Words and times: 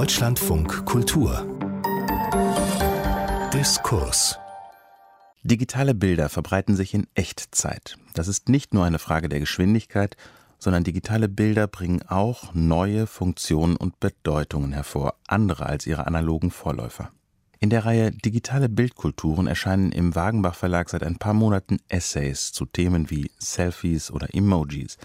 Deutschlandfunk 0.00 0.86
Kultur 0.86 1.46
Diskurs 3.52 4.38
Digitale 5.42 5.94
Bilder 5.94 6.30
verbreiten 6.30 6.74
sich 6.74 6.94
in 6.94 7.06
Echtzeit. 7.12 7.98
Das 8.14 8.26
ist 8.26 8.48
nicht 8.48 8.72
nur 8.72 8.86
eine 8.86 8.98
Frage 8.98 9.28
der 9.28 9.40
Geschwindigkeit, 9.40 10.16
sondern 10.58 10.84
digitale 10.84 11.28
Bilder 11.28 11.66
bringen 11.66 12.00
auch 12.08 12.54
neue 12.54 13.06
Funktionen 13.06 13.76
und 13.76 14.00
Bedeutungen 14.00 14.72
hervor, 14.72 15.16
andere 15.28 15.66
als 15.66 15.86
ihre 15.86 16.06
analogen 16.06 16.50
Vorläufer. 16.50 17.10
In 17.58 17.68
der 17.68 17.84
Reihe 17.84 18.10
Digitale 18.10 18.70
Bildkulturen 18.70 19.46
erscheinen 19.46 19.92
im 19.92 20.14
Wagenbach 20.14 20.54
Verlag 20.54 20.88
seit 20.88 21.02
ein 21.02 21.18
paar 21.18 21.34
Monaten 21.34 21.76
Essays 21.88 22.52
zu 22.52 22.64
Themen 22.64 23.10
wie 23.10 23.30
Selfies 23.38 24.10
oder 24.10 24.34
Emojis. 24.34 24.96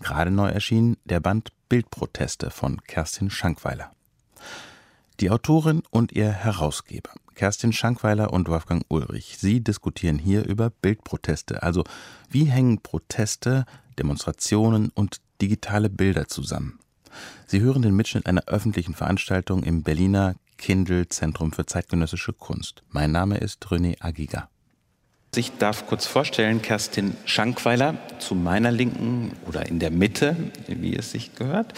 Gerade 0.00 0.30
neu 0.30 0.48
erschienen 0.48 0.98
der 1.06 1.20
Band 1.20 1.50
Bildproteste 1.70 2.50
von 2.50 2.82
Kerstin 2.82 3.30
Schankweiler. 3.30 3.93
Die 5.20 5.30
Autorin 5.30 5.82
und 5.90 6.12
ihr 6.12 6.30
Herausgeber, 6.30 7.10
Kerstin 7.34 7.72
Schankweiler 7.72 8.32
und 8.32 8.48
Wolfgang 8.48 8.84
Ulrich, 8.88 9.36
sie 9.38 9.60
diskutieren 9.60 10.18
hier 10.18 10.44
über 10.44 10.70
Bildproteste, 10.70 11.62
also 11.62 11.84
wie 12.28 12.44
hängen 12.44 12.80
Proteste, 12.80 13.64
Demonstrationen 13.98 14.90
und 14.94 15.20
digitale 15.40 15.88
Bilder 15.88 16.26
zusammen. 16.26 16.80
Sie 17.46 17.60
hören 17.60 17.82
den 17.82 17.94
Mitschnitt 17.94 18.26
einer 18.26 18.44
öffentlichen 18.46 18.94
Veranstaltung 18.94 19.62
im 19.62 19.82
Berliner 19.82 20.34
Kindle 20.58 21.08
Zentrum 21.08 21.52
für 21.52 21.66
zeitgenössische 21.66 22.32
Kunst. 22.32 22.82
Mein 22.90 23.12
Name 23.12 23.38
ist 23.38 23.64
René 23.66 24.02
Agiga. 24.02 24.48
Ich 25.36 25.52
darf 25.58 25.86
kurz 25.86 26.06
vorstellen, 26.06 26.62
Kerstin 26.62 27.16
Schankweiler 27.24 27.96
zu 28.18 28.34
meiner 28.34 28.70
Linken 28.70 29.32
oder 29.48 29.66
in 29.66 29.78
der 29.78 29.90
Mitte, 29.90 30.36
wie 30.68 30.94
es 30.94 31.10
sich 31.10 31.34
gehört. 31.34 31.72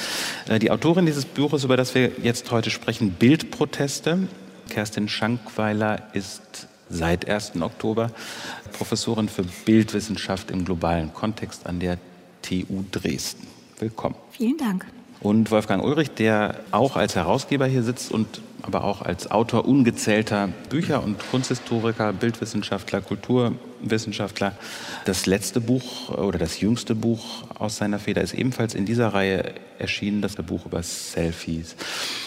Äh, 0.49 0.59
die 0.59 0.71
Autorin 0.71 1.07
dieses 1.07 1.25
Buches, 1.25 1.65
über 1.65 1.77
das 1.77 1.95
wir 1.95 2.13
jetzt 2.23 2.51
heute 2.51 2.71
sprechen, 2.71 3.13
Bildproteste. 3.13 4.29
Kerstin 4.69 5.09
Schankweiler 5.09 6.03
ist 6.13 6.69
seit 6.91 7.29
1. 7.29 7.61
Oktober 7.61 8.11
Professorin 8.73 9.29
für 9.29 9.45
Bildwissenschaft 9.65 10.51
im 10.51 10.65
globalen 10.65 11.15
Kontext 11.15 11.67
an 11.67 11.81
der 11.81 11.99
TU 12.43 12.85
Dresden. 12.93 13.47
Willkommen. 13.79 14.17
Vielen 14.31 14.59
Dank. 14.59 14.87
Und 15.21 15.51
Wolfgang 15.51 15.83
Ulrich, 15.83 16.11
der 16.11 16.61
auch 16.73 16.97
als 16.97 17.17
Herausgeber 17.17 17.67
hier 17.67 17.83
sitzt 17.83 18.13
und 18.13 18.41
aber 18.63 18.85
auch 18.85 19.03
als 19.03 19.31
Autor 19.31 19.67
ungezählter 19.67 20.49
Bücher 20.69 21.03
und 21.03 21.19
Kunsthistoriker, 21.31 22.13
Bildwissenschaftler, 22.13 23.01
Kulturwissenschaftler. 23.01 24.53
Das 25.05 25.27
letzte 25.27 25.61
Buch 25.61 26.11
oder 26.11 26.39
das 26.39 26.61
jüngste 26.61 26.95
Buch 26.95 27.45
aus 27.59 27.77
seiner 27.77 27.99
Feder 27.99 28.23
ist 28.23 28.35
ebenfalls 28.35 28.75
in 28.75 28.87
dieser 28.87 29.09
Reihe 29.09 29.55
erschienen, 29.79 30.23
das 30.23 30.37
Buch 30.37 30.67
über 30.67 30.83
Selfies. 30.83 31.77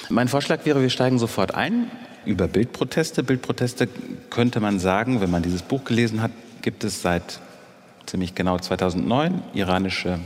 Mein 0.10 0.28
Vorschlag 0.28 0.66
wäre, 0.66 0.82
wir 0.82 0.90
steigen 0.90 1.20
sofort 1.20 1.56
ein 1.56 1.92
über 2.26 2.48
Bildproteste. 2.48 3.24
Bildproteste 3.24 3.88
könnte 4.30 4.60
man 4.60 4.80
sagen, 4.80 5.22
wenn 5.22 5.32
man 5.32 5.44
dieses 5.44 5.62
Buch 5.62 5.84
gelesen 5.84 6.22
hat, 6.22 6.32
gibt 6.62 6.84
es 6.84 7.02
seit 7.02 7.40
ziemlich 8.06 8.36
genau 8.36 8.58
2009 8.58 9.42
iranische 9.54 10.20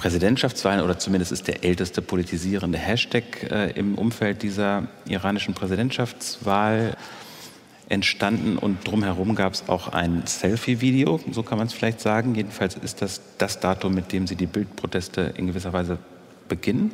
Präsidentschaftswahlen 0.00 0.80
oder 0.80 0.98
zumindest 0.98 1.30
ist 1.30 1.46
der 1.46 1.62
älteste 1.62 2.00
politisierende 2.00 2.78
Hashtag 2.78 3.50
äh, 3.50 3.70
im 3.72 3.96
Umfeld 3.96 4.42
dieser 4.42 4.88
iranischen 5.06 5.52
Präsidentschaftswahl 5.52 6.96
entstanden 7.90 8.56
und 8.56 8.78
drumherum 8.88 9.34
gab 9.34 9.52
es 9.52 9.68
auch 9.68 9.88
ein 9.88 10.22
Selfie-Video, 10.24 11.20
so 11.30 11.42
kann 11.42 11.58
man 11.58 11.66
es 11.66 11.74
vielleicht 11.74 12.00
sagen. 12.00 12.34
Jedenfalls 12.34 12.76
ist 12.76 13.02
das 13.02 13.20
das 13.36 13.60
Datum, 13.60 13.92
mit 13.94 14.10
dem 14.12 14.26
sie 14.26 14.36
die 14.36 14.46
Bildproteste 14.46 15.34
in 15.36 15.48
gewisser 15.48 15.74
Weise 15.74 15.98
beginnen, 16.48 16.92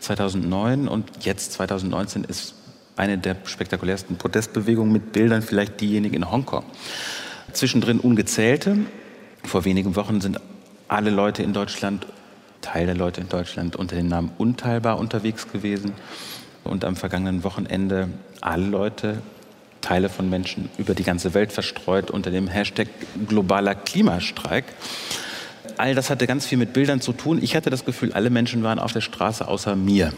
2009 0.00 0.86
und 0.86 1.24
jetzt 1.24 1.54
2019 1.54 2.24
ist 2.24 2.56
eine 2.96 3.16
der 3.16 3.36
spektakulärsten 3.44 4.16
Protestbewegungen 4.16 4.92
mit 4.92 5.12
Bildern 5.12 5.40
vielleicht 5.40 5.80
diejenige 5.80 6.14
in 6.14 6.30
Hongkong. 6.30 6.64
Zwischendrin 7.54 8.00
ungezählte. 8.00 8.76
Vor 9.44 9.64
wenigen 9.64 9.96
Wochen 9.96 10.20
sind 10.20 10.38
alle 10.88 11.08
Leute 11.08 11.42
in 11.42 11.54
Deutschland 11.54 12.06
Teil 12.64 12.86
der 12.86 12.94
Leute 12.94 13.20
in 13.20 13.28
Deutschland 13.28 13.76
unter 13.76 13.94
dem 13.94 14.08
Namen 14.08 14.30
Unteilbar 14.38 14.98
unterwegs 14.98 15.52
gewesen 15.52 15.92
und 16.64 16.84
am 16.84 16.96
vergangenen 16.96 17.44
Wochenende 17.44 18.08
alle 18.40 18.64
Leute, 18.64 19.20
Teile 19.82 20.08
von 20.08 20.30
Menschen 20.30 20.70
über 20.78 20.94
die 20.94 21.02
ganze 21.02 21.34
Welt 21.34 21.52
verstreut 21.52 22.10
unter 22.10 22.30
dem 22.30 22.48
Hashtag 22.48 22.88
globaler 23.28 23.74
Klimastreik. 23.74 24.64
All 25.76 25.94
das 25.94 26.08
hatte 26.08 26.26
ganz 26.26 26.46
viel 26.46 26.56
mit 26.56 26.72
Bildern 26.72 27.02
zu 27.02 27.12
tun. 27.12 27.38
Ich 27.42 27.54
hatte 27.54 27.68
das 27.68 27.84
Gefühl, 27.84 28.14
alle 28.14 28.30
Menschen 28.30 28.62
waren 28.62 28.78
auf 28.78 28.92
der 28.92 29.02
Straße 29.02 29.46
außer 29.46 29.76
mir. 29.76 30.14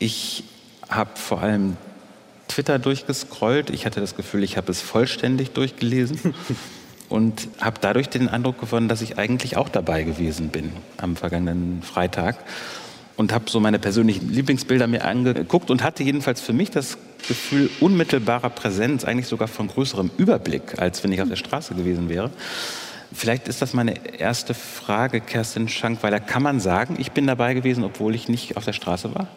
Ich 0.00 0.42
habe 0.88 1.10
vor 1.14 1.40
allem 1.40 1.76
Twitter 2.48 2.80
durchgescrollt. 2.80 3.70
Ich 3.70 3.86
hatte 3.86 4.00
das 4.00 4.16
Gefühl, 4.16 4.42
ich 4.42 4.56
habe 4.56 4.72
es 4.72 4.80
vollständig 4.80 5.52
durchgelesen. 5.52 6.34
Und 7.08 7.48
habe 7.60 7.78
dadurch 7.80 8.08
den 8.08 8.28
Eindruck 8.28 8.60
gewonnen, 8.60 8.88
dass 8.88 9.02
ich 9.02 9.18
eigentlich 9.18 9.56
auch 9.56 9.68
dabei 9.68 10.02
gewesen 10.02 10.48
bin 10.48 10.72
am 10.96 11.16
vergangenen 11.16 11.82
Freitag 11.82 12.36
und 13.16 13.32
habe 13.32 13.50
so 13.50 13.60
meine 13.60 13.78
persönlichen 13.78 14.30
Lieblingsbilder 14.30 14.86
mir 14.86 15.04
angeguckt 15.04 15.70
und 15.70 15.82
hatte 15.82 16.02
jedenfalls 16.02 16.40
für 16.40 16.52
mich 16.52 16.70
das 16.70 16.98
Gefühl 17.26 17.68
unmittelbarer 17.80 18.50
Präsenz, 18.50 19.04
eigentlich 19.04 19.26
sogar 19.26 19.48
von 19.48 19.68
größerem 19.68 20.10
Überblick, 20.18 20.78
als 20.80 21.02
wenn 21.02 21.12
ich 21.12 21.20
auf 21.20 21.28
der 21.28 21.36
Straße 21.36 21.74
gewesen 21.74 22.08
wäre. 22.08 22.30
Vielleicht 23.12 23.48
ist 23.48 23.62
das 23.62 23.74
meine 23.74 24.18
erste 24.18 24.54
Frage, 24.54 25.20
Kerstin 25.20 25.68
Schankweiler. 25.68 26.20
Kann 26.20 26.42
man 26.42 26.60
sagen, 26.60 26.96
ich 26.98 27.12
bin 27.12 27.26
dabei 27.26 27.54
gewesen, 27.54 27.82
obwohl 27.82 28.14
ich 28.14 28.28
nicht 28.28 28.56
auf 28.56 28.64
der 28.64 28.74
Straße 28.74 29.14
war? 29.14 29.28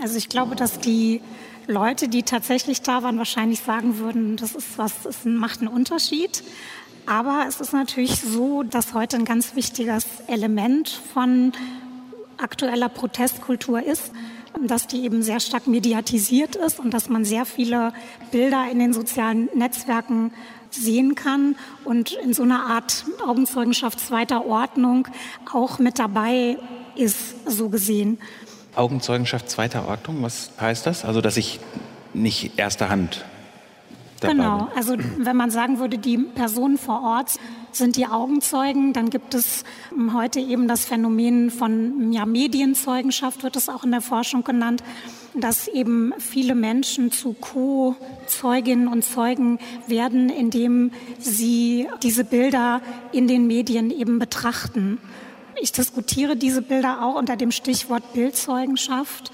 Also 0.00 0.16
ich 0.18 0.28
glaube, 0.28 0.54
dass 0.54 0.78
die 0.78 1.22
Leute, 1.66 2.08
die 2.08 2.22
tatsächlich 2.22 2.82
da 2.82 3.02
waren, 3.02 3.18
wahrscheinlich 3.18 3.60
sagen 3.60 3.98
würden, 3.98 4.36
das 4.36 4.54
ist 4.54 4.78
was, 4.78 5.04
es 5.04 5.24
macht 5.24 5.60
einen 5.60 5.68
Unterschied. 5.68 6.44
Aber 7.06 7.44
es 7.48 7.60
ist 7.60 7.72
natürlich 7.72 8.20
so, 8.20 8.64
dass 8.64 8.92
heute 8.92 9.16
ein 9.16 9.24
ganz 9.24 9.54
wichtiges 9.54 10.06
Element 10.26 10.88
von 10.88 11.52
aktueller 12.36 12.88
Protestkultur 12.88 13.82
ist, 13.82 14.10
dass 14.66 14.86
die 14.86 15.04
eben 15.04 15.22
sehr 15.22 15.38
stark 15.40 15.66
mediatisiert 15.66 16.56
ist 16.56 16.80
und 16.80 16.92
dass 16.92 17.08
man 17.08 17.24
sehr 17.24 17.44
viele 17.44 17.92
Bilder 18.32 18.66
in 18.70 18.78
den 18.78 18.92
sozialen 18.92 19.48
Netzwerken 19.54 20.32
sehen 20.70 21.14
kann 21.14 21.56
und 21.84 22.12
in 22.12 22.32
so 22.34 22.42
einer 22.42 22.66
Art 22.66 23.04
Augenzeugenschaft 23.26 24.00
zweiter 24.00 24.46
Ordnung 24.46 25.06
auch 25.52 25.78
mit 25.78 25.98
dabei 25.98 26.58
ist, 26.96 27.48
so 27.48 27.68
gesehen. 27.68 28.18
Augenzeugenschaft 28.74 29.48
zweiter 29.48 29.86
Ordnung, 29.88 30.22
was 30.22 30.50
heißt 30.60 30.86
das? 30.86 31.04
Also, 31.04 31.20
dass 31.20 31.36
ich 31.36 31.60
nicht 32.14 32.58
erster 32.58 32.88
Hand 32.88 33.24
Genau, 34.20 34.68
also 34.74 34.96
wenn 35.18 35.36
man 35.36 35.50
sagen 35.50 35.78
würde, 35.78 35.98
die 35.98 36.18
Personen 36.18 36.78
vor 36.78 37.02
Ort 37.02 37.38
sind 37.72 37.96
die 37.96 38.06
Augenzeugen, 38.06 38.92
dann 38.92 39.10
gibt 39.10 39.34
es 39.34 39.64
ähm, 39.92 40.14
heute 40.14 40.40
eben 40.40 40.68
das 40.68 40.84
Phänomen 40.84 41.50
von 41.50 42.12
ja, 42.12 42.24
Medienzeugenschaft, 42.24 43.42
wird 43.42 43.56
es 43.56 43.68
auch 43.68 43.84
in 43.84 43.90
der 43.90 44.00
Forschung 44.00 44.44
genannt, 44.44 44.82
dass 45.34 45.68
eben 45.68 46.14
viele 46.18 46.54
Menschen 46.54 47.12
zu 47.12 47.34
Co-Zeuginnen 47.34 48.88
und 48.88 49.04
Zeugen 49.04 49.58
werden, 49.86 50.30
indem 50.30 50.92
sie 51.18 51.88
diese 52.02 52.24
Bilder 52.24 52.80
in 53.12 53.28
den 53.28 53.46
Medien 53.46 53.90
eben 53.90 54.18
betrachten. 54.18 54.98
Ich 55.60 55.72
diskutiere 55.72 56.36
diese 56.36 56.62
Bilder 56.62 57.02
auch 57.02 57.16
unter 57.16 57.36
dem 57.36 57.50
Stichwort 57.50 58.12
Bildzeugenschaft. 58.12 59.32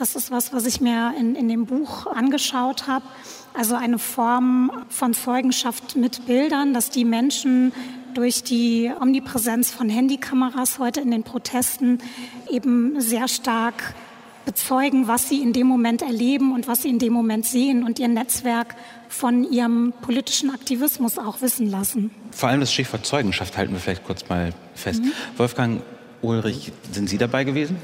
Das 0.00 0.16
ist 0.16 0.30
was, 0.30 0.50
was 0.54 0.64
ich 0.64 0.80
mir 0.80 1.12
in, 1.18 1.34
in 1.34 1.46
dem 1.46 1.66
Buch 1.66 2.06
angeschaut 2.06 2.86
habe. 2.86 3.04
Also 3.52 3.74
eine 3.74 3.98
Form 3.98 4.72
von 4.88 5.12
Zeugenschaft 5.12 5.94
mit 5.94 6.24
Bildern, 6.24 6.72
dass 6.72 6.88
die 6.88 7.04
Menschen 7.04 7.74
durch 8.14 8.42
die 8.42 8.90
Omnipräsenz 8.98 9.70
von 9.70 9.90
Handykameras 9.90 10.78
heute 10.78 11.02
in 11.02 11.10
den 11.10 11.22
Protesten 11.22 11.98
eben 12.48 12.98
sehr 12.98 13.28
stark 13.28 13.94
bezeugen, 14.46 15.06
was 15.06 15.28
sie 15.28 15.42
in 15.42 15.52
dem 15.52 15.66
Moment 15.66 16.00
erleben 16.00 16.54
und 16.54 16.66
was 16.66 16.80
sie 16.80 16.88
in 16.88 16.98
dem 16.98 17.12
Moment 17.12 17.44
sehen 17.44 17.84
und 17.84 17.98
ihr 17.98 18.08
Netzwerk 18.08 18.76
von 19.10 19.44
ihrem 19.52 19.92
politischen 20.00 20.48
Aktivismus 20.48 21.18
auch 21.18 21.42
wissen 21.42 21.70
lassen. 21.70 22.10
Vor 22.30 22.48
allem 22.48 22.60
das 22.60 22.72
Stichwort 22.72 23.04
Zeugenschaft 23.04 23.58
halten 23.58 23.74
wir 23.74 23.80
vielleicht 23.80 24.04
kurz 24.04 24.30
mal 24.30 24.54
fest. 24.74 25.02
Mhm. 25.02 25.12
Wolfgang 25.36 25.82
Ulrich, 26.22 26.72
sind 26.90 27.10
Sie 27.10 27.18
dabei 27.18 27.44
gewesen? 27.44 27.76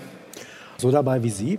So 0.78 0.90
dabei 0.90 1.23
wie 1.23 1.31
Sie. 1.31 1.58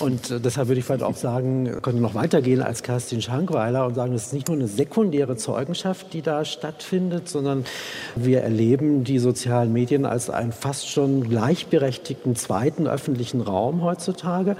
Und 0.00 0.30
äh, 0.30 0.40
deshalb 0.40 0.68
würde 0.68 0.80
ich 0.80 0.84
vielleicht 0.84 1.02
auch 1.02 1.16
sagen, 1.16 1.80
könnte 1.82 2.00
noch 2.00 2.14
weitergehen 2.14 2.62
als 2.62 2.82
Kerstin 2.82 3.22
Schankweiler 3.22 3.86
und 3.86 3.94
sagen, 3.94 4.14
es 4.14 4.26
ist 4.26 4.32
nicht 4.32 4.48
nur 4.48 4.56
eine 4.56 4.68
sekundäre 4.68 5.36
Zeugenschaft, 5.36 6.12
die 6.12 6.22
da 6.22 6.44
stattfindet, 6.44 7.28
sondern 7.28 7.64
wir 8.16 8.42
erleben 8.42 9.04
die 9.04 9.18
sozialen 9.18 9.72
Medien 9.72 10.04
als 10.04 10.30
einen 10.30 10.52
fast 10.52 10.88
schon 10.88 11.28
gleichberechtigten 11.28 12.36
zweiten 12.36 12.86
öffentlichen 12.86 13.40
Raum 13.40 13.82
heutzutage. 13.82 14.56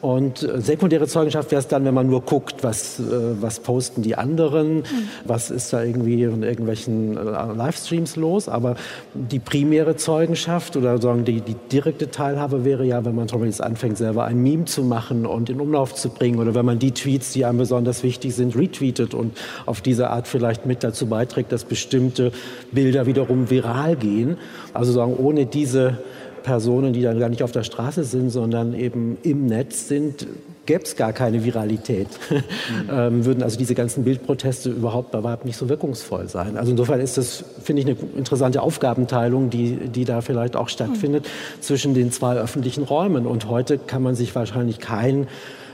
Und 0.00 0.42
äh, 0.42 0.60
sekundäre 0.60 1.06
Zeugenschaft 1.06 1.50
wäre 1.50 1.60
es 1.60 1.68
dann, 1.68 1.84
wenn 1.84 1.94
man 1.94 2.06
nur 2.06 2.22
guckt, 2.22 2.62
was, 2.62 2.98
äh, 2.98 3.02
was 3.40 3.60
posten 3.60 4.02
die 4.02 4.16
anderen, 4.16 4.78
mhm. 4.78 4.84
was 5.24 5.50
ist 5.50 5.72
da 5.72 5.82
irgendwie 5.82 6.22
in 6.22 6.42
irgendwelchen 6.42 7.16
äh, 7.16 7.20
Livestreams 7.20 8.16
los. 8.16 8.48
Aber 8.48 8.76
die 9.14 9.38
primäre 9.38 9.96
Zeugenschaft 9.96 10.76
oder 10.76 11.00
sagen 11.00 11.24
die, 11.24 11.40
die 11.40 11.56
direkte 11.70 12.10
Teilhabe 12.10 12.64
wäre 12.64 12.84
ja, 12.84 13.04
wenn 13.04 13.14
man 13.14 13.28
zum 13.28 13.41
man 13.42 13.50
jetzt 13.50 13.62
anfängt, 13.62 13.98
selber 13.98 14.24
ein 14.24 14.42
Meme 14.42 14.64
zu 14.64 14.82
machen 14.82 15.26
und 15.26 15.50
in 15.50 15.60
Umlauf 15.60 15.94
zu 15.94 16.08
bringen 16.08 16.38
oder 16.38 16.54
wenn 16.54 16.64
man 16.64 16.78
die 16.78 16.92
Tweets, 16.92 17.32
die 17.32 17.44
einem 17.44 17.58
besonders 17.58 18.02
wichtig 18.02 18.34
sind, 18.34 18.56
retweetet 18.56 19.14
und 19.14 19.36
auf 19.66 19.80
diese 19.80 20.10
Art 20.10 20.28
vielleicht 20.28 20.64
mit 20.64 20.82
dazu 20.82 21.06
beiträgt, 21.06 21.52
dass 21.52 21.64
bestimmte 21.64 22.32
Bilder 22.70 23.06
wiederum 23.06 23.50
viral 23.50 23.96
gehen. 23.96 24.38
Also 24.72 24.92
sagen, 24.92 25.14
ohne 25.16 25.46
diese 25.46 25.98
Personen, 26.42 26.92
die 26.92 27.02
dann 27.02 27.18
gar 27.18 27.28
nicht 27.28 27.42
auf 27.42 27.52
der 27.52 27.62
Straße 27.62 28.04
sind, 28.04 28.30
sondern 28.30 28.74
eben 28.74 29.18
im 29.22 29.46
Netz 29.46 29.88
sind, 29.88 30.26
gäbe 30.66 30.84
es 30.84 30.96
gar 30.96 31.12
keine 31.12 31.44
Viralität. 31.44 32.08
Mhm. 32.30 32.42
ähm, 32.90 33.24
würden 33.24 33.42
also 33.42 33.58
diese 33.58 33.74
ganzen 33.74 34.04
Bildproteste 34.04 34.70
überhaupt, 34.70 35.14
überhaupt 35.14 35.44
nicht 35.44 35.56
so 35.56 35.68
wirkungsvoll 35.68 36.28
sein. 36.28 36.56
Also 36.56 36.70
insofern 36.70 37.00
ist 37.00 37.18
das, 37.18 37.44
finde 37.62 37.82
ich, 37.82 37.88
eine 37.88 37.96
interessante 38.16 38.62
Aufgabenteilung, 38.62 39.50
die, 39.50 39.76
die 39.76 40.04
da 40.04 40.20
vielleicht 40.20 40.56
auch 40.56 40.68
stattfindet 40.68 41.24
mhm. 41.24 41.62
zwischen 41.62 41.94
den 41.94 42.12
zwei 42.12 42.36
öffentlichen 42.36 42.84
Räumen. 42.84 43.26
Und 43.26 43.48
heute 43.48 43.78
kann 43.78 44.02
man 44.02 44.14
sich 44.14 44.34
wahrscheinlich 44.34 44.78
kein 44.78 45.26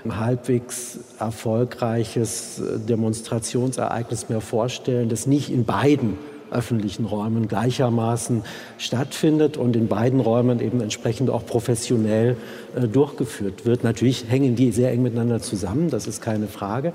halbwegs 0.09 1.01
erfolgreiches 1.19 2.63
Demonstrationsereignis 2.89 4.29
mehr 4.29 4.41
vorstellen, 4.41 5.09
das 5.09 5.27
nicht 5.27 5.51
in 5.51 5.65
beiden 5.65 6.17
öffentlichen 6.51 7.05
Räumen 7.05 7.49
gleichermaßen 7.49 8.43
stattfindet 8.79 9.57
und 9.57 9.77
in 9.77 9.89
beiden 9.89 10.21
Räumen 10.21 10.61
eben 10.61 10.81
entsprechend 10.81 11.31
auch 11.31 11.45
professionell 11.47 12.37
äh, 12.77 12.87
durchgeführt 12.87 13.67
wird. 13.67 13.85
Natürlich 13.85 14.25
hängen 14.29 14.57
die 14.57 14.73
sehr 14.73 14.93
eng 14.93 15.03
miteinander 15.03 15.41
zusammen, 15.41 15.91
das 15.91 16.07
ist 16.07 16.23
keine 16.23 16.47
Frage. 16.47 16.93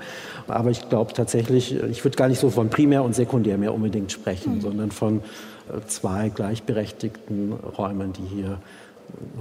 Aber 0.48 0.70
ich 0.70 0.88
glaube 0.88 1.12
tatsächlich, 1.12 1.74
ich 1.90 2.04
würde 2.04 2.16
gar 2.16 2.28
nicht 2.28 2.40
so 2.40 2.50
von 2.50 2.70
Primär- 2.70 3.04
und 3.04 3.14
Sekundär 3.14 3.58
mehr 3.58 3.74
unbedingt 3.74 4.12
sprechen, 4.12 4.56
mhm. 4.56 4.60
sondern 4.60 4.90
von 4.90 5.18
äh, 5.18 5.86
zwei 5.86 6.28
gleichberechtigten 6.28 7.52
Räumen, 7.52 8.12
die 8.12 8.34
hier 8.34 8.58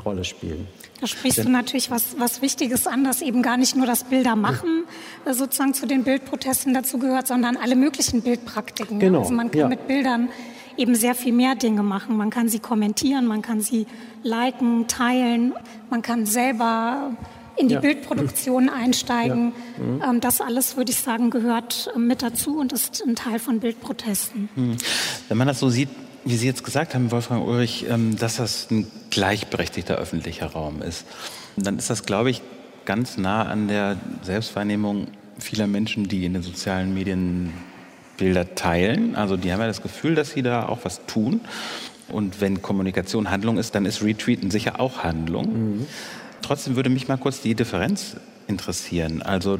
Rolle 0.04 0.24
spielen. 0.24 0.68
Da 1.02 1.08
sprichst 1.08 1.40
Denn, 1.40 1.46
du 1.46 1.52
natürlich 1.52 1.92
was, 1.92 2.16
was 2.18 2.42
Wichtiges 2.42 2.88
an, 2.88 3.04
dass 3.04 3.22
eben 3.22 3.42
gar 3.42 3.58
nicht 3.58 3.76
nur 3.76 3.86
das 3.86 4.06
Bildermachen 4.06 4.84
ja. 5.26 5.34
sozusagen 5.34 5.74
zu 5.74 5.86
den 5.86 6.04
Bildprotesten 6.04 6.74
dazu 6.74 6.98
gehört, 6.98 7.28
sondern 7.28 7.58
alle 7.58 7.76
möglichen 7.76 8.22
Bildpraktiken. 8.22 9.00
Genau. 9.00 9.20
Also 9.20 9.34
man 9.34 9.52
kann 9.52 9.60
ja. 9.60 9.68
mit 9.68 9.88
Bildern 9.88 10.30
eben 10.78 10.96
sehr 10.96 11.16
viel 11.16 11.34
mehr 11.34 11.56
Dinge 11.56 11.84
machen. 11.84 12.18
Man 12.18 12.30
kann 12.30 12.50
sie 12.50 12.60
kommentieren, 12.60 13.26
man 13.26 13.42
kann 13.42 13.62
sie 13.62 13.86
liken, 14.24 14.88
teilen, 14.88 15.54
man 15.90 16.02
kann 16.02 16.26
selber 16.26 17.12
in 17.56 17.68
die 17.68 17.76
ja. 17.76 17.82
Bildproduktion 17.82 18.70
einsteigen. 18.70 19.54
Ja. 19.78 19.84
Mhm. 19.84 20.02
Ähm, 20.16 20.22
das 20.22 20.42
alles, 20.42 20.78
würde 20.78 20.92
ich 20.92 20.98
sagen, 20.98 21.30
gehört 21.30 21.92
äh, 21.96 22.00
mit 22.00 22.22
dazu 22.24 22.58
und 22.58 22.74
ist 22.74 23.04
ein 23.06 23.16
Teil 23.16 23.40
von 23.40 23.60
Bildprotesten. 23.60 24.50
Mhm. 24.56 24.78
Wenn 25.28 25.38
man 25.38 25.48
das 25.48 25.60
so 25.60 25.70
sieht, 25.70 25.90
wie 26.26 26.36
Sie 26.36 26.48
jetzt 26.48 26.64
gesagt 26.64 26.96
haben, 26.96 27.12
Wolfgang 27.12 27.46
Ulrich, 27.46 27.86
ähm, 27.90 28.18
dass 28.18 28.38
das 28.38 28.70
ein 28.72 28.88
gleichberechtigter 29.10 29.96
öffentlicher 29.96 30.48
Raum 30.48 30.82
ist, 30.82 31.06
dann 31.56 31.78
ist 31.78 31.90
das, 31.90 32.06
glaube 32.06 32.30
ich, 32.30 32.42
ganz 32.86 33.18
nah 33.18 33.44
an 33.44 33.68
der 33.68 33.98
Selbstwahrnehmung 34.24 35.08
vieler 35.40 35.68
Menschen, 35.68 36.08
die 36.08 36.26
in 36.26 36.34
den 36.34 36.44
sozialen 36.44 36.94
Medien 36.94 37.54
Bilder 38.18 38.56
teilen. 38.56 39.16
Also 39.16 39.38
die 39.38 39.52
haben 39.52 39.60
ja 39.60 39.68
das 39.68 39.82
Gefühl, 39.82 40.16
dass 40.16 40.32
sie 40.32 40.42
da 40.42 40.68
auch 40.68 40.80
was 40.84 41.06
tun. 41.06 41.42
Und 42.10 42.42
wenn 42.42 42.62
Kommunikation 42.62 43.32
Handlung 43.32 43.58
ist, 43.58 43.76
dann 43.76 43.86
ist 43.86 44.04
Retweeten 44.04 44.52
sicher 44.52 44.80
auch 44.80 45.04
Handlung. 45.04 45.78
Mhm. 45.78 45.88
Trotzdem 46.42 46.76
würde 46.76 46.90
mich 46.90 47.08
mal 47.08 47.18
kurz 47.18 47.42
die 47.42 47.56
Differenz 47.56 48.18
interessieren. 48.48 49.22
Also 49.22 49.60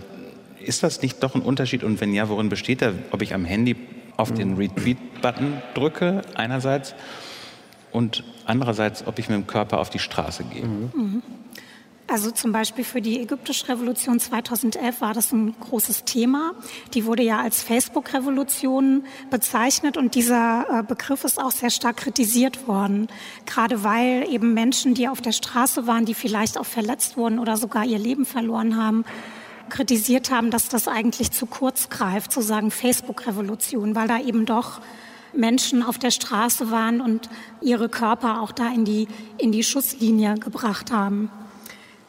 ist 0.60 0.84
das 0.84 1.02
nicht 1.02 1.24
doch 1.24 1.36
ein 1.36 1.42
Unterschied? 1.42 1.84
Und 1.84 2.00
wenn 2.02 2.14
ja, 2.14 2.30
worin 2.30 2.50
besteht 2.50 2.82
er? 2.82 2.94
Ob 3.12 3.22
ich 3.22 3.34
am 3.34 3.46
Handy 3.46 3.76
auf 4.18 4.32
den 4.32 4.56
Retweet-Button 4.56 5.62
drücke, 5.74 6.22
einerseits, 6.36 6.96
und 7.92 8.24
andererseits, 8.46 9.06
ob 9.06 9.20
ich 9.20 9.30
mit 9.30 9.38
dem 9.38 9.48
Körper 9.48 9.80
auf 9.80 9.90
die 9.90 10.00
Straße 10.00 10.44
gehe. 10.46 10.66
Mhm. 10.66 11.22
Also 12.08 12.32
zum 12.32 12.52
Beispiel 12.52 12.84
für 12.84 13.02
die 13.02 13.22
ägyptische 13.22 13.70
Revolution 13.70 14.20
2011 14.20 15.00
war 15.00 15.14
das 15.14 15.32
ein 15.32 15.56
großes 15.60 16.04
Thema. 16.04 16.52
Die 16.94 17.06
wurde 17.06 17.24
ja 17.24 17.40
als 17.40 17.64
Facebook-Revolution 17.64 19.06
bezeichnet 19.30 19.96
und 19.96 20.14
dieser 20.14 20.66
äh, 20.70 20.84
Begriff 20.84 21.24
ist 21.24 21.42
auch 21.42 21.52
sehr 21.52 21.70
stark 21.70 21.98
kritisiert 21.98 22.68
worden. 22.68 23.08
Gerade 23.46 23.84
weil 23.84 24.28
eben 24.30 24.54
Menschen, 24.54 24.96
die 24.96 25.08
auf 25.08 25.22
der 25.22 25.32
Straße 25.32 25.88
waren, 25.88 26.06
die 26.06 26.14
vielleicht 26.14 26.58
auch 26.58 26.66
verletzt 26.66 27.16
wurden 27.16 27.40
oder 27.40 27.56
sogar 27.58 27.86
ihr 27.86 28.00
Leben 28.00 28.26
verloren 28.26 28.76
haben, 28.76 29.06
kritisiert 29.70 30.32
haben, 30.32 30.52
dass 30.52 30.70
das 30.70 30.88
eigentlich 30.88 31.32
zu 31.32 31.46
kurz 31.46 31.90
greift, 31.90 32.32
zu 32.32 32.42
sagen 32.42 32.72
Facebook-Revolution, 32.72 33.96
weil 33.96 34.08
da 34.08 34.20
eben 34.20 34.46
doch 34.46 34.82
Menschen 35.34 35.84
auf 35.84 35.98
der 35.98 36.12
Straße 36.12 36.72
waren 36.72 37.02
und 37.02 37.30
ihre 37.62 37.90
Körper 37.90 38.42
auch 38.42 38.52
da 38.52 38.68
in 38.68 38.86
die, 38.86 39.08
in 39.38 39.52
die 39.52 39.64
Schusslinie 39.64 40.36
gebracht 40.36 40.92
haben. 40.92 41.30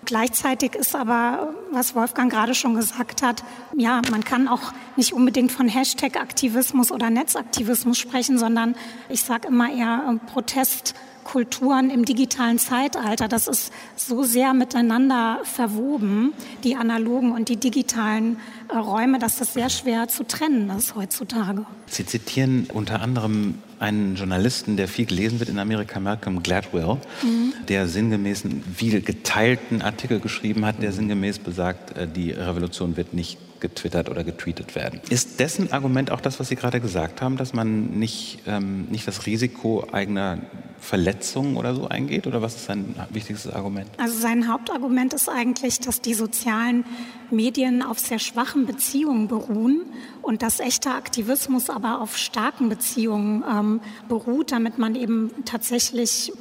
Gleichzeitig 0.05 0.75
ist 0.75 0.95
aber, 0.95 1.55
was 1.71 1.95
Wolfgang 1.95 2.31
gerade 2.31 2.55
schon 2.55 2.75
gesagt 2.75 3.23
hat, 3.23 3.43
ja, 3.75 4.03
man 4.11 4.23
kann 4.23 4.49
auch 4.49 4.73
nicht 4.97 5.15
unbedingt 5.15 5.51
von 5.51 5.67
Hashtag-Aktivismus 5.67 6.93
oder 6.93 7.09
Netzaktivismus 7.09 7.97
sprechen, 7.97 8.39
sondern 8.39 8.75
ich 9.09 9.23
sage 9.23 9.49
immer 9.49 9.73
eher 9.73 10.03
äh, 10.11 10.31
Protest 10.31 10.95
Kulturen 11.25 11.91
im 11.91 12.05
digitalen 12.05 12.59
Zeitalter. 12.59 13.29
Das 13.29 13.49
ist 13.49 13.73
so 13.97 14.23
sehr 14.23 14.55
miteinander 14.55 15.41
verwoben, 15.43 16.33
die 16.63 16.77
analogen 16.77 17.33
und 17.33 17.49
die 17.49 17.57
digitalen 17.57 18.39
äh, 18.69 18.77
Räume, 18.77 19.19
dass 19.19 19.37
das 19.37 19.55
sehr 19.55 19.71
schwer 19.71 20.09
zu 20.09 20.25
trennen 20.25 20.71
ist 20.71 20.95
heutzutage. 20.95 21.67
Sie 21.87 22.07
zitieren 22.07 22.69
unter 22.73 23.01
anderem 23.01 23.55
einen 23.81 24.17
Journalisten, 24.17 24.77
der 24.77 24.89
viel 24.89 25.07
gelesen 25.07 25.41
wird 25.41 25.51
in 25.51 25.59
Amerika, 25.59 26.01
Malcolm 26.01 26.43
Gladwell, 26.43 26.99
mhm. 27.23 27.53
der 27.69 27.89
sinngemäß 27.89 28.45
einen 28.45 28.63
viel 28.75 29.01
geteilten 29.01 29.83
Artikel 29.83 30.21
geschrieben 30.21 30.65
hat, 30.65 30.83
der 30.83 30.93
sinngemäß 30.93 31.39
besagt, 31.39 31.97
äh, 31.97 32.07
die 32.07 32.31
Revolution 32.31 32.97
wird 32.97 33.15
nicht 33.15 33.39
getwittert 33.65 34.11
oder 34.11 34.25
getweetet 34.25 34.75
werden. 34.75 35.01
Ist 35.09 35.41
dessen 35.41 35.73
Argument 35.73 36.11
auch 36.11 36.21
das, 36.21 36.39
was 36.39 36.49
Sie 36.49 36.55
gerade 36.55 36.81
gesagt 36.81 37.23
haben, 37.23 37.39
dass 37.39 37.55
man 37.55 37.99
nicht, 37.99 38.41
ähm, 38.47 38.87
nicht 38.91 39.09
das 39.09 39.25
Risiko 39.25 39.87
eigener 39.91 40.39
Verletzungen 40.79 41.57
oder 41.57 41.75
so 41.75 41.89
eingeht? 41.89 42.27
Oder 42.27 42.43
was 42.43 42.57
ist 42.57 42.67
sein 42.67 42.95
wichtigstes 43.09 43.51
Argument? 43.51 43.89
Also 43.97 44.19
sein 44.19 44.53
Hauptargument 44.53 45.15
ist 45.15 45.31
eigentlich, 45.31 45.81
dass 45.81 46.03
die 46.03 46.13
sozialen 46.13 46.85
Medien 47.31 47.83
auf 47.83 47.99
sehr 47.99 48.19
schwachen 48.19 48.67
Beziehungen 48.67 49.29
beruhen 49.29 49.87
und 50.21 50.43
dass 50.43 50.61
echter 50.61 50.95
Aktivismus 50.95 51.71
aber 51.71 52.03
auf 52.03 52.19
starken 52.19 52.69
Beziehungen 52.69 53.43
ähm, 53.51 53.81
beruht, 54.11 54.53
damit 54.53 54.77
man 54.77 54.95
eben 54.95 55.31
tatsächlich 55.47 56.33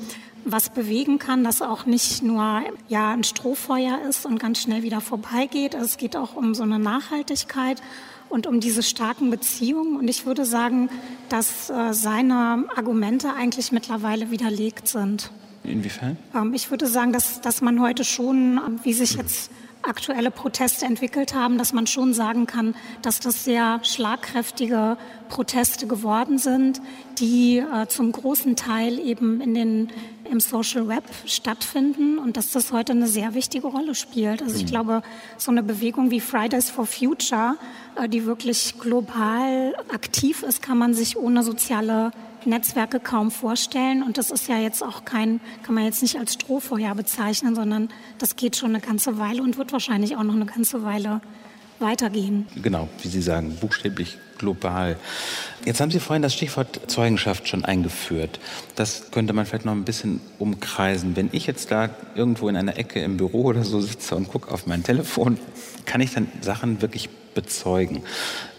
was 0.46 0.70
bewegen 0.70 1.20
kann, 1.20 1.44
das 1.44 1.62
auch 1.62 1.86
nicht 1.86 2.24
nur 2.24 2.62
ja, 2.88 3.12
ein 3.12 3.24
Strohfeuer 3.24 4.00
ist 4.10 4.26
und 4.26 4.40
ganz 4.40 4.62
schnell 4.62 4.84
wieder 4.84 5.02
vorbeigeht. 5.02 5.74
Es 5.74 5.98
geht 5.98 6.16
auch 6.16 6.36
um 6.36 6.54
so 6.54 6.64
eine 6.64 6.80
Nachhaltigkeit 6.80 7.82
und 8.30 8.48
um 8.48 8.60
diese 8.60 8.84
starken 8.84 9.30
Beziehungen. 9.30 9.98
Und 9.98 10.08
ich 10.08 10.26
würde 10.26 10.46
sagen, 10.46 10.90
dass 11.30 11.70
äh, 11.70 11.94
seine 11.94 12.66
Argumente 12.76 13.34
eigentlich 13.34 13.72
mittlerweile 13.72 14.32
widerlegt 14.32 14.88
sind. 14.88 15.32
Inwiefern? 15.64 16.18
Ähm, 16.36 16.54
ich 16.54 16.72
würde 16.72 16.88
sagen, 16.88 17.14
dass, 17.14 17.42
dass 17.42 17.62
man 17.62 17.80
heute 17.80 18.04
schon, 18.04 18.60
wie 18.84 18.94
sich 18.94 19.14
jetzt 19.14 19.52
aktuelle 19.84 20.32
Proteste 20.32 20.86
entwickelt 20.86 21.34
haben, 21.34 21.58
dass 21.58 21.74
man 21.74 21.88
schon 21.88 22.14
sagen 22.14 22.48
kann, 22.48 22.76
dass 23.02 23.20
das 23.20 23.44
sehr 23.44 23.80
schlagkräftige 23.84 24.98
Proteste 25.30 25.88
geworden 25.88 26.38
sind, 26.38 26.82
die 27.20 27.58
äh, 27.58 27.88
zum 27.88 28.12
großen 28.12 28.56
Teil 28.56 29.00
eben 29.00 29.42
in 29.42 29.54
den, 29.54 29.90
im 30.34 30.40
Social 30.40 30.88
Web 30.88 31.04
stattfinden 31.26 32.18
und 32.18 32.36
dass 32.36 32.52
das 32.52 32.72
heute 32.72 32.92
eine 32.92 33.08
sehr 33.08 33.36
wichtige 33.36 33.68
Rolle 33.68 33.94
spielt. 33.94 34.42
Also 34.42 34.56
ich 34.56 34.64
mhm. 34.64 34.70
glaube, 34.70 35.02
so 35.38 35.52
eine 35.52 35.62
Bewegung 35.64 36.10
wie 36.10 36.20
Fridays 36.20 36.70
for 36.72 36.88
Future, 36.88 37.56
äh, 37.96 38.10
die 38.10 38.26
wirklich 38.26 38.80
global 38.80 39.76
aktiv 39.94 40.44
ist, 40.44 40.62
kann 40.62 40.78
man 40.78 40.96
sich 40.96 41.18
ohne 41.18 41.44
soziale 41.44 42.12
Netzwerke 42.46 43.00
kaum 43.00 43.30
vorstellen. 43.30 44.02
Und 44.02 44.18
das 44.18 44.32
ist 44.32 44.50
ja 44.50 44.58
jetzt 44.58 44.84
auch 44.84 45.06
kein, 45.06 45.40
kann 45.62 45.76
man 45.76 45.86
jetzt 45.86 46.02
nicht 46.02 46.18
als 46.18 46.34
Strohfeuer 46.34 46.96
bezeichnen, 46.96 47.56
sondern 47.56 47.90
das 48.18 48.36
geht 48.36 48.56
schon 48.56 48.70
eine 48.70 48.82
ganze 48.82 49.20
Weile 49.20 49.44
und 49.44 49.58
wird 49.58 49.72
wahrscheinlich 49.72 50.18
auch 50.18 50.24
noch 50.24 50.36
eine 50.36 50.48
ganze 50.48 50.84
Weile 50.84 51.22
weitergehen. 51.84 52.48
Genau, 52.62 52.90
wie 53.04 53.08
Sie 53.08 53.22
sagen, 53.22 53.56
buchstäblich 53.60 54.18
global. 54.40 54.98
Jetzt 55.66 55.80
haben 55.80 55.92
Sie 55.92 56.00
vorhin 56.00 56.24
das 56.24 56.34
Stichwort 56.34 56.82
Zeugenschaft 56.88 57.48
schon 57.48 57.64
eingeführt. 57.64 58.40
Das 58.76 59.12
könnte 59.12 59.34
man 59.34 59.46
vielleicht 59.46 59.66
noch 59.66 59.74
ein 59.74 59.86
bisschen 59.86 60.20
umkreisen. 60.40 61.16
Wenn 61.16 61.30
ich 61.32 61.46
jetzt 61.46 61.72
da 61.72 61.90
irgendwo 62.16 62.50
in 62.50 62.58
einer 62.58 62.78
Ecke 62.78 63.02
im 63.02 63.18
Büro 63.18 63.44
oder 63.44 63.64
so 63.64 63.80
sitze 63.80 64.16
und 64.16 64.28
gucke 64.28 64.52
auf 64.52 64.66
mein 64.66 64.84
Telefon, 64.84 65.38
kann 65.86 66.02
ich 66.02 66.14
dann 66.14 66.28
Sachen 66.42 66.82
wirklich 66.82 67.10
bezeugen. 67.34 68.04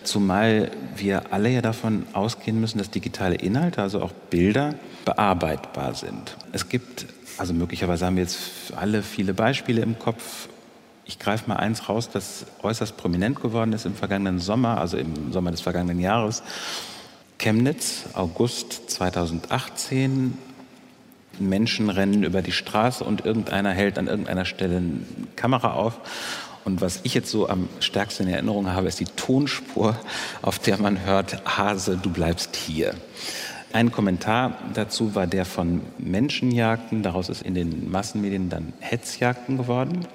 Zumal 0.05 0.71
wir 0.97 1.33
alle 1.33 1.51
ja 1.51 1.63
davon 1.63 2.07
ausgehen 2.13 2.61
müssen, 2.61 2.79
dass 2.79 2.91
digitale 2.91 3.37
Inhalte, 3.37 3.83
also 3.83 4.03
auch 4.03 4.13
Bilder, 4.31 4.75
bearbeitbar 5.05 5.95
sind. 5.95 6.37
Es 6.53 6.69
gibt, 6.69 7.07
also 7.39 7.55
möglicherweise 7.55 8.07
haben 8.07 8.17
wir 8.17 8.23
jetzt 8.23 8.39
alle 8.77 9.03
viele 9.03 9.35
Beispiele 9.35 9.83
im 9.83 9.99
Kopf. 9.99 10.49
Ich 11.07 11.19
greife 11.19 11.49
mal 11.49 11.57
eins 11.57 11.89
raus, 11.89 12.09
das 12.11 12.47
äußerst 12.63 12.97
prominent 12.97 13.41
geworden 13.41 13.73
ist 13.73 13.85
im 13.85 13.95
vergangenen 13.95 14.39
Sommer, 14.39 14.79
also 14.79 14.97
im 14.97 15.33
Sommer 15.33 15.51
des 15.51 15.61
vergangenen 15.61 16.01
Jahres. 16.01 16.43
Chemnitz, 17.39 18.05
August 18.15 18.91
2018. 18.91 20.39
Menschen 21.39 21.91
rennen 21.91 22.23
über 22.23 22.43
die 22.43 22.53
Straße 22.53 23.05
und 23.05 23.25
irgendeiner 23.27 23.71
hält 23.71 23.99
an 23.99 24.07
irgendeiner 24.07 24.45
Stelle 24.45 24.79
eine 24.79 25.01
Kamera 25.37 25.75
auf. 25.75 26.01
Und 26.65 26.81
was 26.81 27.01
ich 27.03 27.13
jetzt 27.13 27.31
so 27.31 27.49
am 27.49 27.69
stärksten 27.81 28.27
in 28.27 28.33
Erinnerung 28.33 28.73
habe, 28.73 28.89
ist 28.89 29.01
die 29.01 29.05
Tonspur, 29.05 29.97
auf 30.41 30.59
der 30.59 30.79
man 30.79 31.05
hört, 31.05 31.43
Hase, 31.45 31.99
du 32.01 32.09
bleibst 32.09 32.57
hier. 32.57 32.95
Ein 33.75 33.93
Kommentar 33.93 34.57
dazu 34.73 35.15
war 35.15 35.27
der 35.27 35.45
von 35.45 35.83
Menschenjagden. 35.99 37.03
Daraus 37.03 37.29
ist 37.29 37.43
in 37.43 37.55
den 37.55 37.91
Massenmedien 37.91 38.49
dann 38.49 38.73
Hetzjagden 38.79 39.59
geworden. 39.59 40.07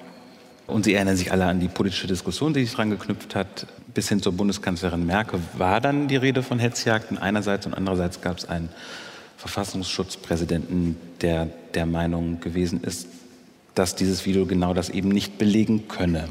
Und 0.70 0.84
Sie 0.84 0.94
erinnern 0.94 1.16
sich 1.16 1.32
alle 1.32 1.46
an 1.46 1.60
die 1.60 1.68
politische 1.68 2.06
Diskussion, 2.06 2.54
die 2.54 2.60
sich 2.60 2.72
daran 2.72 2.90
geknüpft 2.90 3.34
hat. 3.34 3.66
Bis 3.92 4.08
hin 4.08 4.22
zur 4.22 4.32
Bundeskanzlerin 4.32 5.04
Merkel 5.04 5.40
war 5.58 5.80
dann 5.80 6.08
die 6.08 6.16
Rede 6.16 6.42
von 6.42 6.58
Hetzjagden 6.58 7.18
einerseits 7.18 7.66
und 7.66 7.74
andererseits 7.74 8.20
gab 8.20 8.38
es 8.38 8.48
einen 8.48 8.68
Verfassungsschutzpräsidenten, 9.36 10.96
der 11.20 11.48
der 11.74 11.86
Meinung 11.86 12.40
gewesen 12.40 12.82
ist, 12.82 13.08
dass 13.74 13.96
dieses 13.96 14.26
Video 14.26 14.46
genau 14.46 14.74
das 14.74 14.90
eben 14.90 15.08
nicht 15.08 15.38
belegen 15.38 15.88
könne. 15.88 16.28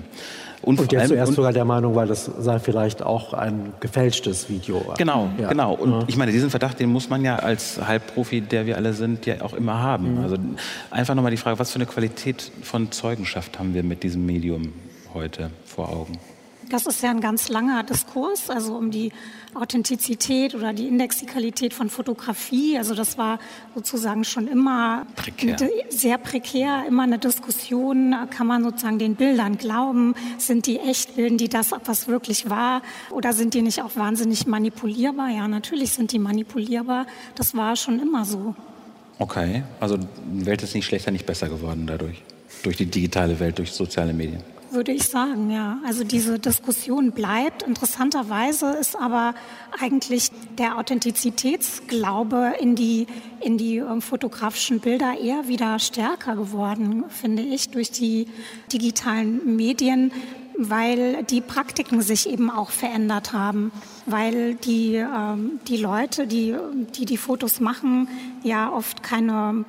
Und, 0.61 0.79
und 0.79 0.91
der 0.91 1.05
zuerst 1.05 1.33
sogar 1.33 1.53
der 1.53 1.65
Meinung 1.65 1.95
war, 1.95 2.05
das 2.05 2.25
sei 2.25 2.59
vielleicht 2.59 3.01
auch 3.01 3.33
ein 3.33 3.73
gefälschtes 3.79 4.49
Video. 4.49 4.93
Genau, 4.97 5.29
ja. 5.37 5.49
genau. 5.49 5.73
Und 5.73 5.91
ja. 5.91 6.03
ich 6.07 6.17
meine, 6.17 6.31
diesen 6.31 6.49
Verdacht, 6.49 6.79
den 6.79 6.89
muss 6.89 7.09
man 7.09 7.23
ja 7.23 7.37
als 7.37 7.79
Halbprofi, 7.85 8.41
der 8.41 8.65
wir 8.65 8.75
alle 8.75 8.93
sind, 8.93 9.25
ja 9.25 9.41
auch 9.41 9.53
immer 9.53 9.81
haben. 9.81 10.15
Mhm. 10.15 10.23
Also 10.23 10.37
einfach 10.91 11.15
nochmal 11.15 11.31
die 11.31 11.37
Frage, 11.37 11.59
was 11.59 11.71
für 11.71 11.77
eine 11.77 11.85
Qualität 11.85 12.51
von 12.61 12.91
Zeugenschaft 12.91 13.59
haben 13.59 13.73
wir 13.73 13.83
mit 13.83 14.03
diesem 14.03 14.25
Medium 14.25 14.73
heute 15.13 15.49
vor 15.65 15.89
Augen? 15.89 16.17
Das 16.69 16.85
ist 16.85 17.01
ja 17.01 17.09
ein 17.09 17.19
ganz 17.19 17.49
langer 17.49 17.83
Diskurs, 17.83 18.49
also 18.51 18.75
um 18.75 18.91
die 18.91 19.11
Authentizität 19.55 20.53
oder 20.53 20.71
die 20.71 20.87
Indexikalität 20.87 21.73
von 21.73 21.89
Fotografie. 21.89 22.77
Also 22.77 22.93
das 22.93 23.17
war 23.17 23.39
sozusagen 23.73 24.23
schon 24.23 24.47
immer 24.47 25.07
prekär. 25.15 25.57
sehr 25.89 26.19
prekär, 26.19 26.83
immer 26.87 27.03
eine 27.03 27.17
Diskussion. 27.17 28.15
Kann 28.29 28.45
man 28.45 28.63
sozusagen 28.63 28.99
den 28.99 29.15
Bildern 29.15 29.57
glauben? 29.57 30.13
Sind 30.37 30.67
die 30.67 30.77
echt? 30.77 31.15
Bilden 31.15 31.39
die 31.39 31.49
das, 31.49 31.71
was 31.85 32.07
wirklich 32.07 32.51
war? 32.51 32.83
Oder 33.09 33.33
sind 33.33 33.55
die 33.55 33.63
nicht 33.63 33.81
auch 33.81 33.95
wahnsinnig 33.95 34.45
manipulierbar? 34.45 35.29
Ja, 35.29 35.47
natürlich 35.47 35.91
sind 35.93 36.11
die 36.11 36.19
manipulierbar. 36.19 37.07
Das 37.33 37.55
war 37.55 37.75
schon 37.75 37.99
immer 37.99 38.25
so. 38.25 38.53
Okay, 39.17 39.63
also 39.79 39.97
die 39.97 40.45
Welt 40.45 40.61
ist 40.61 40.75
nicht 40.75 40.85
schlechter, 40.85 41.09
nicht 41.09 41.25
besser 41.25 41.49
geworden 41.49 41.87
dadurch. 41.87 42.21
Durch 42.61 42.77
die 42.77 42.85
digitale 42.85 43.39
Welt, 43.39 43.57
durch 43.57 43.71
soziale 43.71 44.13
Medien 44.13 44.43
würde 44.71 44.91
ich 44.91 45.03
sagen, 45.03 45.49
ja. 45.49 45.79
Also 45.85 46.03
diese 46.03 46.39
Diskussion 46.39 47.11
bleibt. 47.11 47.63
Interessanterweise 47.63 48.71
ist 48.71 48.95
aber 48.95 49.33
eigentlich 49.79 50.31
der 50.57 50.77
Authentizitätsglaube 50.77 52.53
in 52.59 52.75
die, 52.75 53.07
in 53.41 53.57
die 53.57 53.77
ähm, 53.77 54.01
fotografischen 54.01 54.79
Bilder 54.79 55.17
eher 55.19 55.47
wieder 55.47 55.79
stärker 55.79 56.35
geworden, 56.35 57.05
finde 57.09 57.43
ich, 57.43 57.69
durch 57.69 57.91
die 57.91 58.27
digitalen 58.71 59.55
Medien, 59.55 60.11
weil 60.57 61.23
die 61.23 61.41
Praktiken 61.41 62.01
sich 62.01 62.29
eben 62.29 62.49
auch 62.49 62.71
verändert 62.71 63.33
haben, 63.33 63.71
weil 64.05 64.55
die, 64.55 64.95
ähm, 64.95 65.59
die 65.67 65.77
Leute, 65.77 66.27
die, 66.27 66.55
die 66.95 67.05
die 67.05 67.17
Fotos 67.17 67.59
machen, 67.59 68.07
ja 68.43 68.71
oft 68.71 69.03
keine 69.03 69.65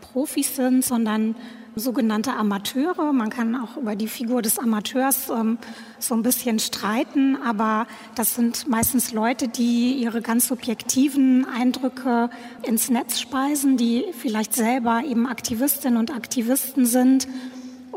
Profis 0.00 0.56
sind, 0.56 0.84
sondern 0.84 1.34
sogenannte 1.78 2.32
Amateure. 2.32 3.12
Man 3.12 3.30
kann 3.30 3.54
auch 3.56 3.76
über 3.76 3.96
die 3.96 4.08
Figur 4.08 4.42
des 4.42 4.58
Amateurs 4.58 5.28
ähm, 5.30 5.58
so 5.98 6.14
ein 6.14 6.22
bisschen 6.22 6.58
streiten, 6.58 7.36
aber 7.36 7.86
das 8.14 8.34
sind 8.34 8.68
meistens 8.68 9.12
Leute, 9.12 9.48
die 9.48 9.94
ihre 9.94 10.22
ganz 10.22 10.48
subjektiven 10.48 11.46
Eindrücke 11.46 12.30
ins 12.62 12.90
Netz 12.90 13.20
speisen, 13.20 13.76
die 13.76 14.04
vielleicht 14.12 14.54
selber 14.54 15.02
eben 15.04 15.26
Aktivistinnen 15.26 15.98
und 15.98 16.14
Aktivisten 16.14 16.86
sind 16.86 17.28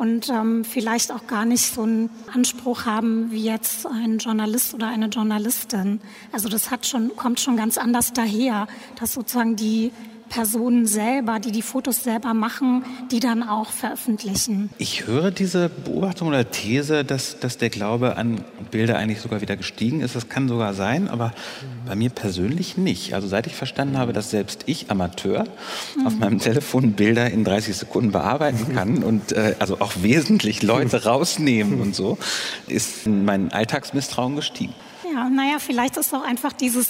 und 0.01 0.29
ähm, 0.29 0.63
vielleicht 0.65 1.11
auch 1.11 1.27
gar 1.27 1.45
nicht 1.45 1.73
so 1.73 1.83
einen 1.83 2.09
Anspruch 2.33 2.85
haben 2.85 3.31
wie 3.31 3.43
jetzt 3.43 3.85
ein 3.85 4.17
Journalist 4.17 4.73
oder 4.73 4.87
eine 4.87 5.07
Journalistin. 5.07 6.01
Also 6.31 6.49
das 6.49 6.71
hat 6.71 6.87
schon, 6.87 7.15
kommt 7.15 7.39
schon 7.39 7.55
ganz 7.55 7.77
anders 7.77 8.11
daher, 8.11 8.67
dass 8.99 9.13
sozusagen 9.13 9.55
die 9.55 9.91
Personen 10.31 10.87
selber, 10.87 11.39
die 11.39 11.51
die 11.51 11.61
Fotos 11.61 12.03
selber 12.03 12.33
machen, 12.33 12.85
die 13.11 13.19
dann 13.19 13.43
auch 13.43 13.69
veröffentlichen. 13.69 14.69
Ich 14.77 15.05
höre 15.05 15.29
diese 15.29 15.67
Beobachtung 15.67 16.29
oder 16.29 16.49
These, 16.49 17.03
dass, 17.03 17.39
dass 17.39 17.57
der 17.57 17.69
Glaube 17.69 18.15
an 18.15 18.45
Bilder 18.71 18.97
eigentlich 18.97 19.19
sogar 19.19 19.41
wieder 19.41 19.57
gestiegen 19.57 19.99
ist. 19.99 20.15
Das 20.15 20.29
kann 20.29 20.47
sogar 20.47 20.73
sein, 20.73 21.09
aber 21.09 21.33
bei 21.85 21.95
mir 21.95 22.09
persönlich 22.09 22.77
nicht. 22.77 23.13
Also 23.13 23.27
seit 23.27 23.45
ich 23.45 23.55
verstanden 23.55 23.97
habe, 23.97 24.13
dass 24.13 24.31
selbst 24.31 24.63
ich 24.67 24.89
Amateur 24.89 25.43
mhm. 25.97 26.07
auf 26.07 26.17
meinem 26.17 26.39
Telefon 26.39 26.93
Bilder 26.93 27.29
in 27.29 27.43
30 27.43 27.75
Sekunden 27.75 28.13
bearbeiten 28.13 28.73
kann 28.73 29.03
und 29.03 29.33
äh, 29.33 29.55
also 29.59 29.81
auch 29.81 29.91
wesentlich 30.01 30.63
Leute 30.63 31.03
rausnehmen 31.03 31.81
und 31.81 31.93
so, 31.93 32.17
ist 32.69 33.05
mein 33.05 33.51
Alltagsmisstrauen 33.51 34.37
gestiegen. 34.37 34.73
Ja, 35.13 35.29
naja, 35.29 35.57
vielleicht 35.59 35.97
ist 35.97 36.13
auch 36.13 36.23
einfach 36.23 36.53
dieses 36.53 36.87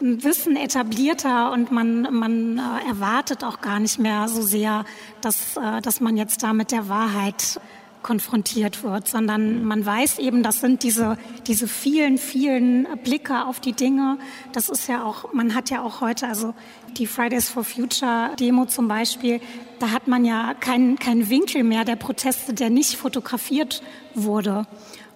Wissen 0.00 0.56
etablierter 0.56 1.52
und 1.52 1.70
man, 1.70 2.02
man 2.14 2.58
äh, 2.58 2.88
erwartet 2.88 3.44
auch 3.44 3.60
gar 3.60 3.78
nicht 3.80 3.98
mehr 3.98 4.28
so 4.28 4.42
sehr, 4.42 4.84
dass, 5.20 5.56
äh, 5.56 5.80
dass 5.82 6.00
man 6.00 6.16
jetzt 6.16 6.42
da 6.42 6.52
mit 6.52 6.72
der 6.72 6.88
Wahrheit 6.88 7.60
konfrontiert 8.02 8.82
wird, 8.82 9.08
sondern 9.08 9.64
man 9.64 9.84
weiß 9.84 10.18
eben, 10.18 10.42
das 10.42 10.60
sind 10.60 10.82
diese, 10.82 11.18
diese 11.46 11.68
vielen, 11.68 12.18
vielen 12.18 12.86
Blicke 13.04 13.44
auf 13.44 13.60
die 13.60 13.72
Dinge. 13.72 14.18
Das 14.52 14.68
ist 14.68 14.88
ja 14.88 15.04
auch, 15.04 15.32
man 15.34 15.54
hat 15.54 15.68
ja 15.70 15.82
auch 15.82 16.00
heute, 16.00 16.26
also 16.26 16.54
die 16.96 17.06
Fridays 17.06 17.48
for 17.48 17.62
Future 17.62 18.30
Demo 18.38 18.64
zum 18.64 18.88
Beispiel, 18.88 19.40
da 19.78 19.90
hat 19.90 20.08
man 20.08 20.24
ja 20.24 20.54
keinen 20.54 20.98
keinen 20.98 21.28
Winkel 21.28 21.62
mehr 21.62 21.84
der 21.84 21.96
Proteste, 21.96 22.54
der 22.54 22.70
nicht 22.70 22.96
fotografiert 22.96 23.82
wurde. 24.14 24.66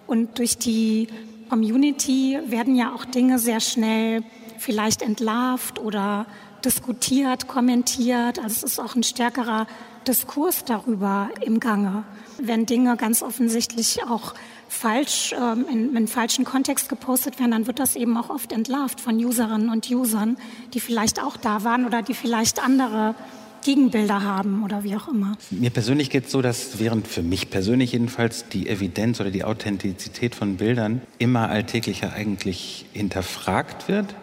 Und 0.07 0.37
durch 0.37 0.57
die 0.57 1.07
Community 1.49 2.39
werden 2.45 2.75
ja 2.75 2.93
auch 2.93 3.05
Dinge 3.05 3.39
sehr 3.39 3.59
schnell 3.59 4.23
vielleicht 4.65 5.01
entlarvt 5.01 5.79
oder 5.79 6.25
diskutiert, 6.65 7.47
kommentiert. 7.47 8.39
Also 8.39 8.55
es 8.55 8.63
ist 8.63 8.79
auch 8.79 8.95
ein 8.95 9.03
stärkerer 9.03 9.67
Diskurs 10.07 10.65
darüber 10.65 11.29
im 11.41 11.59
Gange. 11.59 12.03
Wenn 12.41 12.65
Dinge 12.65 12.97
ganz 12.97 13.21
offensichtlich 13.21 14.03
auch 14.09 14.33
falsch, 14.67 15.33
ähm, 15.39 15.65
in, 15.71 15.95
in 15.95 16.07
falschen 16.07 16.43
Kontext 16.43 16.89
gepostet 16.89 17.39
werden, 17.39 17.51
dann 17.51 17.67
wird 17.67 17.79
das 17.79 17.95
eben 17.95 18.17
auch 18.17 18.29
oft 18.29 18.51
entlarvt 18.51 18.99
von 18.99 19.15
Userinnen 19.23 19.69
und 19.69 19.89
Usern, 19.89 20.37
die 20.73 20.79
vielleicht 20.79 21.21
auch 21.21 21.37
da 21.37 21.63
waren 21.63 21.85
oder 21.85 22.01
die 22.01 22.15
vielleicht 22.15 22.63
andere 22.63 23.15
Gegenbilder 23.63 24.23
haben 24.23 24.63
oder 24.63 24.83
wie 24.83 24.95
auch 24.95 25.07
immer. 25.07 25.37
Mir 25.49 25.71
persönlich 25.71 26.09
geht 26.09 26.25
es 26.25 26.31
so, 26.31 26.41
dass 26.41 26.77
während 26.77 27.07
für 27.07 27.23
mich 27.23 27.49
persönlich 27.49 27.93
jedenfalls 27.93 28.47
die 28.49 28.69
Evidenz 28.69 29.19
oder 29.19 29.31
die 29.31 29.43
Authentizität 29.43 30.35
von 30.35 30.57
Bildern 30.57 31.01
immer 31.17 31.49
alltäglicher 31.49 32.13
eigentlich 32.13 32.85
hinterfragt 32.93 33.87
wird 33.87 34.13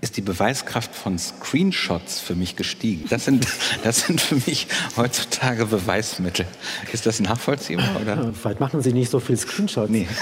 ist 0.00 0.16
die 0.16 0.20
Beweiskraft 0.20 0.94
von 0.94 1.18
Screenshots 1.18 2.20
für 2.20 2.36
mich 2.36 2.54
gestiegen. 2.54 3.06
Das 3.10 3.24
sind, 3.24 3.48
das 3.82 4.06
sind 4.06 4.20
für 4.20 4.36
mich 4.36 4.68
heutzutage 4.96 5.66
Beweismittel. 5.66 6.46
Ist 6.92 7.06
das 7.06 7.18
nachvollziehbar? 7.20 7.88
Oder? 8.00 8.32
vielleicht 8.32 8.60
machen 8.60 8.80
Sie 8.80 8.92
nicht 8.92 9.10
so 9.10 9.18
viel 9.18 9.36
Screenshots. 9.36 9.90
Nee. 9.90 10.06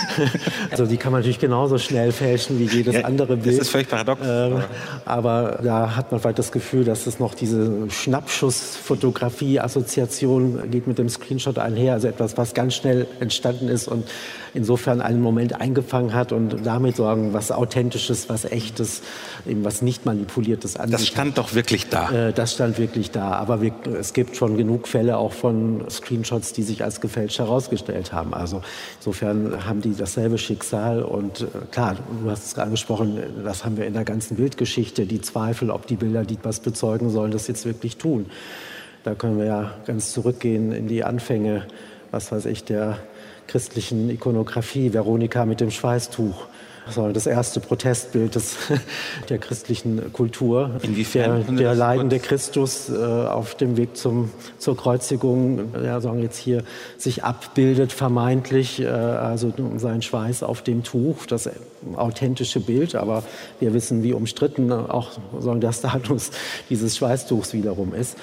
Also 0.70 0.86
die 0.86 0.96
kann 0.96 1.12
man 1.12 1.20
natürlich 1.20 1.38
genauso 1.38 1.76
schnell 1.78 2.10
fälschen 2.12 2.58
wie 2.58 2.64
jedes 2.64 2.94
ja, 2.94 3.02
andere 3.02 3.36
Bild. 3.36 3.56
Das 3.56 3.66
ist 3.66 3.70
völlig 3.70 3.88
paradox. 3.88 4.20
Ähm, 4.24 4.62
aber 5.04 5.60
da 5.62 5.94
hat 5.96 6.10
man 6.10 6.20
vielleicht 6.20 6.38
das 6.38 6.52
Gefühl, 6.52 6.84
dass 6.84 7.06
es 7.06 7.18
noch 7.18 7.34
diese 7.34 7.88
Schnappschussfotografie-Assoziation 7.88 10.70
geht 10.70 10.86
mit 10.86 10.98
dem 10.98 11.08
Screenshot 11.08 11.58
einher. 11.58 11.94
Also 11.94 12.06
etwas, 12.08 12.36
was 12.36 12.52
ganz 12.54 12.74
schnell 12.74 13.06
entstanden 13.20 13.68
ist 13.68 13.88
und 13.88 14.06
insofern 14.54 15.00
einen 15.00 15.20
Moment 15.20 15.60
eingefangen 15.60 16.14
hat 16.14 16.32
und 16.32 16.66
damit 16.66 16.96
sagen, 16.96 17.32
was 17.32 17.52
Authentisches, 17.52 18.28
was 18.28 18.44
Echtes, 18.44 19.02
eben 19.46 19.64
was 19.66 19.82
nicht 19.82 20.06
manipuliertes 20.06 20.76
an. 20.76 20.90
Das 20.90 21.06
stand 21.06 21.36
doch 21.36 21.54
wirklich 21.54 21.88
da. 21.88 22.28
Äh, 22.28 22.32
das 22.32 22.54
stand 22.54 22.78
wirklich 22.78 23.10
da. 23.10 23.32
Aber 23.32 23.60
wir, 23.60 23.72
es 23.98 24.12
gibt 24.12 24.36
schon 24.36 24.56
genug 24.56 24.86
Fälle 24.88 25.18
auch 25.18 25.32
von 25.32 25.84
Screenshots, 25.90 26.52
die 26.52 26.62
sich 26.62 26.84
als 26.84 27.00
gefälscht 27.00 27.40
herausgestellt 27.40 28.12
haben. 28.12 28.32
Also 28.32 28.62
insofern 29.00 29.66
haben 29.66 29.82
die 29.82 29.94
dasselbe 29.94 30.38
Schicksal. 30.38 31.02
Und 31.02 31.42
äh, 31.42 31.46
klar, 31.72 31.96
du 32.22 32.30
hast 32.30 32.46
es 32.46 32.58
angesprochen, 32.58 33.18
das 33.44 33.64
haben 33.64 33.76
wir 33.76 33.86
in 33.86 33.92
der 33.92 34.04
ganzen 34.04 34.36
Bildgeschichte, 34.36 35.04
die 35.04 35.20
Zweifel, 35.20 35.70
ob 35.70 35.86
die 35.86 35.96
Bilder, 35.96 36.24
die 36.24 36.38
was 36.42 36.60
bezeugen 36.60 37.10
sollen, 37.10 37.32
das 37.32 37.48
jetzt 37.48 37.66
wirklich 37.66 37.96
tun. 37.96 38.26
Da 39.02 39.14
können 39.14 39.36
wir 39.36 39.46
ja 39.46 39.72
ganz 39.84 40.12
zurückgehen 40.12 40.72
in 40.72 40.86
die 40.86 41.02
Anfänge, 41.04 41.66
was 42.12 42.30
weiß 42.30 42.46
ich, 42.46 42.64
der 42.64 42.98
christlichen 43.48 44.10
Ikonografie, 44.10 44.92
Veronika 44.92 45.44
mit 45.44 45.60
dem 45.60 45.70
Schweißtuch 45.70 46.46
das 47.12 47.26
erste 47.26 47.60
Protestbild 47.60 48.34
des, 48.34 48.56
der 49.28 49.38
christlichen 49.38 50.12
Kultur. 50.12 50.72
Inwiefern? 50.82 51.44
Der, 51.48 51.56
der 51.56 51.74
leidende 51.74 52.18
Christus 52.18 52.88
äh, 52.88 52.94
auf 52.94 53.54
dem 53.54 53.76
Weg 53.76 53.96
zum, 53.96 54.30
zur 54.58 54.76
Kreuzigung, 54.76 55.74
ja, 55.74 56.00
sagen 56.00 56.22
jetzt 56.22 56.38
hier, 56.38 56.62
sich 56.96 57.24
abbildet 57.24 57.92
vermeintlich, 57.92 58.80
äh, 58.80 58.86
also 58.86 59.52
sein 59.76 60.02
Schweiß 60.02 60.42
auf 60.42 60.62
dem 60.62 60.82
Tuch, 60.82 61.26
das 61.26 61.50
authentische 61.94 62.60
Bild, 62.60 62.94
aber 62.94 63.22
wir 63.60 63.74
wissen, 63.74 64.02
wie 64.02 64.12
umstritten 64.12 64.72
auch 64.72 65.10
sagen, 65.38 65.60
der 65.60 65.72
Status 65.72 66.30
dieses 66.70 66.96
Schweißtuchs 66.96 67.52
wiederum 67.52 67.94
ist. 67.94 68.16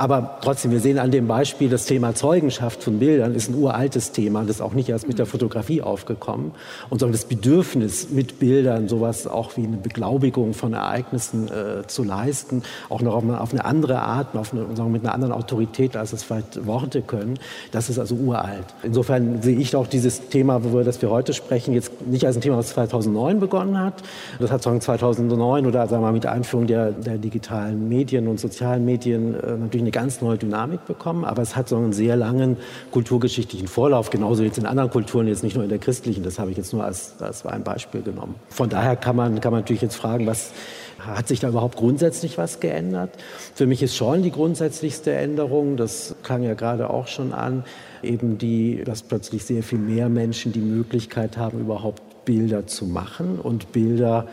Aber 0.00 0.38
trotzdem, 0.40 0.70
wir 0.70 0.80
sehen 0.80 0.98
an 0.98 1.10
dem 1.10 1.28
Beispiel, 1.28 1.68
das 1.68 1.84
Thema 1.84 2.14
Zeugenschaft 2.14 2.82
von 2.82 2.98
Bildern 2.98 3.34
ist 3.34 3.50
ein 3.50 3.54
uraltes 3.54 4.12
Thema. 4.12 4.40
Das 4.40 4.56
ist 4.56 4.62
auch 4.62 4.72
nicht 4.72 4.88
erst 4.88 5.06
mit 5.06 5.18
der 5.18 5.26
Fotografie 5.26 5.82
aufgekommen. 5.82 6.52
Und 6.88 7.00
sondern 7.00 7.12
das 7.12 7.26
Bedürfnis, 7.26 8.08
mit 8.08 8.38
Bildern 8.38 8.88
sowas 8.88 9.26
auch 9.26 9.58
wie 9.58 9.66
eine 9.66 9.76
Beglaubigung 9.76 10.54
von 10.54 10.72
Ereignissen 10.72 11.48
äh, 11.48 11.86
zu 11.86 12.02
leisten, 12.02 12.62
auch 12.88 13.02
noch 13.02 13.14
auf 13.14 13.24
eine, 13.24 13.42
auf 13.42 13.52
eine 13.52 13.66
andere 13.66 14.00
Art, 14.00 14.34
auf 14.36 14.54
eine, 14.54 14.74
sagen, 14.74 14.90
mit 14.90 15.04
einer 15.04 15.12
anderen 15.12 15.34
Autorität, 15.34 15.94
als 15.98 16.14
es 16.14 16.22
vielleicht 16.22 16.66
Worte 16.66 17.02
können, 17.02 17.38
das 17.70 17.90
ist 17.90 17.98
also 17.98 18.14
uralt. 18.14 18.64
Insofern 18.82 19.42
sehe 19.42 19.58
ich 19.58 19.76
auch 19.76 19.86
dieses 19.86 20.30
Thema, 20.30 20.62
über 20.64 20.82
das 20.82 21.02
wir 21.02 21.10
heute 21.10 21.34
sprechen, 21.34 21.74
jetzt 21.74 22.06
nicht 22.06 22.24
als 22.24 22.36
ein 22.36 22.40
Thema, 22.40 22.56
was 22.56 22.68
2009 22.70 23.38
begonnen 23.38 23.78
hat. 23.78 24.02
Das 24.38 24.50
hat 24.50 24.62
2009 24.62 25.66
oder 25.66 25.86
sagen 25.88 26.00
wir 26.00 26.06
mal, 26.06 26.12
mit 26.14 26.24
Einführung 26.24 26.66
der, 26.66 26.90
der 26.90 27.18
digitalen 27.18 27.86
Medien 27.90 28.28
und 28.28 28.40
sozialen 28.40 28.86
Medien 28.86 29.34
äh, 29.34 29.58
natürlich 29.58 29.82
eine 29.82 29.89
eine 29.90 30.04
ganz 30.04 30.20
neue 30.20 30.38
Dynamik 30.38 30.86
bekommen, 30.86 31.24
aber 31.24 31.42
es 31.42 31.56
hat 31.56 31.68
so 31.68 31.76
einen 31.76 31.92
sehr 31.92 32.16
langen 32.16 32.56
kulturgeschichtlichen 32.92 33.66
Vorlauf, 33.66 34.10
genauso 34.10 34.44
jetzt 34.44 34.58
in 34.58 34.66
anderen 34.66 34.90
Kulturen, 34.90 35.26
jetzt 35.26 35.42
nicht 35.42 35.54
nur 35.54 35.64
in 35.64 35.70
der 35.70 35.78
christlichen, 35.78 36.22
das 36.22 36.38
habe 36.38 36.50
ich 36.52 36.56
jetzt 36.56 36.72
nur 36.72 36.84
als, 36.84 37.14
als 37.20 37.44
ein 37.44 37.64
Beispiel 37.64 38.02
genommen. 38.02 38.36
Von 38.48 38.68
daher 38.68 38.94
kann 38.96 39.16
man, 39.16 39.40
kann 39.40 39.52
man 39.52 39.62
natürlich 39.62 39.82
jetzt 39.82 39.96
fragen, 39.96 40.26
was, 40.26 40.52
hat 40.98 41.28
sich 41.28 41.40
da 41.40 41.48
überhaupt 41.48 41.76
grundsätzlich 41.76 42.38
was 42.38 42.60
geändert? 42.60 43.10
Für 43.54 43.66
mich 43.66 43.82
ist 43.82 43.96
schon 43.96 44.22
die 44.22 44.30
grundsätzlichste 44.30 45.12
Änderung, 45.12 45.76
das 45.76 46.14
klang 46.22 46.42
ja 46.42 46.54
gerade 46.54 46.90
auch 46.90 47.08
schon 47.08 47.32
an, 47.32 47.64
eben 48.02 48.38
die, 48.38 48.82
dass 48.84 49.02
plötzlich 49.02 49.44
sehr 49.44 49.62
viel 49.62 49.78
mehr 49.78 50.08
Menschen 50.08 50.52
die 50.52 50.60
Möglichkeit 50.60 51.36
haben, 51.36 51.58
überhaupt 51.58 52.24
Bilder 52.24 52.66
zu 52.66 52.84
machen 52.84 53.38
und 53.40 53.72
Bilder 53.72 54.28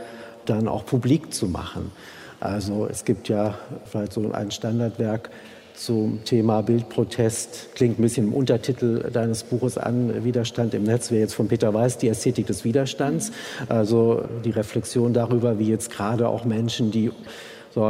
dann 0.45 0.67
auch 0.67 0.85
publik 0.85 1.33
zu 1.33 1.47
machen. 1.47 1.91
Also 2.39 2.87
es 2.89 3.05
gibt 3.05 3.29
ja 3.29 3.57
vielleicht 3.85 4.13
so 4.13 4.31
ein 4.31 4.51
Standardwerk 4.51 5.29
zum 5.73 6.23
Thema 6.23 6.61
Bildprotest, 6.61 7.69
klingt 7.75 7.99
ein 7.99 8.01
bisschen 8.01 8.27
im 8.27 8.33
Untertitel 8.33 9.11
deines 9.11 9.43
Buches 9.43 9.77
an, 9.77 10.23
Widerstand 10.23 10.73
im 10.73 10.83
Netz, 10.83 11.11
wäre 11.11 11.21
jetzt 11.21 11.35
von 11.35 11.47
Peter 11.47 11.73
Weiß 11.73 11.99
die 11.99 12.07
Ästhetik 12.07 12.47
des 12.47 12.63
Widerstands, 12.63 13.31
also 13.69 14.23
die 14.43 14.49
Reflexion 14.49 15.13
darüber, 15.13 15.59
wie 15.59 15.69
jetzt 15.69 15.91
gerade 15.91 16.29
auch 16.29 16.45
Menschen, 16.45 16.91
die 16.91 17.11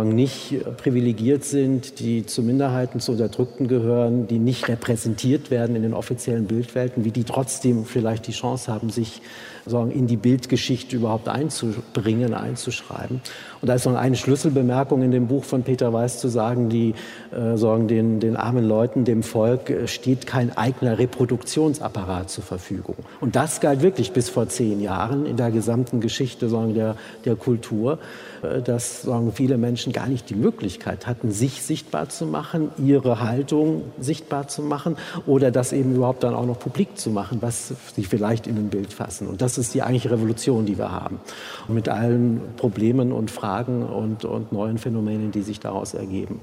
nicht 0.03 0.53
privilegiert 0.75 1.45
sind, 1.45 2.01
die 2.01 2.25
zu 2.25 2.43
Minderheiten, 2.43 2.99
zu 2.99 3.13
Unterdrückten 3.13 3.69
gehören, 3.69 4.27
die 4.27 4.37
nicht 4.37 4.67
repräsentiert 4.67 5.49
werden 5.49 5.77
in 5.77 5.81
den 5.81 5.93
offiziellen 5.93 6.45
Bildwelten, 6.45 7.05
wie 7.05 7.11
die 7.11 7.23
trotzdem 7.23 7.85
vielleicht 7.85 8.27
die 8.27 8.33
Chance 8.33 8.69
haben, 8.69 8.89
sich 8.89 9.21
sagen, 9.67 9.91
in 9.91 10.07
die 10.07 10.17
Bildgeschichte 10.17 10.95
überhaupt 10.95 11.27
einzubringen, 11.27 12.33
einzuschreiben. 12.33 13.21
Und 13.61 13.67
da 13.67 13.75
ist 13.75 13.85
noch 13.85 13.95
eine 13.95 14.15
Schlüsselbemerkung 14.15 15.01
in 15.01 15.11
dem 15.11 15.27
Buch 15.27 15.43
von 15.43 15.63
Peter 15.63 15.91
Weiß 15.91 16.19
zu 16.19 16.27
sagen, 16.27 16.69
die 16.69 16.93
äh, 17.31 17.57
sagen, 17.57 17.87
den, 17.87 18.19
den 18.19 18.35
armen 18.35 18.65
Leuten, 18.65 19.03
dem 19.03 19.23
Volk 19.23 19.69
äh, 19.69 19.87
steht 19.87 20.27
kein 20.27 20.55
eigener 20.55 20.99
Reproduktionsapparat 20.99 22.29
zur 22.29 22.43
Verfügung. 22.43 22.95
Und 23.19 23.35
das 23.35 23.59
galt 23.59 23.81
wirklich 23.81 24.11
bis 24.11 24.29
vor 24.29 24.47
zehn 24.49 24.81
Jahren 24.81 25.25
in 25.25 25.37
der 25.37 25.51
gesamten 25.51 26.01
Geschichte 26.01 26.49
sagen, 26.49 26.73
der, 26.73 26.95
der 27.25 27.35
Kultur, 27.35 27.99
äh, 28.43 28.61
dass 28.61 29.01
sagen, 29.01 29.31
viele 29.33 29.57
Menschen 29.57 29.93
gar 29.93 30.07
nicht 30.07 30.29
die 30.29 30.35
Möglichkeit 30.35 31.07
hatten, 31.07 31.31
sich 31.31 31.63
sichtbar 31.63 32.09
zu 32.09 32.25
machen, 32.25 32.69
ihre 32.77 33.19
Haltung 33.21 33.83
sichtbar 33.99 34.47
zu 34.47 34.61
machen 34.61 34.97
oder 35.25 35.51
das 35.51 35.73
eben 35.73 35.95
überhaupt 35.95 36.23
dann 36.23 36.35
auch 36.35 36.45
noch 36.45 36.59
publik 36.59 36.97
zu 36.97 37.09
machen, 37.09 37.39
was 37.41 37.73
sie 37.95 38.03
vielleicht 38.03 38.47
in 38.47 38.57
ein 38.57 38.69
Bild 38.69 38.93
fassen. 38.93 39.27
Und 39.27 39.41
das 39.41 39.56
ist 39.57 39.73
die 39.73 39.83
eigentliche 39.83 40.11
Revolution, 40.11 40.65
die 40.65 40.77
wir 40.77 40.91
haben. 40.91 41.19
Und 41.67 41.75
mit 41.75 41.89
allen 41.89 42.41
Problemen 42.57 43.11
und 43.11 43.31
Fragen, 43.31 43.57
Fragen 43.57 43.83
und, 43.83 44.25
und 44.25 44.51
neuen 44.51 44.77
Phänomenen, 44.77 45.31
die 45.31 45.41
sich 45.41 45.59
daraus 45.59 45.93
ergeben. 45.93 46.39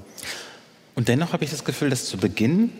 Und 0.95 1.07
dennoch 1.07 1.33
habe 1.33 1.43
ich 1.43 1.51
das 1.51 1.63
Gefühl, 1.63 1.89
dass 1.89 2.05
zu 2.05 2.17
Beginn 2.17 2.71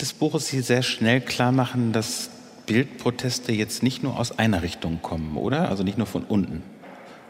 des 0.00 0.12
Buches 0.12 0.46
Sie 0.46 0.60
sehr 0.60 0.82
schnell 0.82 1.20
klar 1.20 1.52
machen, 1.52 1.92
dass 1.92 2.30
Bildproteste 2.66 3.52
jetzt 3.52 3.82
nicht 3.82 4.02
nur 4.02 4.18
aus 4.18 4.38
einer 4.38 4.62
Richtung 4.62 5.00
kommen, 5.02 5.36
oder? 5.36 5.68
Also 5.68 5.82
nicht 5.82 5.98
nur 5.98 6.06
von 6.06 6.24
unten 6.24 6.62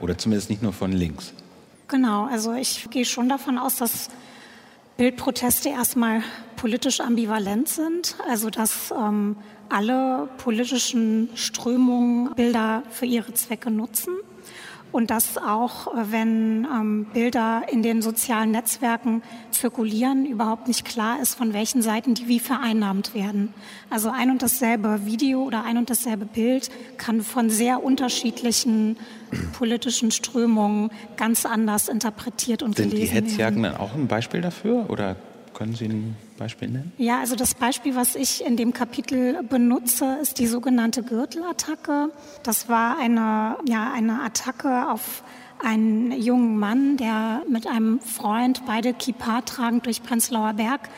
oder 0.01 0.17
zumindest 0.17 0.49
nicht 0.51 0.63
nur 0.63 0.73
von 0.73 0.93
links. 0.93 1.33
Genau, 1.89 2.27
also 2.27 2.53
ich 2.55 2.89
gehe 2.91 3.05
schon 3.05 3.29
davon 3.29 3.59
aus, 3.59 3.77
dass 3.77 4.09
Bildproteste 4.97 5.71
erstmal 5.71 6.23
politisch 6.57 7.01
ambivalent 7.01 7.69
sind, 7.69 8.17
also 8.29 8.49
dass 8.49 8.93
ähm, 8.97 9.37
alle 9.69 10.29
politischen 10.39 11.29
Strömungen 11.35 12.35
Bilder 12.35 12.83
für 12.91 13.07
ihre 13.07 13.35
Zwecke 13.35 13.71
nutzen 13.71 14.15
und 14.95 15.11
dass 15.11 15.39
auch, 15.39 15.89
äh, 15.89 16.13
wenn 16.13 16.69
ähm, 16.73 17.07
Bilder 17.13 17.65
in 17.69 17.83
den 17.83 18.01
sozialen 18.01 18.53
Netzwerken 18.53 19.23
zirkulieren, 19.51 20.25
überhaupt 20.25 20.69
nicht 20.69 20.85
klar 20.85 21.21
ist, 21.21 21.35
von 21.35 21.53
welchen 21.53 21.83
Seiten 21.83 22.15
die 22.15 22.29
wie 22.29 22.39
vereinnahmt 22.39 23.13
werden. 23.13 23.53
Also 23.91 24.11
ein 24.11 24.31
und 24.31 24.41
dasselbe 24.41 25.05
Video 25.05 25.43
oder 25.43 25.65
ein 25.65 25.79
und 25.79 25.91
dasselbe 25.91 26.27
Bild 26.27 26.71
kann 26.97 27.23
von 27.23 27.51
sehr 27.51 27.83
unterschiedlichen 27.83 28.97
politischen 29.59 30.13
Strömungen 30.13 30.91
ganz 31.17 31.45
anders 31.45 31.89
interpretiert 31.89 32.63
und 32.63 32.77
Sind 32.77 32.91
gelesen 32.91 33.15
werden. 33.15 33.27
Sind 33.27 33.37
die 33.37 33.43
Hetzjagden 33.43 33.63
dann 33.65 33.77
auch 33.77 33.95
ein 33.95 34.07
Beispiel 34.07 34.43
dafür 34.43 34.89
oder 34.91 35.17
können 35.55 35.75
Sie 35.75 35.89
Beispiel 36.37 36.69
nennen? 36.69 36.93
Ja, 36.99 37.21
also 37.21 37.37
das 37.37 37.55
Beispiel, 37.55 37.97
was 37.97 38.15
ich 38.15 38.45
in 38.45 38.57
dem 38.57 38.73
Kapitel 38.73 39.43
benutze, 39.43 40.19
ist 40.21 40.39
die 40.39 40.47
sogenannte 40.47 41.03
Gürtelattacke. 41.03 42.11
Das 42.43 42.69
war 42.69 42.99
eine, 42.99 43.57
ja, 43.67 43.93
eine 43.93 44.23
Attacke 44.23 44.89
auf 44.91 45.23
einen 45.63 46.13
jungen 46.13 46.59
Mann, 46.59 46.97
der 46.97 47.43
mit 47.49 47.67
einem 47.67 48.01
Freund 48.01 48.63
beide 48.67 48.93
Kippa 48.93 49.41
tragend 49.43 49.87
durch 49.87 50.03
Prenzlauer 50.03 50.55
Berg 50.55 50.89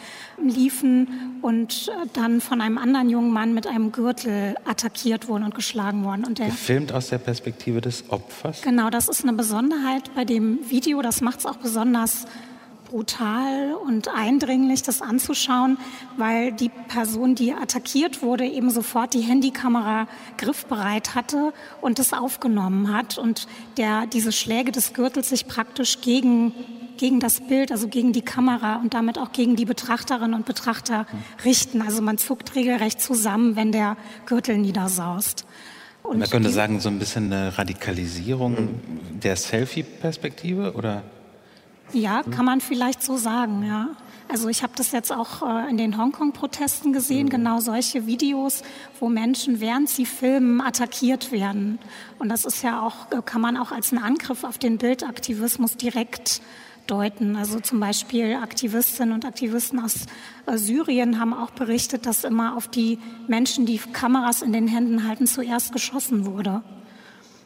liefen 0.43 1.39
und 1.43 1.91
dann 2.15 2.41
von 2.41 2.61
einem 2.61 2.79
anderen 2.79 3.09
jungen 3.09 3.33
Mann 3.33 3.55
mit 3.55 3.67
einem 3.67 3.93
Gürtel 3.93 4.57
attackiert 4.65 5.29
wurden 5.29 5.45
und 5.45 5.55
geschlagen 5.55 6.05
wurden. 6.05 6.25
Und 6.25 6.39
der, 6.39 6.47
Gefilmt 6.47 6.93
aus 6.93 7.09
der 7.09 7.19
Perspektive 7.19 7.81
des 7.81 8.11
Opfers? 8.11 8.63
Genau, 8.63 8.91
das 8.91 9.09
ist 9.09 9.23
eine 9.23 9.35
Besonderheit 9.35 10.15
bei 10.15 10.25
dem 10.25 10.59
Video. 10.69 11.01
Das 11.01 11.21
macht 11.21 11.41
es 11.41 11.47
auch 11.47 11.57
besonders 11.57 12.27
brutal 12.87 13.75
und 13.75 14.09
eindringlich, 14.09 14.83
das 14.83 15.03
anzuschauen, 15.03 15.79
weil 16.17 16.53
die 16.53 16.69
Person, 16.69 17.35
die 17.35 17.53
attackiert 17.53 18.23
wurde, 18.23 18.47
eben 18.47 18.71
sofort 18.71 19.15
die 19.15 19.21
Handykamera 19.21 20.09
griffbereit 20.39 21.15
hatte 21.15 21.53
und 21.81 21.99
das 21.99 22.13
aufgenommen 22.13 22.93
hat 22.93 23.19
und 23.19 23.47
der 23.77 24.07
diese 24.07 24.33
Schläge 24.33 24.73
des 24.73 24.95
Gürtels 24.95 25.29
sich 25.29 25.47
praktisch 25.47 26.01
gegen 26.01 26.53
gegen 26.97 27.21
das 27.21 27.41
Bild, 27.41 27.73
also 27.73 27.89
gegen 27.89 28.15
die 28.15 28.23
Kamera 28.23 28.77
und 28.77 28.95
damit 28.95 29.19
auch 29.19 29.33
gegen 29.33 29.55
die 29.55 29.67
Betrachterinnen 29.67 30.33
und 30.33 30.47
Betrachter 30.47 31.07
richten. 31.45 31.83
Also 31.83 32.01
man 32.01 32.17
zuckt 32.17 32.55
regelrecht 32.55 33.03
zusammen, 33.03 33.55
wenn 33.55 33.71
der 33.71 33.99
Gürtel 34.25 34.57
niedersaust. 34.57 35.45
Und 36.03 36.21
man 36.21 36.31
könnte 36.31 36.51
sagen, 36.51 36.81
so 36.81 36.89
ein 36.89 36.99
bisschen 36.99 37.33
eine 37.33 37.59
Radikalisierung 37.59 38.81
der 39.23 39.37
Selfie-Perspektive, 39.37 40.75
oder? 40.75 41.03
Ja, 41.93 42.23
kann 42.23 42.45
man 42.45 42.61
vielleicht 42.61 43.03
so 43.03 43.17
sagen, 43.17 43.65
ja. 43.67 43.91
Also 44.29 44.49
ich 44.49 44.65
habe 44.65 44.73
das 44.77 44.91
jetzt 44.91 45.13
auch 45.13 45.43
äh, 45.43 45.71
in 45.71 45.77
den 45.77 45.97
Hongkong-Protesten 45.97 46.93
gesehen, 46.93 47.27
mhm. 47.27 47.31
genau 47.31 47.61
solche 47.61 48.07
Videos, 48.07 48.63
wo 48.99 49.09
Menschen, 49.09 49.61
während 49.61 49.89
sie 49.89 50.05
filmen, 50.05 50.61
attackiert 50.61 51.31
werden. 51.31 51.79
Und 52.19 52.29
das 52.29 52.45
ist 52.45 52.63
ja 52.63 52.81
auch, 52.83 53.13
äh, 53.13 53.23
kann 53.25 53.41
man 53.41 53.57
auch 53.57 53.71
als 53.71 53.93
einen 53.93 54.03
Angriff 54.03 54.43
auf 54.43 54.59
den 54.59 54.79
Bildaktivismus 54.79 55.77
direkt 55.77 56.41
deuten. 56.89 57.37
Also 57.37 57.61
zum 57.61 57.79
Beispiel 57.79 58.35
Aktivistinnen 58.35 59.15
und 59.15 59.25
Aktivisten 59.25 59.79
aus 59.79 60.07
äh, 60.47 60.57
Syrien 60.57 61.21
haben 61.21 61.33
auch 61.33 61.51
berichtet, 61.51 62.07
dass 62.07 62.25
immer 62.25 62.57
auf 62.57 62.67
die 62.69 62.99
Menschen, 63.29 63.65
die 63.65 63.79
Kameras 63.79 64.43
in 64.43 64.53
den 64.53 64.67
Händen 64.67 65.07
halten, 65.07 65.27
zuerst 65.27 65.73
geschossen 65.73 66.27
wurde. 66.27 66.63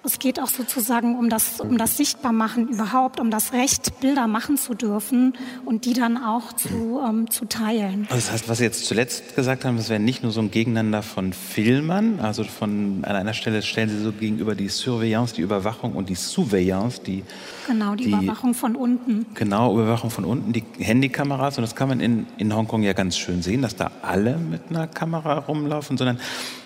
Es 0.03 0.19
geht 0.19 0.41
auch 0.41 0.49
sozusagen 0.49 1.19
um 1.19 1.29
das, 1.29 1.61
um 1.61 1.77
das 1.77 1.99
Sichtbarmachen 1.99 2.69
überhaupt, 2.69 3.21
um 3.21 3.31
das 3.31 3.53
Recht, 3.53 4.01
Bilder 4.01 4.27
machen 4.27 4.57
zu 4.57 4.73
dürfen 4.73 5.35
und 5.67 5.85
die 5.85 5.93
dann 5.93 6.17
auch 6.17 6.55
zu, 6.55 7.01
ähm, 7.07 7.31
zu 7.31 7.45
teilen. 7.45 8.07
Also 8.09 8.17
das 8.17 8.33
heißt, 8.33 8.49
was 8.49 8.59
Sie 8.59 8.65
jetzt 8.65 8.87
zuletzt 8.87 9.37
gesagt 9.37 9.67
haben, 9.67 9.77
das 9.77 9.91
wäre 9.91 10.01
nicht 10.01 10.23
nur 10.23 10.33
so 10.33 10.41
ein 10.41 10.51
Gegeneinander 10.51 11.03
von 11.03 11.35
Filmern, 11.35 12.19
also 12.21 12.45
von 12.45 13.05
an 13.05 13.15
einer 13.15 13.35
Stelle 13.35 13.61
stellen 13.61 13.91
Sie 13.91 13.99
so 13.99 14.13
gegenüber 14.13 14.55
die 14.55 14.69
Surveillance, 14.69 15.35
die 15.35 15.43
Überwachung 15.43 15.93
und 15.93 16.09
die 16.09 16.15
Surveillance, 16.15 17.03
die 17.03 17.23
Genau, 17.67 17.95
die, 17.95 18.05
die 18.05 18.11
Überwachung 18.11 18.55
von 18.55 18.77
unten. 18.77 19.27
Genau, 19.35 19.75
Überwachung 19.75 20.11
von 20.11 20.25
unten, 20.25 20.53
die 20.53 20.65
Handykameras 20.79 21.59
und 21.59 21.63
das 21.63 21.77
kann 21.77 21.89
man 21.89 22.01
in, 22.01 22.27
in 22.39 22.55
Hongkong 22.55 22.83
ja 22.83 22.95
ganz 22.95 23.19
schön 23.19 23.43
sehen, 23.43 23.61
dass 23.61 23.77
da 23.77 23.91
alle 24.03 24.39
mit 24.39 24.63
einer 24.71 24.87
Kamera 24.87 25.35
rumlaufen, 25.35 25.99
sondern 25.99 26.19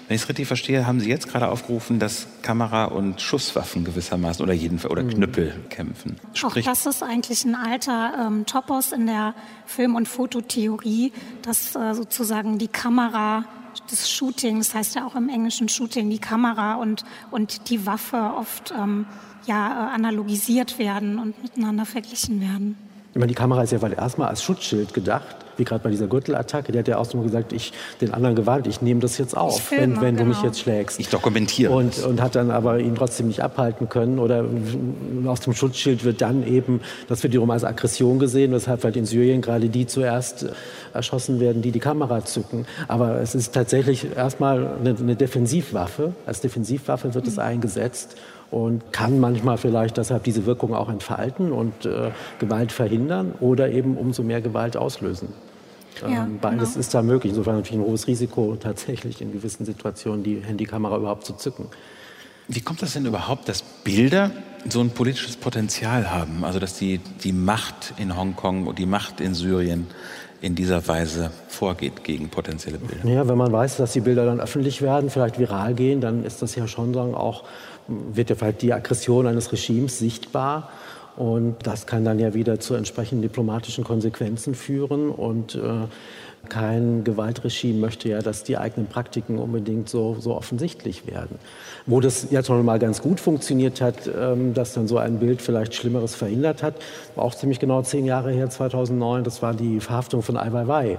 Wenn 0.07 0.17
ich 0.17 0.23
es 0.23 0.29
richtig 0.29 0.47
verstehe, 0.47 0.87
haben 0.87 1.01
Sie 1.01 1.09
jetzt 1.09 1.29
gerade 1.29 1.49
aufgerufen, 1.49 1.99
dass 1.99 2.27
Kamera 2.43 2.85
und 2.85 3.21
Schusswaffen 3.21 3.85
gewissermaßen 3.85 4.43
oder 4.43 4.53
jedenfalls 4.53 4.93
oder 4.93 5.03
mhm. 5.03 5.11
Knüppel 5.11 5.55
kämpfen. 5.71 6.17
Sprich 6.35 6.67
Auch 6.67 6.73
das 6.73 6.87
ist 6.87 7.03
eigentlich 7.03 7.45
ein 7.45 7.55
alter 7.55 8.27
ähm, 8.27 8.45
Topos 8.47 8.93
in 8.93 9.07
der 9.07 9.35
Film- 9.67 9.95
und 9.95 10.07
Fototheorie, 10.07 11.13
dass 11.43 11.75
äh, 11.75 11.95
sozusagen 11.95 12.59
die 12.59 12.69
Kamera 12.69 13.45
des 13.91 14.11
Shootings, 14.11 14.69
das 14.69 14.75
heißt 14.75 14.95
ja 14.97 15.07
auch 15.07 15.17
im 15.17 15.29
englischen 15.29 15.69
Shooting, 15.69 16.11
die 16.11 16.19
Kamera 16.19 16.75
und, 16.75 17.05
und 17.31 17.71
die 17.71 17.87
Waffe 17.87 18.33
oft 18.37 18.73
ähm, 18.79 19.07
ja, 19.47 19.89
äh, 19.91 19.95
analogisiert 19.95 20.79
werden 20.79 21.19
und 21.19 21.43
miteinander 21.43 21.87
verglichen 21.87 22.41
werden. 22.41 22.77
Ich 23.15 23.21
meine, 23.21 23.29
die 23.29 23.35
Kamera 23.35 23.63
ist 23.63 23.73
ja 23.73 23.79
erstmal 23.79 24.29
als 24.29 24.43
Schutzschild 24.43 24.93
gedacht 24.93 25.37
wie 25.57 25.65
gerade 25.65 25.83
bei 25.83 25.91
dieser 25.91 26.07
Gürtelattacke, 26.07 26.73
der 26.73 26.81
hat 26.81 26.89
ja 26.89 26.99
auch 26.99 27.05
so 27.05 27.19
gesagt, 27.21 27.53
ich 27.53 27.73
den 28.01 28.13
anderen 28.13 28.37
gewarnt, 28.37 28.67
ich 28.67 28.83
nehme 28.83 29.01
das 29.01 29.19
jetzt 29.19 29.37
auf, 29.37 29.61
filme, 29.61 29.97
wenn, 29.97 30.01
wenn 30.01 30.17
genau. 30.17 30.19
du 30.19 30.25
mich 30.29 30.37
genau. 30.39 30.49
jetzt 30.49 30.61
schlägst. 30.61 31.01
Ich 31.01 31.09
dokumentiere. 31.09 31.73
Und, 31.73 32.03
und 32.05 32.21
hat 32.21 32.35
dann 32.35 32.51
aber 32.51 32.81
ihn 32.81 32.95
trotzdem 32.95 33.29
nicht 33.29 33.41
abhalten 33.41 33.89
können. 33.89 34.19
Oder 34.19 34.45
aus 35.27 35.41
dem 35.41 35.55
Schutzschild 35.55 36.05
wird 36.05 36.21
dann 36.21 36.47
eben, 36.47 36.81
das 37.09 37.23
wird 37.23 37.33
wiederum 37.33 37.51
als 37.51 37.65
Aggression 37.65 38.19
gesehen, 38.19 38.53
weshalb 38.53 38.85
halt 38.85 38.97
in 38.97 39.07
Syrien 39.07 39.43
gerade 39.43 39.69
die 39.69 39.87
zuerst 39.87 40.47
erschossen 40.93 41.41
werden, 41.41 41.63
die 41.63 41.71
die 41.71 41.81
Kamera 41.81 42.25
zücken. 42.25 42.67
Aber 42.89 43.21
es 43.21 43.35
ist 43.35 43.55
tatsächlich 43.55 44.17
erstmal 44.17 44.67
eine, 44.81 44.97
eine 44.99 45.17
Defensivwaffe. 45.17 46.13
Als 46.27 46.41
Defensivwaffe 46.41 47.15
wird 47.15 47.25
mhm. 47.25 47.31
es 47.31 47.39
eingesetzt 47.39 48.17
und 48.55 48.93
kann 48.93 49.19
manchmal 49.19 49.59
vielleicht 49.59 49.97
deshalb 49.97 50.23
diese 50.23 50.47
Wirkung 50.47 50.75
auch 50.75 50.89
entfalten 50.89 51.51
und 51.51 51.87
äh, 51.87 52.13
Gewalt 52.39 52.71
verhindern 52.71 53.35
oder 53.41 53.73
eben 53.73 53.97
umso 53.97 54.23
mehr 54.23 54.41
Gewalt 54.41 54.77
auslösen. 54.77 55.31
Ja, 56.01 56.23
ähm, 56.23 56.39
beides 56.41 56.71
genau. 56.71 56.81
ist 56.81 56.95
da 56.95 57.03
möglich. 57.03 57.33
Insofern 57.33 57.57
natürlich 57.57 57.81
ein 57.81 57.85
hohes 57.85 58.07
Risiko, 58.07 58.57
tatsächlich 58.61 59.21
in 59.21 59.33
gewissen 59.33 59.65
Situationen 59.65 60.23
die 60.23 60.41
Handykamera 60.41 60.99
überhaupt 60.99 61.25
zu 61.27 61.33
zücken. 61.33 61.67
Wie 62.47 62.61
kommt 62.61 62.81
das 62.81 62.93
denn 62.93 63.07
überhaupt, 63.07 63.49
dass 63.49 63.63
Bilder 63.63 64.31
so 64.69 64.81
ein 64.81 64.91
politisches 64.91 65.37
Potenzial 65.37 66.13
haben? 66.13 66.45
Also 66.45 66.61
dass 66.61 66.79
die, 66.79 67.01
die 67.25 67.33
Macht 67.33 67.95
in 67.97 68.17
Hongkong 68.17 68.69
und 68.69 68.79
die 68.79 68.87
Macht 68.87 69.21
in 69.21 69.35
Syrien 69.35 69.89
in 70.45 70.55
dieser 70.55 70.87
Weise 70.87 71.31
vorgeht 71.49 72.05
gegen 72.05 72.29
potenzielle 72.29 72.77
Bilder? 72.77 73.09
Ja, 73.09 73.27
wenn 73.27 73.39
man 73.39 73.51
weiß, 73.51 73.79
dass 73.79 73.95
die 73.95 74.01
Bilder 74.01 74.27
dann 74.27 74.41
öffentlich 74.41 74.83
werden, 74.83 75.09
vielleicht 75.09 75.39
viral 75.39 75.73
gehen, 75.73 76.03
dann 76.03 76.23
ist 76.23 76.43
das 76.43 76.55
ja 76.55 76.69
schon 76.69 76.93
sagen, 76.93 77.15
auch 77.15 77.45
wird 77.89 78.31
vielleicht 78.31 78.63
die 78.63 78.73
Aggression 78.73 79.27
eines 79.27 79.53
Regimes 79.53 79.99
sichtbar. 79.99 80.71
Und 81.17 81.57
das 81.63 81.87
kann 81.87 82.05
dann 82.05 82.19
ja 82.19 82.35
wieder 82.35 82.59
zu 82.59 82.75
entsprechenden 82.75 83.23
diplomatischen 83.23 83.85
Konsequenzen 83.85 84.55
führen. 84.55 85.11
Und 85.11 85.55
äh, 85.55 85.87
kein 86.49 87.05
Gewaltregime 87.05 87.79
möchte 87.79 88.09
ja, 88.09 88.21
dass 88.21 88.43
die 88.43 88.59
eigenen 88.59 88.89
Praktiken 88.89 89.39
unbedingt 89.39 89.89
so, 89.89 90.17
so 90.19 90.35
offensichtlich 90.35 91.07
werden. 91.07 91.39
Wo 91.87 92.01
das 92.01 92.29
jetzt 92.31 92.49
noch 92.49 92.63
mal 92.63 92.79
ganz 92.79 93.01
gut 93.01 93.21
funktioniert 93.21 93.81
hat, 93.81 94.09
ähm, 94.09 94.55
dass 94.55 94.75
dann 94.75 94.89
so 94.89 94.99
ein 94.99 95.19
Bild 95.19 95.41
vielleicht 95.41 95.75
Schlimmeres 95.75 96.15
verhindert 96.15 96.63
hat, 96.63 96.75
war 97.15 97.25
auch 97.25 97.35
ziemlich 97.35 97.61
genau 97.61 97.83
zehn 97.83 98.05
Jahre 98.07 98.33
her, 98.33 98.51
2009. 98.51 99.25
Das 99.25 99.41
war 99.41 99.55
die 99.55 99.81
Verhaftung 99.81 100.23
von 100.23 100.37
Ai 100.37 100.53
Weiwei 100.53 100.99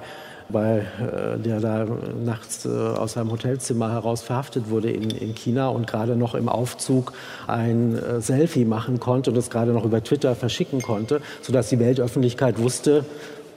weil 0.49 0.85
äh, 0.99 1.39
der 1.39 1.59
da 1.59 1.85
nachts 2.23 2.65
äh, 2.65 2.69
aus 2.69 3.13
seinem 3.13 3.31
Hotelzimmer 3.31 3.91
heraus 3.91 4.21
verhaftet 4.21 4.69
wurde 4.69 4.91
in, 4.91 5.09
in 5.09 5.35
China 5.35 5.69
und 5.69 5.87
gerade 5.87 6.15
noch 6.15 6.35
im 6.35 6.49
Aufzug 6.49 7.13
ein 7.47 7.97
äh, 7.97 8.21
Selfie 8.21 8.65
machen 8.65 8.99
konnte 8.99 9.31
und 9.31 9.37
es 9.37 9.49
gerade 9.49 9.71
noch 9.71 9.85
über 9.85 10.03
Twitter 10.03 10.35
verschicken 10.35 10.81
konnte, 10.81 11.21
sodass 11.41 11.69
die 11.69 11.79
Weltöffentlichkeit 11.79 12.59
wusste, 12.59 13.05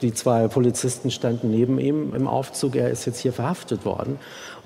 die 0.01 0.13
zwei 0.13 0.47
Polizisten 0.47 1.11
standen 1.11 1.51
neben 1.51 1.79
ihm 1.79 2.13
im 2.15 2.27
Aufzug, 2.27 2.75
er 2.75 2.89
ist 2.89 3.05
jetzt 3.05 3.19
hier 3.19 3.33
verhaftet 3.33 3.85
worden. 3.85 4.17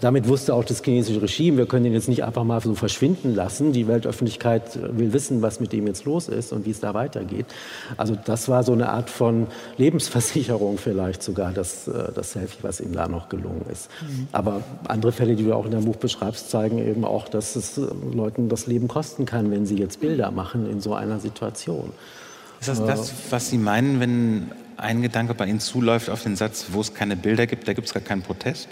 Damit 0.03 0.27
wusste 0.27 0.53
auch 0.53 0.65
das 0.65 0.83
chinesische 0.83 1.21
Regime, 1.21 1.57
wir 1.57 1.65
können 1.65 1.85
ihn 1.85 1.93
jetzt 1.93 2.09
nicht 2.09 2.25
einfach 2.25 2.43
mal 2.43 2.59
so 2.59 2.75
verschwinden 2.75 3.33
lassen. 3.33 3.71
Die 3.71 3.87
Weltöffentlichkeit 3.87 4.77
will 4.97 5.13
wissen, 5.13 5.41
was 5.41 5.61
mit 5.61 5.73
ihm 5.73 5.87
jetzt 5.87 6.03
los 6.03 6.27
ist 6.27 6.51
und 6.51 6.65
wie 6.65 6.71
es 6.71 6.81
da 6.81 6.93
weitergeht. 6.93 7.45
Also 7.95 8.15
das 8.15 8.49
war 8.49 8.63
so 8.63 8.73
eine 8.73 8.89
Art 8.89 9.09
von 9.09 9.47
Lebensversicherung 9.77 10.77
vielleicht 10.77 11.23
sogar, 11.23 11.53
das, 11.53 11.87
äh, 11.87 12.11
das 12.13 12.33
Selfie, 12.33 12.59
was 12.63 12.81
ihm 12.81 12.91
da 12.91 13.07
noch 13.07 13.29
gelungen 13.29 13.65
ist. 13.71 13.89
Mhm. 14.01 14.27
Aber 14.33 14.61
andere 14.89 15.13
Fälle, 15.13 15.35
die 15.35 15.45
du 15.45 15.53
auch 15.53 15.65
in 15.65 15.71
deinem 15.71 15.85
Buch 15.85 15.95
beschreibst, 15.95 16.49
zeigen 16.49 16.79
eben 16.79 17.05
auch, 17.05 17.29
dass 17.29 17.55
es 17.55 17.77
äh, 17.77 17.85
Leuten 18.13 18.49
das 18.49 18.67
Leben 18.67 18.89
kosten 18.89 19.25
kann, 19.25 19.51
wenn 19.51 19.65
sie 19.65 19.77
jetzt 19.77 20.01
Bilder 20.01 20.31
machen 20.31 20.69
in 20.69 20.81
so 20.81 20.93
einer 20.93 21.19
Situation. 21.19 21.91
Ist 22.59 22.67
das 22.67 22.85
das, 22.85 23.13
was 23.29 23.49
Sie 23.49 23.57
meinen, 23.57 23.99
wenn 23.99 24.51
ein 24.77 25.01
Gedanke 25.01 25.33
bei 25.33 25.45
Ihnen 25.45 25.59
zuläuft 25.59 26.09
auf 26.09 26.23
den 26.23 26.35
Satz, 26.35 26.67
wo 26.71 26.81
es 26.81 26.93
keine 26.93 27.15
Bilder 27.15 27.47
gibt, 27.47 27.67
da 27.67 27.73
gibt 27.73 27.87
es 27.87 27.93
gar 27.93 28.03
keinen 28.03 28.21
Protest? 28.21 28.69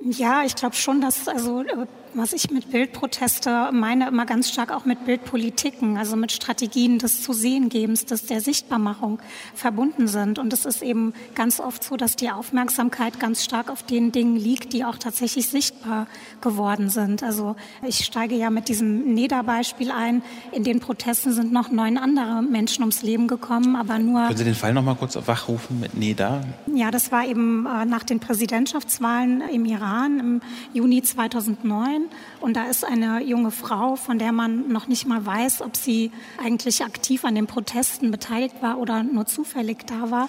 Ja, 0.00 0.42
ich 0.44 0.54
glaube 0.56 0.74
schon, 0.74 1.00
dass 1.00 1.28
also 1.28 1.62
äh, 1.62 1.86
was 2.14 2.32
ich 2.32 2.50
mit 2.50 2.70
Bildproteste 2.70 3.70
meine, 3.72 4.08
immer 4.08 4.26
ganz 4.26 4.50
stark 4.50 4.70
auch 4.70 4.84
mit 4.84 5.04
Bildpolitiken, 5.04 5.96
also 5.96 6.16
mit 6.16 6.32
Strategien 6.32 6.98
des 6.98 7.22
zu 7.22 7.32
sehen 7.32 7.68
gebens, 7.68 8.04
des 8.04 8.26
der 8.26 8.40
Sichtbarmachung 8.40 9.18
verbunden 9.54 10.08
sind. 10.08 10.38
Und 10.38 10.52
es 10.52 10.64
ist 10.64 10.82
eben 10.82 11.14
ganz 11.34 11.60
oft 11.60 11.82
so, 11.82 11.96
dass 11.96 12.16
die 12.16 12.30
Aufmerksamkeit 12.30 13.18
ganz 13.18 13.44
stark 13.44 13.70
auf 13.70 13.82
den 13.82 14.12
Dingen 14.12 14.36
liegt, 14.36 14.72
die 14.72 14.84
auch 14.84 14.98
tatsächlich 14.98 15.48
sichtbar 15.48 16.06
geworden 16.40 16.90
sind. 16.90 17.22
Also 17.22 17.56
ich 17.86 18.04
steige 18.04 18.34
ja 18.34 18.50
mit 18.50 18.68
diesem 18.68 19.14
NEDA-Beispiel 19.14 19.90
ein. 19.90 20.22
In 20.52 20.64
den 20.64 20.80
Protesten 20.80 21.32
sind 21.32 21.52
noch 21.52 21.70
neun 21.70 21.96
andere 21.96 22.42
Menschen 22.42 22.82
ums 22.82 23.02
Leben 23.02 23.28
gekommen, 23.28 23.76
aber 23.76 23.98
nur. 23.98 24.26
Können 24.26 24.36
Sie 24.36 24.44
den 24.44 24.54
Fall 24.54 24.74
noch 24.74 24.84
mal 24.84 24.96
kurz 24.96 25.16
wachrufen 25.26 25.80
mit 25.80 25.94
NEDA? 25.94 26.42
Ja, 26.74 26.90
das 26.90 27.12
war 27.12 27.26
eben 27.26 27.66
äh, 27.66 27.84
nach 27.86 28.02
den 28.02 28.20
Präsidentschaftswahlen 28.20 29.42
im 29.52 29.64
Iran 29.64 30.20
im 30.20 30.40
Juni 30.74 31.02
2009 31.02 32.01
sein. 32.02 32.18
Und 32.40 32.56
da 32.56 32.64
ist 32.68 32.84
eine 32.84 33.22
junge 33.22 33.50
Frau, 33.50 33.96
von 33.96 34.18
der 34.18 34.32
man 34.32 34.68
noch 34.68 34.88
nicht 34.88 35.06
mal 35.06 35.24
weiß, 35.24 35.62
ob 35.62 35.76
sie 35.76 36.10
eigentlich 36.42 36.84
aktiv 36.84 37.24
an 37.24 37.34
den 37.34 37.46
Protesten 37.46 38.10
beteiligt 38.10 38.56
war 38.60 38.78
oder 38.78 39.02
nur 39.02 39.26
zufällig 39.26 39.86
da 39.86 40.10
war. 40.10 40.28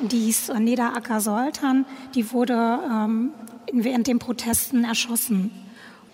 Die 0.00 0.28
ist 0.28 0.52
Neda 0.52 0.92
Acker 0.94 1.20
Soltan. 1.20 1.84
Die 2.14 2.32
wurde 2.32 2.78
ähm, 2.90 3.30
während 3.72 4.06
den 4.06 4.18
Protesten 4.18 4.84
erschossen. 4.84 5.50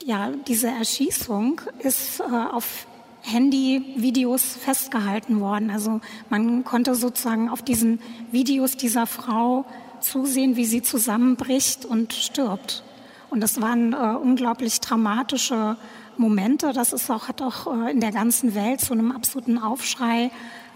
Ja, 0.04 0.30
diese 0.46 0.68
Erschießung 0.68 1.60
ist 1.80 2.20
äh, 2.20 2.24
auf 2.24 2.86
Handyvideos 3.22 4.42
festgehalten 4.42 5.40
worden. 5.40 5.70
Also 5.70 6.00
man 6.30 6.64
konnte 6.64 6.94
sozusagen 6.94 7.48
auf 7.48 7.62
diesen 7.62 8.00
Videos 8.30 8.76
dieser 8.76 9.06
Frau 9.06 9.64
zusehen, 10.00 10.56
wie 10.56 10.64
sie 10.64 10.82
zusammenbricht 10.82 11.84
und 11.84 12.12
stirbt. 12.12 12.84
Und 13.30 13.40
das 13.40 13.60
waren 13.60 13.92
äh, 13.92 13.96
unglaublich 13.96 14.80
dramatische 14.80 15.76
Momente. 16.16 16.72
Das 16.72 16.92
ist 16.92 17.10
auch, 17.10 17.28
hat 17.28 17.42
auch 17.42 17.66
äh, 17.66 17.90
in 17.90 18.00
der 18.00 18.12
ganzen 18.12 18.54
Welt 18.54 18.80
zu 18.80 18.92
einem 18.92 19.12
absoluten 19.12 19.58
Aufschrei 19.58 20.30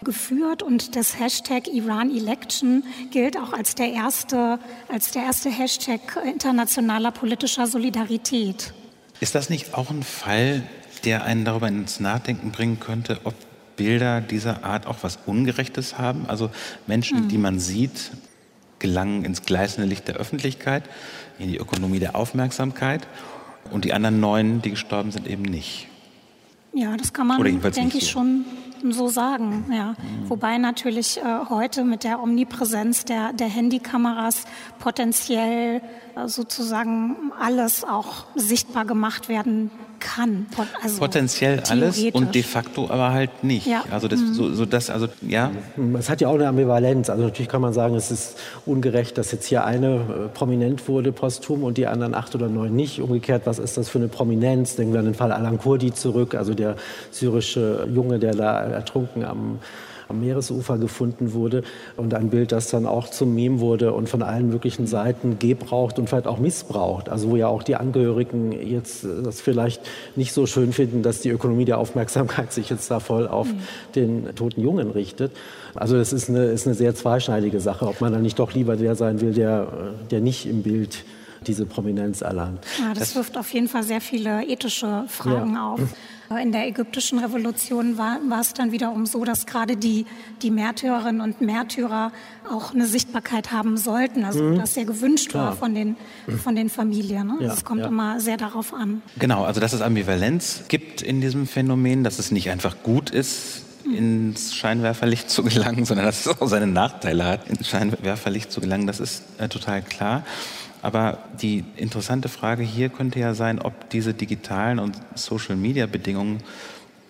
geführt 0.05 0.63
und 0.63 0.97
das 0.97 1.19
Hashtag 1.19 1.69
Iran 1.69 2.11
Election 2.15 2.85
gilt 3.11 3.37
auch 3.37 3.53
als 3.53 3.75
der 3.75 3.93
erste, 3.93 4.59
als 4.89 5.13
der 5.13 5.23
erste 5.23 5.51
Hashtag 5.51 6.01
internationaler 6.25 7.13
politischer 7.13 7.67
Solidarität. 7.67 8.73
Ist 9.21 9.35
das 9.35 9.49
nicht 9.49 9.75
auch 9.75 9.91
ein 9.91 10.03
Fall, 10.03 10.63
der 11.05 11.25
einen 11.25 11.45
darüber 11.45 11.69
ins 11.69 12.01
Nachdenken 12.01 12.51
bringen 12.51 12.81
könnte, 12.81 13.21
ob 13.25 13.35
Bilder 13.77 14.21
dieser 14.21 14.65
Art 14.65 14.87
auch 14.87 14.99
was 15.03 15.19
Ungerechtes 15.27 15.99
haben? 15.99 16.27
Also 16.27 16.51
Menschen, 16.87 17.25
mhm. 17.25 17.29
die 17.29 17.39
man 17.39 17.59
sieht, 17.61 18.11
gelangen 18.83 19.25
ins 19.25 19.43
gleißende 19.43 19.89
Licht 19.89 20.09
der 20.09 20.17
Öffentlichkeit, 20.17 20.83
in 21.39 21.49
die 21.49 21.57
Ökonomie 21.57 22.01
der 22.01 22.15
Aufmerksamkeit 22.15 23.07
und 23.71 23.87
die 23.87 23.95
anderen 23.95 24.21
neun, 24.21 24.61
die 24.61 24.71
gestorben 24.71 25.11
sind, 25.13 25.27
eben 25.27 25.43
nicht. 25.43 25.89
Ja, 26.75 26.97
das 26.97 27.13
kann 27.13 27.27
man, 27.27 27.43
denke 27.43 27.99
ich, 27.99 28.05
so. 28.05 28.11
schon 28.11 28.45
so 28.91 29.09
sagen. 29.09 29.67
Ja. 29.71 29.91
Mhm. 29.91 30.29
Wobei 30.29 30.59
natürlich 30.59 31.19
äh, 31.19 31.23
heute 31.49 31.85
mit 31.85 32.03
der 32.03 32.21
Omnipräsenz 32.23 33.05
der, 33.05 33.33
der 33.33 33.49
Handykameras 33.49 34.45
potenziell 34.79 35.81
äh, 36.17 36.27
sozusagen 36.27 37.33
alles 37.39 37.85
auch 37.85 38.25
sichtbar 38.35 38.85
gemacht 38.85 39.29
werden 39.29 39.71
kann. 40.03 40.47
Also 40.83 40.99
Potenziell 40.99 41.63
alles 41.71 42.03
und 42.13 42.35
de 42.35 42.43
facto 42.43 42.91
aber 42.91 43.13
halt 43.13 43.45
nicht. 43.45 43.67
Ja. 43.67 43.85
Also 43.91 44.09
das, 44.09 44.21
mhm. 44.21 44.35
so, 44.35 44.53
so 44.53 44.67
das, 44.67 44.91
also 44.91 45.09
ja. 45.23 45.51
Es 45.99 46.11
hat 46.11 46.21
ja 46.21 46.29
auch 46.29 46.35
eine 46.35 46.49
Ambivalenz. 46.49 47.09
Also 47.09 47.23
natürlich 47.23 47.49
kann 47.49 47.63
man 47.63 47.73
sagen, 47.73 47.95
es 47.95 48.11
ist 48.11 48.37
ungerecht, 48.67 49.17
dass 49.19 49.33
jetzt 49.33 49.47
hier 49.47 49.65
eine 49.65 49.97
äh, 49.97 50.29
prominent 50.35 50.89
wurde 50.89 51.13
posthum 51.13 51.63
und 51.63 51.79
die 51.79 51.87
anderen 51.87 52.15
acht 52.15 52.35
oder 52.35 52.49
neun 52.49 52.75
nicht. 52.75 53.01
Umgekehrt, 53.01 53.43
was 53.45 53.59
ist 53.59 53.77
das 53.77 53.89
für 53.89 53.99
eine 53.99 54.09
Prominenz? 54.09 54.77
Denken 54.77 54.93
wir 54.93 55.01
an 55.01 55.07
den 55.07 55.15
Fall 55.15 55.33
Alan 55.33 55.59
Kurdi 55.59 55.95
zurück, 55.95 56.35
also 56.35 56.55
der 56.55 56.77
syrische 57.11 57.87
Junge, 57.93 58.19
der 58.19 58.35
da 58.35 58.61
ertrunken 58.61 59.25
am 59.25 59.59
am 60.13 60.21
Meeresufer 60.21 60.79
gefunden 60.79 61.33
wurde 61.33 61.63
und 61.97 62.15
ein 62.15 62.31
Bild, 62.31 62.53
das 62.53 62.71
dann 62.71 62.87
auch 62.87 63.09
zum 63.09 63.35
Meme 63.35 63.61
wurde 63.61 63.93
und 63.93 64.09
von 64.09 64.23
allen 64.23 64.49
möglichen 64.49 64.87
Seiten 64.87 65.39
gebraucht 65.39 65.99
und 65.99 66.09
vielleicht 66.09 66.27
auch 66.27 66.39
missbraucht. 66.39 67.09
Also 67.09 67.31
wo 67.31 67.37
ja 67.37 67.49
auch 67.49 67.63
die 67.63 67.77
Angehörigen 67.77 68.53
jetzt 68.53 69.05
das 69.25 69.41
vielleicht 69.41 69.83
nicht 70.15 70.33
so 70.33 70.47
schön 70.47 70.73
finden, 70.73 71.03
dass 71.03 71.21
die 71.21 71.31
Ökonomie 71.31 71.65
der 71.65 71.79
Aufmerksamkeit 71.79 72.53
sich 72.53 72.71
jetzt 72.71 72.91
da 72.91 73.01
voll 73.01 73.27
auf 73.27 73.49
mhm. 73.49 73.59
den 73.95 74.35
toten 74.37 74.61
Jungen 74.61 74.91
richtet. 74.91 75.33
Also 75.75 75.97
das 75.97 76.13
ist 76.13 76.29
eine, 76.29 76.45
ist 76.45 76.67
eine 76.67 76.75
sehr 76.75 76.95
zweischneidige 76.95 77.61
Sache, 77.61 77.87
ob 77.87 78.01
man 78.01 78.13
dann 78.13 78.23
nicht 78.23 78.39
doch 78.39 78.53
lieber 78.55 78.77
der 78.77 78.95
sein 78.95 79.21
will, 79.21 79.33
der, 79.33 79.69
der 80.11 80.21
nicht 80.21 80.47
im 80.47 80.63
Bild 80.63 81.05
diese 81.49 81.67
Prominenz 81.67 82.21
erlangt. 82.21 82.65
Ja, 82.79 82.91
das, 82.91 82.99
das 82.99 83.15
wirft 83.17 83.37
auf 83.37 83.53
jeden 83.53 83.69
Fall 83.69 83.83
sehr 83.83 84.01
viele 84.01 84.45
ethische 84.45 85.05
Fragen 85.09 85.55
ja. 85.55 85.73
auf. 85.73 85.81
In 86.41 86.53
der 86.53 86.67
ägyptischen 86.67 87.19
Revolution 87.19 87.99
war, 87.99 88.19
war 88.29 88.41
es 88.41 88.55
dann 88.55 88.73
wiederum 88.73 89.07
so, 89.07 89.25
dass 89.25 89.45
gerade 89.45 89.77
die, 89.77 90.07
die 90.41 90.51
Märtyrerinnen 90.51 91.21
und 91.21 91.41
Märtyrer 91.41 92.13
auch 92.51 92.73
eine 92.73 92.87
Sichtbarkeit 92.87 93.53
haben 93.53 93.77
sollten. 93.77 94.25
Also 94.25 94.43
mhm. 94.43 94.59
das 94.59 94.75
sehr 94.75 94.85
gewünscht 94.85 95.31
Klar. 95.31 95.49
war 95.49 95.57
von 95.57 95.75
den, 95.75 95.97
von 96.43 96.57
den 96.57 96.71
Familien. 96.71 97.27
Ne? 97.27 97.37
Ja, 97.41 97.49
das 97.49 97.65
kommt 97.65 97.81
ja. 97.81 97.89
immer 97.89 98.21
sehr 98.21 98.37
darauf 98.37 98.73
an. 98.73 99.03
Genau, 99.19 99.45
also 99.45 99.61
dass 99.61 99.73
es 99.73 99.83
Ambivalenz 99.83 100.65
gibt 100.69 101.03
in 101.03 101.21
diesem 101.21 101.47
Phänomen, 101.47 102.05
dass 102.05 102.19
es 102.19 102.31
nicht 102.31 102.51
einfach 102.51 102.77
gut 102.83 103.11
ist, 103.11 103.63
mhm. 103.85 103.95
ins 103.95 104.55
Scheinwerferlicht 104.55 105.29
zu 105.29 105.43
gelangen, 105.43 105.85
sondern 105.85 106.07
dass 106.07 106.27
es 106.27 106.41
auch 106.41 106.49
seine 106.49 106.67
Nachteile 106.67 107.25
hat, 107.25 107.49
ins 107.49 107.69
Scheinwerferlicht 107.69 108.51
zu 108.51 108.61
gelangen, 108.61 108.87
das 108.87 109.01
ist 109.01 109.23
äh, 109.39 109.49
total 109.49 109.83
klar. 109.83 110.25
Aber 110.83 111.19
die 111.41 111.65
interessante 111.77 112.29
Frage 112.29 112.65
hier 112.65 112.89
könnte 112.89 113.21
ja 113.21 113.35
sein, 113.35 113.61
ob 113.61 113.89
diese 113.91 114.15
digitalen 114.15 114.81
und 114.81 114.97
Social-Media-Bedingungen 115.15 116.43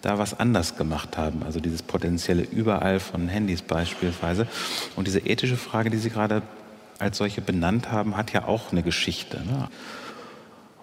da 0.02 0.18
was 0.18 0.38
anders 0.38 0.76
gemacht 0.76 1.16
haben. 1.16 1.42
Also 1.44 1.58
dieses 1.58 1.82
potenzielle 1.82 2.42
Überall 2.42 3.00
von 3.00 3.28
Handys 3.28 3.62
beispielsweise. 3.62 4.46
Und 4.94 5.06
diese 5.06 5.20
ethische 5.20 5.56
Frage, 5.56 5.90
die 5.90 5.96
Sie 5.96 6.11
gerade 6.11 6.42
als 6.98 7.18
solche 7.18 7.40
benannt 7.40 7.90
haben, 7.90 8.16
hat 8.16 8.32
ja 8.32 8.46
auch 8.46 8.72
eine 8.72 8.82
Geschichte. 8.82 9.38
Ne? 9.38 9.68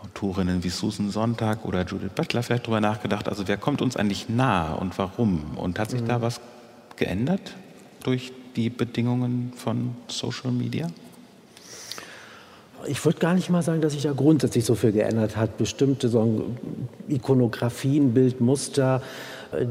Autorinnen 0.03 0.63
wie 0.63 0.69
Susan 0.69 1.11
Sonntag 1.11 1.65
oder 1.65 1.85
Judith 1.85 2.11
Butler 2.15 2.41
vielleicht 2.41 2.63
darüber 2.63 2.81
nachgedacht, 2.81 3.27
also 3.27 3.47
wer 3.47 3.57
kommt 3.57 3.81
uns 3.81 3.97
eigentlich 3.97 4.29
nah 4.29 4.73
und 4.73 4.97
warum? 4.97 5.57
Und 5.57 5.77
hat 5.77 5.91
sich 5.91 6.01
mhm. 6.01 6.07
da 6.07 6.21
was 6.21 6.39
geändert 6.95 7.55
durch 8.03 8.31
die 8.55 8.69
Bedingungen 8.69 9.53
von 9.55 9.95
Social 10.07 10.51
Media? 10.51 10.87
Ich 12.87 13.03
würde 13.03 13.19
gar 13.19 13.33
nicht 13.33 13.49
mal 13.49 13.61
sagen, 13.61 13.81
dass 13.81 13.93
sich 13.93 14.03
da 14.03 14.13
grundsätzlich 14.13 14.65
so 14.65 14.75
viel 14.75 14.91
geändert 14.91 15.35
hat. 15.35 15.57
Bestimmte 15.57 16.09
so 16.09 16.45
Ikonografien, 17.07 18.13
Bildmuster, 18.13 19.01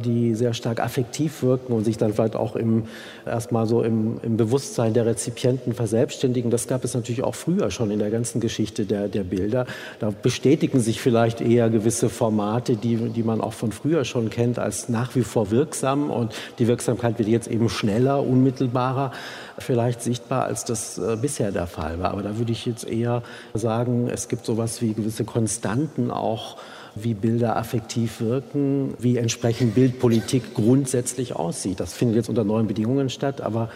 die 0.04 0.34
sehr 0.34 0.54
stark 0.54 0.80
affektiv 0.80 1.42
wirken 1.42 1.72
und 1.72 1.84
sich 1.84 1.96
dann 1.96 2.12
vielleicht 2.12 2.36
auch 2.36 2.56
im, 2.56 2.84
erstmal 3.26 3.66
so 3.66 3.82
im, 3.82 4.18
im 4.22 4.36
Bewusstsein 4.36 4.94
der 4.94 5.06
Rezipienten 5.06 5.72
verselbstständigen. 5.72 6.50
Das 6.50 6.66
gab 6.66 6.84
es 6.84 6.94
natürlich 6.94 7.22
auch 7.22 7.34
früher 7.34 7.70
schon 7.70 7.90
in 7.90 7.98
der 7.98 8.10
ganzen 8.10 8.40
Geschichte 8.40 8.84
der, 8.84 9.08
der 9.08 9.24
Bilder. 9.24 9.66
Da 10.00 10.10
bestätigen 10.10 10.80
sich 10.80 11.00
vielleicht 11.00 11.40
eher 11.40 11.70
gewisse 11.70 12.08
Formate, 12.08 12.76
die, 12.76 12.96
die 12.96 13.22
man 13.22 13.40
auch 13.40 13.52
von 13.52 13.72
früher 13.72 14.04
schon 14.04 14.30
kennt, 14.30 14.58
als 14.58 14.88
nach 14.88 15.14
wie 15.14 15.22
vor 15.22 15.50
wirksam. 15.50 16.10
Und 16.10 16.34
die 16.58 16.66
Wirksamkeit 16.66 17.18
wird 17.18 17.28
jetzt 17.28 17.48
eben 17.48 17.68
schneller, 17.68 18.22
unmittelbarer 18.22 19.12
vielleicht 19.58 20.02
sichtbar, 20.02 20.44
als 20.44 20.64
das 20.64 20.98
äh, 20.98 21.16
bisher 21.20 21.52
der 21.52 21.66
Fall 21.66 21.98
war. 21.98 22.12
Aber 22.12 22.22
da 22.22 22.38
würde 22.38 22.52
ich 22.52 22.66
jetzt 22.66 22.88
eher 22.88 23.22
sagen, 23.54 24.08
es 24.08 24.28
gibt 24.28 24.44
sowas 24.44 24.82
wie 24.82 24.94
gewisse 24.94 25.24
Konstanten 25.24 26.10
auch 26.10 26.56
wie 27.04 27.14
Bilder 27.14 27.56
affektiv 27.56 28.20
wirken, 28.20 28.94
wie 28.98 29.16
entsprechend 29.16 29.74
Bildpolitik 29.74 30.54
grundsätzlich 30.54 31.34
aussieht. 31.36 31.80
Das 31.80 31.94
findet 31.94 32.16
jetzt 32.16 32.28
unter 32.28 32.44
neuen 32.44 32.66
Bedingungen 32.66 33.10
statt, 33.10 33.40
aber 33.40 33.70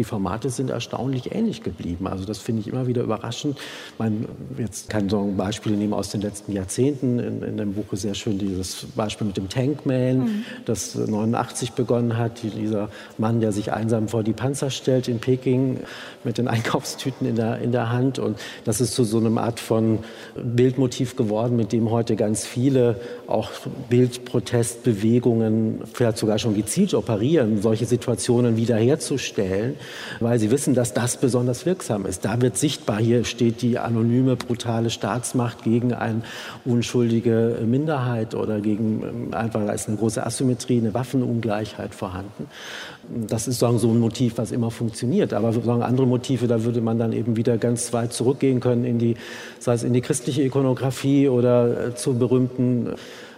die 0.00 0.04
Formate 0.04 0.48
sind 0.48 0.70
erstaunlich 0.70 1.34
ähnlich 1.34 1.62
geblieben. 1.62 2.06
Also 2.06 2.24
das 2.24 2.38
finde 2.38 2.62
ich 2.62 2.68
immer 2.68 2.86
wieder 2.86 3.02
überraschend. 3.02 3.58
Man 3.98 4.24
jetzt 4.56 4.88
kann 4.88 5.10
so 5.10 5.20
ein 5.20 5.36
Beispiel 5.36 5.72
nehmen 5.72 5.92
aus 5.92 6.08
den 6.08 6.22
letzten 6.22 6.52
Jahrzehnten. 6.52 7.18
In, 7.18 7.42
in 7.42 7.58
dem 7.58 7.74
Buch 7.74 7.92
ist 7.92 8.00
sehr 8.00 8.14
schön 8.14 8.38
dieses 8.38 8.86
Beispiel 8.96 9.26
mit 9.26 9.36
dem 9.36 9.50
Tankman, 9.50 10.18
mhm. 10.20 10.44
das 10.64 10.94
89 10.94 11.72
begonnen 11.72 12.16
hat. 12.16 12.42
Dieser 12.42 12.88
Mann, 13.18 13.42
der 13.42 13.52
sich 13.52 13.74
einsam 13.74 14.08
vor 14.08 14.22
die 14.22 14.32
Panzer 14.32 14.70
stellt 14.70 15.06
in 15.06 15.18
Peking 15.18 15.80
mit 16.24 16.38
den 16.38 16.48
Einkaufstüten 16.54 17.28
in 17.28 17.36
der, 17.36 17.58
in 17.58 17.70
der 17.70 17.92
Hand. 17.92 18.18
Und 18.18 18.38
das 18.64 18.80
ist 18.80 18.94
zu 18.94 19.04
so 19.04 19.18
einer 19.18 19.38
Art 19.38 19.60
von 19.60 19.98
Bildmotiv 20.34 21.14
geworden, 21.14 21.56
mit 21.56 21.72
dem 21.72 21.90
heute 21.90 22.16
ganz 22.16 22.46
viele 22.46 22.98
auch 23.26 23.50
Bildprotestbewegungen 23.90 25.82
vielleicht 25.92 26.16
sogar 26.16 26.38
schon 26.38 26.54
gezielt 26.54 26.94
operieren, 26.94 27.60
solche 27.60 27.84
Situationen 27.84 28.56
wiederherzustellen 28.56 29.76
weil 30.20 30.38
sie 30.38 30.50
wissen, 30.50 30.74
dass 30.74 30.94
das 30.94 31.16
besonders 31.16 31.66
wirksam 31.66 32.06
ist. 32.06 32.24
Da 32.24 32.40
wird 32.40 32.56
sichtbar, 32.56 32.98
hier 32.98 33.24
steht 33.24 33.62
die 33.62 33.78
anonyme, 33.78 34.36
brutale 34.36 34.90
Staatsmacht 34.90 35.62
gegen 35.62 35.92
eine 35.92 36.22
unschuldige 36.64 37.58
Minderheit 37.64 38.34
oder 38.34 38.60
gegen 38.60 39.02
ähm, 39.02 39.34
einfach, 39.34 39.60
ist 39.72 39.88
eine 39.88 39.96
große 39.96 40.24
Asymmetrie, 40.24 40.78
eine 40.78 40.94
Waffenungleichheit 40.94 41.94
vorhanden. 41.94 42.46
Das 43.08 43.48
ist 43.48 43.58
sagen, 43.58 43.78
so 43.78 43.90
ein 43.90 43.98
Motiv, 43.98 44.34
was 44.36 44.52
immer 44.52 44.70
funktioniert. 44.70 45.32
Aber 45.32 45.52
sagen, 45.52 45.82
andere 45.82 46.06
Motive, 46.06 46.46
da 46.46 46.64
würde 46.64 46.80
man 46.80 46.98
dann 46.98 47.12
eben 47.12 47.36
wieder 47.36 47.58
ganz 47.58 47.92
weit 47.92 48.12
zurückgehen 48.12 48.60
können 48.60 48.84
in 48.84 48.98
die, 48.98 49.16
sei 49.58 49.74
es 49.74 49.82
in 49.82 49.92
die 49.92 50.00
christliche 50.00 50.42
Ikonografie 50.42 51.28
oder 51.28 51.88
äh, 51.88 51.94
zu 51.94 52.14
berühmten 52.14 52.94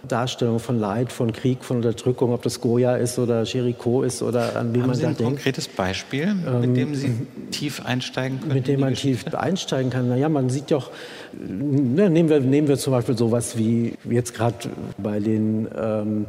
Darstellung 0.07 0.59
von 0.59 0.79
Leid, 0.79 1.11
von 1.11 1.31
Krieg, 1.31 1.63
von 1.63 1.77
Unterdrückung, 1.77 2.33
ob 2.33 2.41
das 2.41 2.59
Goya 2.59 2.95
ist 2.97 3.17
oder 3.19 3.43
Jericho 3.43 4.03
ist 4.03 4.21
oder 4.21 4.55
an 4.57 4.73
wen 4.73 4.81
Haben 4.81 4.87
man 4.87 4.95
Sie 4.95 5.01
da 5.03 5.07
ein 5.09 5.15
denkt. 5.15 5.31
konkretes 5.33 5.67
Beispiel, 5.67 6.35
ähm, 6.45 6.61
mit 6.61 6.77
dem 6.77 6.95
Sie 6.95 7.27
tief 7.51 7.85
einsteigen 7.85 8.39
können? 8.41 8.53
Mit 8.53 8.67
dem 8.67 8.79
man 8.81 8.95
tief 8.95 9.25
einsteigen 9.33 9.91
kann. 9.91 10.09
Naja, 10.09 10.27
man 10.29 10.49
sieht 10.49 10.71
doch, 10.71 10.91
ne, 11.33 12.09
nehmen, 12.09 12.29
wir, 12.29 12.39
nehmen 12.41 12.67
wir 12.67 12.77
zum 12.77 12.91
Beispiel 12.91 13.17
sowas 13.17 13.57
wie 13.57 13.93
jetzt 14.09 14.33
gerade 14.33 14.69
bei 14.97 15.19
den 15.19 15.67
ähm, 15.77 16.25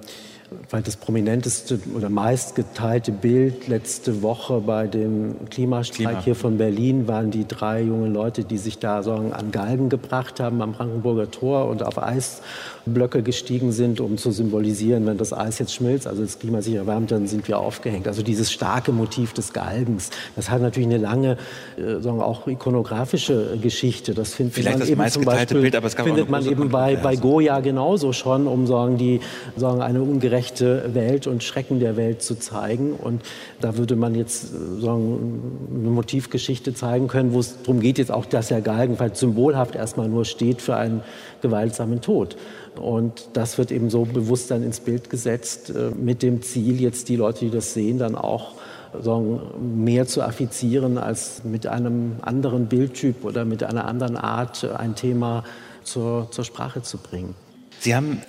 weil 0.70 0.82
das 0.82 0.96
prominenteste 0.96 1.78
oder 1.94 2.08
meistgeteilte 2.08 3.12
Bild 3.12 3.68
letzte 3.68 4.22
Woche 4.22 4.60
bei 4.60 4.86
dem 4.86 5.48
Klimastreik 5.50 6.08
Klima. 6.08 6.22
hier 6.22 6.34
von 6.34 6.58
Berlin 6.58 7.08
waren 7.08 7.30
die 7.30 7.46
drei 7.46 7.82
jungen 7.82 8.12
Leute, 8.12 8.44
die 8.44 8.58
sich 8.58 8.78
da 8.78 9.02
sagen, 9.02 9.32
an 9.32 9.50
Galgen 9.50 9.88
gebracht 9.88 10.40
haben 10.40 10.62
am 10.62 10.72
Brandenburger 10.72 11.30
Tor 11.30 11.66
und 11.68 11.82
auf 11.82 12.02
Eisblöcke 12.02 13.22
gestiegen 13.22 13.72
sind, 13.72 14.00
um 14.00 14.18
zu 14.18 14.30
symbolisieren, 14.30 15.06
wenn 15.06 15.18
das 15.18 15.32
Eis 15.32 15.58
jetzt 15.58 15.74
schmilzt, 15.74 16.06
also 16.06 16.22
das 16.22 16.38
Klima 16.38 16.62
sich 16.62 16.74
erwärmt, 16.74 17.10
dann 17.10 17.26
sind 17.26 17.48
wir 17.48 17.58
aufgehängt. 17.58 18.08
Also 18.08 18.22
dieses 18.22 18.52
starke 18.52 18.92
Motiv 18.92 19.32
des 19.32 19.52
Galgens, 19.52 20.10
das 20.36 20.50
hat 20.50 20.62
natürlich 20.62 20.88
eine 20.88 20.98
lange, 20.98 21.36
äh, 21.76 22.00
sagen 22.00 22.20
auch 22.20 22.46
ikonografische 22.46 23.58
Geschichte. 23.60 24.14
Das 24.14 24.34
findet 24.34 24.54
Vielleicht 24.54 24.78
man 24.78 24.80
das 24.80 24.88
eben 24.88 25.08
zum 25.08 25.24
Beispiel, 25.24 25.60
Bild, 25.60 25.76
aber 25.76 25.86
es 25.86 25.96
gab 25.96 26.06
findet 26.06 26.30
man 26.30 26.46
eben 26.46 26.68
bei, 26.68 26.96
bei 26.96 27.16
Goya 27.16 27.60
genauso 27.60 28.12
schon, 28.12 28.46
um 28.46 28.66
sagen 28.66 28.98
die 28.98 29.20
sagen 29.56 29.82
eine 29.82 30.02
ungerechte 30.02 30.43
ungerechte 30.44 30.94
Welt 30.94 31.26
und 31.26 31.42
Schrecken 31.42 31.80
der 31.80 31.96
Welt 31.96 32.22
zu 32.22 32.34
zeigen. 32.38 32.92
Und 32.92 33.22
da 33.60 33.76
würde 33.76 33.96
man 33.96 34.14
jetzt 34.14 34.44
äh, 34.44 34.80
sagen, 34.80 35.68
eine 35.70 35.90
Motivgeschichte 35.90 36.74
zeigen 36.74 37.08
können, 37.08 37.32
wo 37.32 37.40
es 37.40 37.62
darum 37.62 37.80
geht, 37.80 37.98
jetzt 37.98 38.10
auch, 38.10 38.26
dass 38.26 38.48
der 38.48 38.60
Galgen 38.60 38.96
vielleicht 38.96 39.16
symbolhaft 39.16 39.74
erstmal 39.74 40.08
nur 40.08 40.24
steht 40.24 40.60
für 40.60 40.76
einen 40.76 41.02
gewaltsamen 41.40 42.00
Tod. 42.00 42.36
Und 42.76 43.28
das 43.32 43.58
wird 43.58 43.70
eben 43.70 43.88
so 43.88 44.04
bewusst 44.04 44.50
dann 44.50 44.62
ins 44.62 44.80
Bild 44.80 45.08
gesetzt, 45.10 45.70
äh, 45.70 45.90
mit 45.90 46.22
dem 46.22 46.42
Ziel, 46.42 46.80
jetzt 46.80 47.08
die 47.08 47.16
Leute, 47.16 47.46
die 47.46 47.50
das 47.50 47.72
sehen, 47.74 47.98
dann 47.98 48.14
auch 48.14 48.52
sagen, 49.00 49.40
mehr 49.84 50.06
zu 50.06 50.22
affizieren, 50.22 50.98
als 50.98 51.42
mit 51.44 51.66
einem 51.66 52.16
anderen 52.22 52.66
Bildtyp 52.66 53.24
oder 53.24 53.44
mit 53.44 53.64
einer 53.64 53.86
anderen 53.86 54.16
Art 54.16 54.64
ein 54.64 54.94
Thema 54.94 55.42
zur, 55.82 56.28
zur 56.30 56.44
Sprache 56.44 56.82
zu 56.82 56.98
bringen. 56.98 57.34
Sie 57.80 57.94
haben 57.94 58.22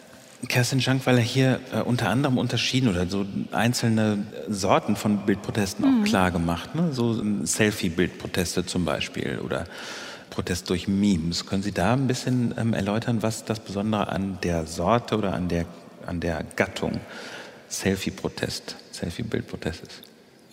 Kerstin 0.46 0.82
Schankweiler 0.82 1.22
hier 1.22 1.60
äh, 1.74 1.82
unter 1.82 2.10
anderem 2.10 2.38
unterschieden 2.38 2.90
oder 2.90 3.08
so 3.08 3.26
einzelne 3.52 4.26
Sorten 4.50 4.96
von 4.96 5.26
Bildprotesten 5.26 5.86
mhm. 5.86 6.02
auch 6.02 6.06
klar 6.06 6.32
gemacht. 6.32 6.76
Ne? 6.76 6.94
So 6.94 7.22
Selfie-Bildproteste 7.46 8.66
zum 8.66 8.86
Beispiel 8.86 9.40
oder 9.40 9.66
Protest 10.30 10.70
durch 10.70 10.88
Memes. 10.88 11.46
Können 11.46 11.64
Sie 11.64 11.72
da 11.72 11.94
ein 11.94 12.08
bisschen 12.08 12.54
ähm, 12.58 12.74
erläutern, 12.74 13.24
was 13.24 13.46
das 13.46 13.60
Besondere 13.60 14.08
an 14.10 14.38
der 14.44 14.66
Sorte 14.66 15.18
oder 15.18 15.34
an 15.34 15.48
der, 15.48 15.66
an 16.06 16.20
der 16.20 16.44
Gattung 16.56 17.00
Selfie-Protest, 17.70 18.76
Selfie-Bildprotest 18.92 19.84
ist? 19.84 20.05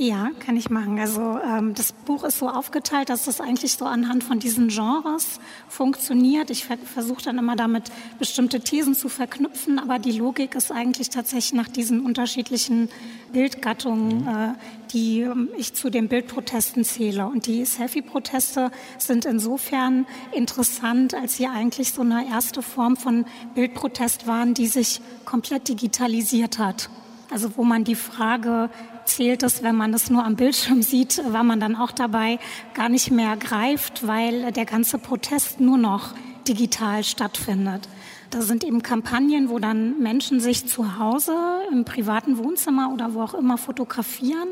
Ja, 0.03 0.33
kann 0.41 0.57
ich 0.57 0.69
machen. 0.69 0.99
Also 0.99 1.38
ähm, 1.38 1.75
das 1.75 1.93
Buch 1.93 2.25
ist 2.25 2.41
so 2.41 2.49
aufgeteilt, 2.49 3.09
dass 3.09 3.29
es 3.29 3.41
eigentlich 3.41 3.75
so 3.75 3.85
anhand 3.85 4.25
von 4.25 4.41
diesen 4.41 4.67
Genres 4.67 5.38
funktioniert. 5.69 6.51
Ich 6.51 6.65
versuche 6.65 7.23
dann 7.23 7.38
immer 7.38 7.55
damit 7.55 7.93
bestimmte 8.19 8.59
Thesen 8.59 8.97
zu 8.97 9.09
verknüpfen, 9.09 9.79
aber 9.79 10.01
die 10.01 10.11
Logik 10.11 10.57
ist 10.57 10.73
eigentlich 10.73 11.11
tatsächlich 11.11 11.53
nach 11.53 11.69
diesen 11.69 12.05
unterschiedlichen 12.05 12.88
Bildgattungen, 13.33 14.27
äh, 14.27 14.55
die 14.93 15.21
ähm, 15.21 15.51
ich 15.57 15.73
zu 15.75 15.88
den 15.88 16.09
Bildprotesten 16.09 16.83
zähle. 16.83 17.27
Und 17.27 17.47
die 17.47 17.65
Selfie-Proteste 17.65 18.73
sind 18.99 19.25
insofern 19.25 20.05
interessant, 20.33 21.15
als 21.15 21.37
sie 21.37 21.47
eigentlich 21.47 21.93
so 21.93 22.03
eine 22.03 22.29
erste 22.29 22.61
Form 22.62 22.97
von 22.97 23.25
Bildprotest 23.55 24.27
waren, 24.27 24.53
die 24.55 24.67
sich 24.67 25.01
komplett 25.25 25.69
digitalisiert 25.69 26.59
hat. 26.59 26.91
Also 27.31 27.57
wo 27.57 27.62
man 27.62 27.85
die 27.85 27.95
Frage 27.95 28.69
zählt 29.05 29.43
es, 29.43 29.62
wenn 29.62 29.77
man 29.77 29.93
es 29.95 30.11
nur 30.11 30.25
am 30.25 30.37
Bildschirm 30.37 30.83
sieht, 30.83 31.23
war 31.33 31.43
man 31.43 31.61
dann 31.61 31.77
auch 31.77 31.93
dabei, 31.93 32.38
gar 32.75 32.88
nicht 32.88 33.11
mehr 33.11 33.37
greift, 33.37 34.07
weil 34.07 34.53
der 34.53 34.65
ganze 34.65 34.99
Protest 34.99 35.61
nur 35.61 35.79
noch 35.79 36.15
digital 36.49 37.05
stattfindet. 37.05 37.88
Da 38.31 38.41
sind 38.41 38.65
eben 38.65 38.83
Kampagnen, 38.83 39.51
wo 39.51 39.59
dann 39.59 39.99
Menschen 40.01 40.41
sich 40.41 40.67
zu 40.67 40.99
Hause 40.99 41.37
im 41.71 41.85
privaten 41.85 42.38
Wohnzimmer 42.38 42.91
oder 42.93 43.12
wo 43.12 43.21
auch 43.21 43.35
immer 43.35 43.59
fotografieren 43.59 44.49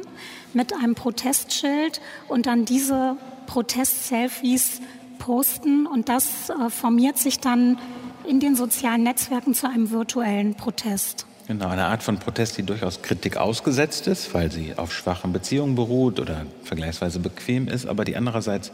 mit 0.52 0.74
einem 0.74 0.94
Protestschild 0.94 2.00
und 2.28 2.44
dann 2.44 2.66
diese 2.66 3.16
Protest-Selfies 3.46 4.82
posten 5.18 5.86
und 5.86 6.08
das 6.08 6.50
äh, 6.50 6.68
formiert 6.70 7.18
sich 7.18 7.40
dann 7.40 7.78
in 8.26 8.38
den 8.38 8.54
sozialen 8.54 9.02
Netzwerken 9.02 9.54
zu 9.54 9.68
einem 9.68 9.90
virtuellen 9.90 10.54
Protest. 10.56 11.26
Genau, 11.50 11.66
eine 11.66 11.86
Art 11.86 12.04
von 12.04 12.16
Protest, 12.20 12.58
die 12.58 12.62
durchaus 12.62 13.02
Kritik 13.02 13.36
ausgesetzt 13.36 14.06
ist, 14.06 14.32
weil 14.34 14.52
sie 14.52 14.74
auf 14.76 14.92
schwachen 14.94 15.32
Beziehungen 15.32 15.74
beruht 15.74 16.20
oder 16.20 16.46
vergleichsweise 16.62 17.18
bequem 17.18 17.66
ist, 17.66 17.86
aber 17.88 18.04
die 18.04 18.16
andererseits, 18.16 18.70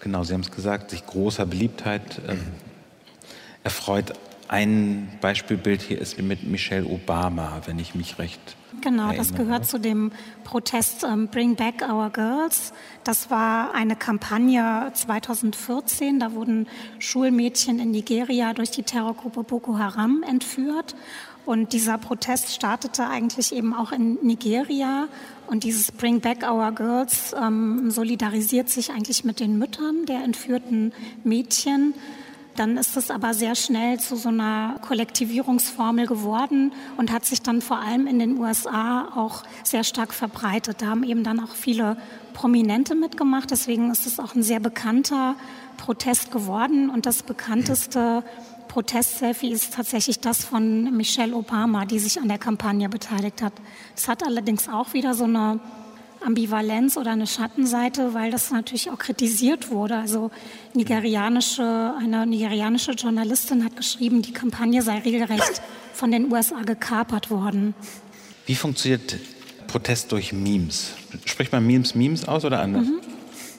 genau, 0.00 0.22
Sie 0.22 0.34
haben 0.34 0.42
es 0.42 0.50
gesagt, 0.50 0.90
sich 0.90 1.06
großer 1.06 1.46
Beliebtheit 1.46 2.18
äh, 2.28 2.36
erfreut. 3.64 4.12
Ein 4.46 5.08
Beispielbild 5.22 5.80
hier 5.80 5.98
ist 5.98 6.20
mit 6.20 6.42
Michelle 6.42 6.84
Obama, 6.84 7.62
wenn 7.64 7.78
ich 7.78 7.94
mich 7.94 8.18
recht 8.18 8.56
Genau, 8.82 9.04
erinnere. 9.04 9.16
das 9.16 9.34
gehört 9.34 9.66
zu 9.66 9.78
dem 9.78 10.12
Protest 10.44 11.04
ähm, 11.04 11.28
Bring 11.28 11.56
Back 11.56 11.82
Our 11.88 12.10
Girls. 12.10 12.74
Das 13.04 13.30
war 13.30 13.74
eine 13.74 13.96
Kampagne 13.96 14.90
2014. 14.92 16.20
Da 16.20 16.32
wurden 16.34 16.66
Schulmädchen 16.98 17.78
in 17.78 17.90
Nigeria 17.90 18.52
durch 18.52 18.70
die 18.70 18.82
Terrorgruppe 18.82 19.44
Boko 19.44 19.78
Haram 19.78 20.22
entführt. 20.28 20.94
Und 21.44 21.72
dieser 21.72 21.98
Protest 21.98 22.54
startete 22.54 23.08
eigentlich 23.08 23.52
eben 23.52 23.74
auch 23.74 23.92
in 23.92 24.18
Nigeria. 24.22 25.08
Und 25.48 25.64
dieses 25.64 25.90
Bring 25.90 26.20
Back 26.20 26.48
Our 26.48 26.72
Girls 26.72 27.34
ähm, 27.40 27.90
solidarisiert 27.90 28.68
sich 28.68 28.90
eigentlich 28.90 29.24
mit 29.24 29.40
den 29.40 29.58
Müttern 29.58 30.06
der 30.06 30.22
entführten 30.22 30.92
Mädchen. 31.24 31.94
Dann 32.56 32.76
ist 32.76 32.96
es 32.96 33.10
aber 33.10 33.32
sehr 33.32 33.54
schnell 33.54 33.98
zu 33.98 34.14
so 34.14 34.28
einer 34.28 34.78
Kollektivierungsformel 34.82 36.06
geworden 36.06 36.72
und 36.98 37.10
hat 37.10 37.24
sich 37.24 37.40
dann 37.40 37.62
vor 37.62 37.78
allem 37.78 38.06
in 38.06 38.18
den 38.18 38.38
USA 38.38 39.08
auch 39.16 39.42
sehr 39.64 39.84
stark 39.84 40.12
verbreitet. 40.12 40.82
Da 40.82 40.86
haben 40.86 41.02
eben 41.02 41.24
dann 41.24 41.40
auch 41.40 41.54
viele 41.54 41.96
Prominente 42.34 42.94
mitgemacht. 42.94 43.50
Deswegen 43.50 43.90
ist 43.90 44.06
es 44.06 44.20
auch 44.20 44.34
ein 44.34 44.42
sehr 44.42 44.60
bekannter 44.60 45.34
Protest 45.82 46.30
geworden. 46.30 46.90
Und 46.90 47.06
das 47.06 47.24
bekannteste 47.24 48.22
Protestselfie 48.68 49.50
ist 49.50 49.74
tatsächlich 49.74 50.20
das 50.20 50.44
von 50.44 50.96
Michelle 50.96 51.34
Obama, 51.34 51.84
die 51.86 51.98
sich 51.98 52.20
an 52.20 52.28
der 52.28 52.38
Kampagne 52.38 52.88
beteiligt 52.88 53.42
hat. 53.42 53.52
Es 53.96 54.06
hat 54.06 54.24
allerdings 54.24 54.68
auch 54.68 54.94
wieder 54.94 55.14
so 55.14 55.24
eine 55.24 55.58
Ambivalenz 56.24 56.96
oder 56.96 57.10
eine 57.10 57.26
Schattenseite, 57.26 58.14
weil 58.14 58.30
das 58.30 58.52
natürlich 58.52 58.90
auch 58.90 58.98
kritisiert 58.98 59.72
wurde. 59.72 59.96
Also 59.96 60.30
nigerianische, 60.72 61.94
eine 61.98 62.26
nigerianische 62.28 62.92
Journalistin 62.92 63.64
hat 63.64 63.76
geschrieben, 63.76 64.22
die 64.22 64.32
Kampagne 64.32 64.82
sei 64.82 65.00
regelrecht 65.00 65.62
von 65.94 66.12
den 66.12 66.32
USA 66.32 66.62
gekapert 66.62 67.28
worden. 67.28 67.74
Wie 68.46 68.54
funktioniert 68.54 69.18
Protest 69.66 70.12
durch 70.12 70.32
Memes? 70.32 70.92
Spricht 71.24 71.50
man 71.50 71.66
Memes 71.66 71.96
Memes 71.96 72.24
aus 72.28 72.44
oder 72.44 72.60
anders? 72.60 72.86
Mhm. 72.86 73.00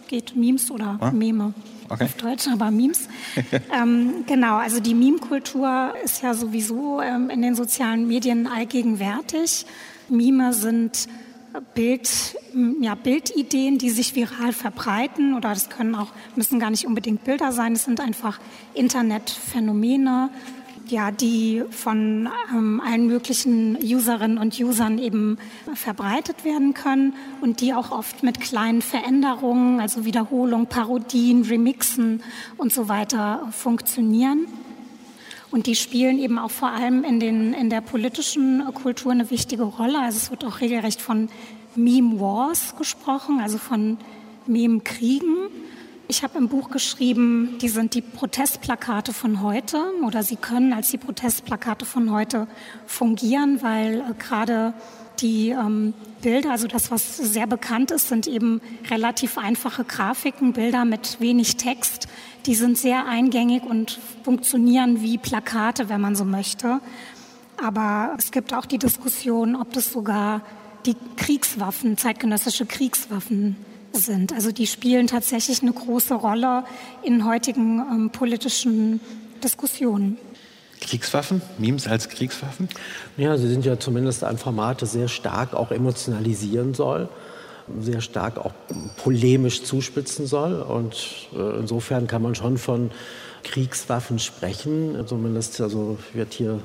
Geht 0.08 0.38
Memes 0.38 0.72
oder 0.72 0.98
ah? 1.02 1.12
Meme 1.12 1.54
okay. 1.94 2.06
auf 2.06 2.14
Deutsch, 2.16 2.48
aber 2.48 2.72
Memes. 2.72 3.08
ähm, 3.74 4.24
genau, 4.28 4.58
also 4.58 4.80
die 4.80 4.94
Meme-Kultur 4.94 5.94
ist 6.04 6.22
ja 6.22 6.34
sowieso 6.34 7.02
ähm, 7.02 7.30
in 7.30 7.42
den 7.42 7.56
sozialen 7.56 8.08
Medien 8.08 8.48
allgegenwärtig. 8.48 9.66
Meme 10.10 10.54
sind 10.54 11.08
Bild, 11.76 12.10
ja, 12.82 12.96
Bildideen, 12.96 13.78
die 13.78 13.92
sich 13.92 14.16
viral 14.16 14.54
verbreiten 14.54 15.36
oder 15.36 15.50
das 15.50 15.70
können 15.70 15.94
auch, 15.94 16.08
müssen 16.36 16.60
gar 16.60 16.72
nicht 16.72 16.88
unbedingt 16.88 17.24
Bilder 17.24 17.52
sein, 17.52 17.74
es 17.74 17.86
sind 17.86 18.00
einfach 18.00 18.40
Internetphänomene, 18.74 20.30
ja, 20.88 21.12
die 21.12 21.64
von 21.70 22.30
ähm, 22.52 22.82
allen 22.86 23.08
möglichen 23.08 23.78
Userinnen 23.82 24.38
und 24.38 24.60
Usern 24.60 25.00
eben 25.00 25.38
verbreitet 25.74 26.44
werden 26.44 26.74
können 26.74 27.14
und 27.42 27.62
die 27.62 27.74
auch 27.74 27.92
oft 27.92 28.24
mit 28.24 28.40
kleinen 28.40 28.82
Veränderungen, 28.82 29.80
also 29.80 30.06
Wiederholung, 30.06 30.68
Parodien, 30.68 31.44
Remixen 31.44 32.22
und 32.58 32.74
so 32.74 32.90
weiter 32.90 33.48
funktionieren. 33.52 34.48
Und 35.52 35.68
die 35.68 35.76
spielen 35.76 36.18
eben 36.18 36.40
auch 36.40 36.52
vor 36.52 36.70
allem 36.70 37.04
in, 37.04 37.20
den, 37.20 37.54
in 37.54 37.70
der 37.70 37.82
politischen 37.82 38.64
Kultur 38.74 39.12
eine 39.12 39.30
wichtige 39.30 39.64
Rolle. 39.64 40.00
Also 40.00 40.18
es 40.18 40.32
wird 40.32 40.44
auch 40.46 40.62
regelrecht 40.62 41.00
von 41.00 41.30
Meme 41.76 42.20
Wars 42.20 42.76
gesprochen, 42.76 43.40
also 43.40 43.60
von 43.60 43.98
Meme-Kriegen. 44.48 45.50
Ich 46.10 46.22
habe 46.22 46.38
im 46.38 46.50
Buch 46.50 46.70
geschrieben, 46.70 47.58
die 47.62 47.70
sind 47.70 47.94
die 47.94 48.02
Protestplakate 48.02 49.14
von 49.14 49.42
heute 49.42 49.82
oder 50.06 50.22
sie 50.22 50.36
können 50.36 50.74
als 50.74 50.92
die 50.92 50.98
Protestplakate 50.98 51.86
von 51.86 52.12
heute 52.12 52.48
fungieren, 52.86 53.62
weil 53.62 54.02
äh, 54.02 54.14
gerade 54.20 54.74
die 55.22 55.52
ähm, 55.52 55.94
Bilder, 56.22 56.52
also 56.52 56.68
das, 56.68 56.92
was 56.92 57.18
sehr 57.18 57.48
bekannt 57.48 57.92
ist, 57.92 58.10
sind 58.10 58.28
eben 58.28 58.60
relativ 58.90 59.38
einfache 59.38 59.86
Grafiken, 59.86 60.52
Bilder 60.52 60.84
mit 60.84 61.22
wenig 61.22 61.56
Text. 61.56 62.08
Die 62.48 62.56
sind 62.56 62.78
sehr 62.78 63.06
eingängig 63.08 63.64
und 63.64 63.98
funktionieren 64.24 65.02
wie 65.02 65.18
Plakate, 65.18 65.88
wenn 65.88 66.02
man 66.02 66.16
so 66.16 66.26
möchte. 66.26 66.82
Aber 67.64 68.14
es 68.18 68.32
gibt 68.32 68.54
auch 68.54 68.66
die 68.66 68.80
Diskussion, 68.80 69.56
ob 69.56 69.72
das 69.72 69.94
sogar 69.94 70.42
die 70.86 70.98
Kriegswaffen, 71.16 71.98
zeitgenössische 71.98 72.66
Kriegswaffen 72.66 73.56
sind. 73.94 74.34
Also 74.34 74.52
die 74.52 74.68
spielen 74.68 75.08
tatsächlich 75.08 75.62
eine 75.62 75.72
große 75.72 76.16
Rolle 76.16 76.64
in 77.04 77.26
heutigen 77.26 77.80
ähm, 77.80 78.10
politischen 78.10 79.00
Diskussionen. 79.44 80.18
Kriegswaffen? 80.82 81.42
Memes 81.58 81.88
als 81.88 82.10
Kriegswaffen? 82.10 82.68
Ja, 83.16 83.38
sie 83.38 83.48
sind 83.48 83.66
ja 83.66 83.80
zumindest 83.80 84.24
ein 84.24 84.38
Format, 84.38 84.82
das 84.82 84.92
sehr 84.92 85.08
stark 85.08 85.54
auch 85.54 85.72
emotionalisieren 85.72 86.74
soll, 86.74 87.08
sehr 87.80 88.02
stark 88.02 88.38
auch 88.38 88.52
polemisch 88.98 89.64
zuspitzen 89.64 90.28
soll. 90.28 90.62
Und 90.62 91.30
äh, 91.34 91.60
insofern 91.60 92.08
kann 92.08 92.22
man 92.22 92.36
schon 92.36 92.58
von 92.58 92.92
Kriegswaffen 93.44 94.20
sprechen. 94.20 95.06
Zumindest 95.08 95.62
also 95.62 95.98
wird 96.14 96.34
hier 96.34 96.60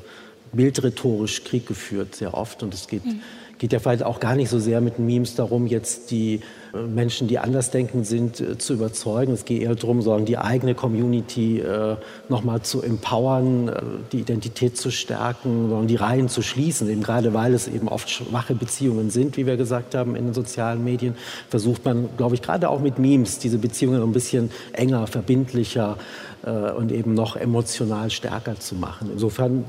bildrhetorisch 0.52 1.44
Krieg 1.44 1.66
geführt, 1.66 2.16
sehr 2.16 2.34
oft. 2.34 2.62
Und 2.62 2.74
es 2.74 2.88
geht 2.88 3.04
mhm 3.04 3.20
geht 3.58 3.72
ja 3.72 3.80
vielleicht 3.80 4.04
auch 4.04 4.20
gar 4.20 4.36
nicht 4.36 4.48
so 4.48 4.58
sehr 4.58 4.80
mit 4.80 4.98
Memes 4.98 5.34
darum, 5.34 5.66
jetzt 5.66 6.10
die 6.10 6.40
äh, 6.72 6.78
Menschen, 6.78 7.28
die 7.28 7.38
andersdenken 7.38 8.04
sind, 8.04 8.40
äh, 8.40 8.56
zu 8.56 8.74
überzeugen. 8.74 9.32
Es 9.32 9.44
geht 9.44 9.62
eher 9.62 9.74
darum, 9.74 10.00
sagen, 10.00 10.24
die 10.24 10.38
eigene 10.38 10.74
Community 10.74 11.58
äh, 11.60 11.96
nochmal 12.28 12.62
zu 12.62 12.82
empowern, 12.82 13.68
äh, 13.68 13.82
die 14.12 14.20
Identität 14.20 14.76
zu 14.76 14.90
stärken, 14.90 15.68
sondern 15.68 15.88
die 15.88 15.96
Reihen 15.96 16.28
zu 16.28 16.42
schließen. 16.42 16.88
Eben 16.88 17.02
gerade 17.02 17.34
weil 17.34 17.52
es 17.52 17.68
eben 17.68 17.88
oft 17.88 18.08
schwache 18.08 18.54
Beziehungen 18.54 19.10
sind, 19.10 19.36
wie 19.36 19.46
wir 19.46 19.56
gesagt 19.56 19.94
haben, 19.94 20.14
in 20.14 20.26
den 20.26 20.34
sozialen 20.34 20.84
Medien, 20.84 21.14
versucht 21.48 21.84
man, 21.84 22.08
glaube 22.16 22.34
ich, 22.36 22.42
gerade 22.42 22.68
auch 22.68 22.80
mit 22.80 22.98
Memes 22.98 23.38
diese 23.38 23.58
Beziehungen 23.58 24.02
ein 24.02 24.12
bisschen 24.12 24.50
enger, 24.72 25.06
verbindlicher 25.06 25.96
äh, 26.44 26.70
und 26.72 26.92
eben 26.92 27.14
noch 27.14 27.36
emotional 27.36 28.10
stärker 28.10 28.58
zu 28.60 28.76
machen. 28.76 29.10
Insofern 29.12 29.64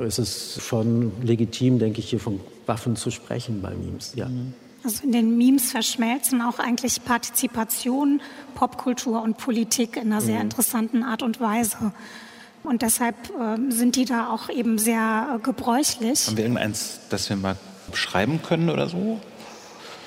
ist 0.00 0.18
es 0.18 0.60
schon 0.62 1.12
legitim, 1.22 1.78
denke 1.78 2.00
ich, 2.00 2.10
hier 2.10 2.20
von 2.20 2.40
Waffen 2.66 2.96
zu 2.96 3.10
sprechen 3.10 3.62
bei 3.62 3.70
Memes. 3.70 4.12
Ja. 4.14 4.28
Also 4.84 5.04
in 5.04 5.12
den 5.12 5.36
Memes 5.38 5.70
verschmelzen 5.70 6.42
auch 6.42 6.58
eigentlich 6.58 7.04
Partizipation, 7.04 8.20
Popkultur 8.54 9.22
und 9.22 9.38
Politik 9.38 9.96
in 9.96 10.12
einer 10.12 10.20
sehr 10.20 10.36
mhm. 10.36 10.42
interessanten 10.42 11.02
Art 11.04 11.22
und 11.22 11.40
Weise. 11.40 11.92
Und 12.64 12.82
deshalb 12.82 13.16
äh, 13.30 13.70
sind 13.70 13.96
die 13.96 14.04
da 14.04 14.28
auch 14.30 14.48
eben 14.48 14.78
sehr 14.78 15.36
äh, 15.36 15.38
gebräuchlich. 15.42 16.26
Haben 16.26 16.36
wir 16.36 16.44
irgendeins, 16.44 17.00
das 17.10 17.28
wir 17.28 17.36
mal 17.36 17.56
beschreiben 17.90 18.40
können 18.42 18.70
oder 18.70 18.88
so? 18.88 19.20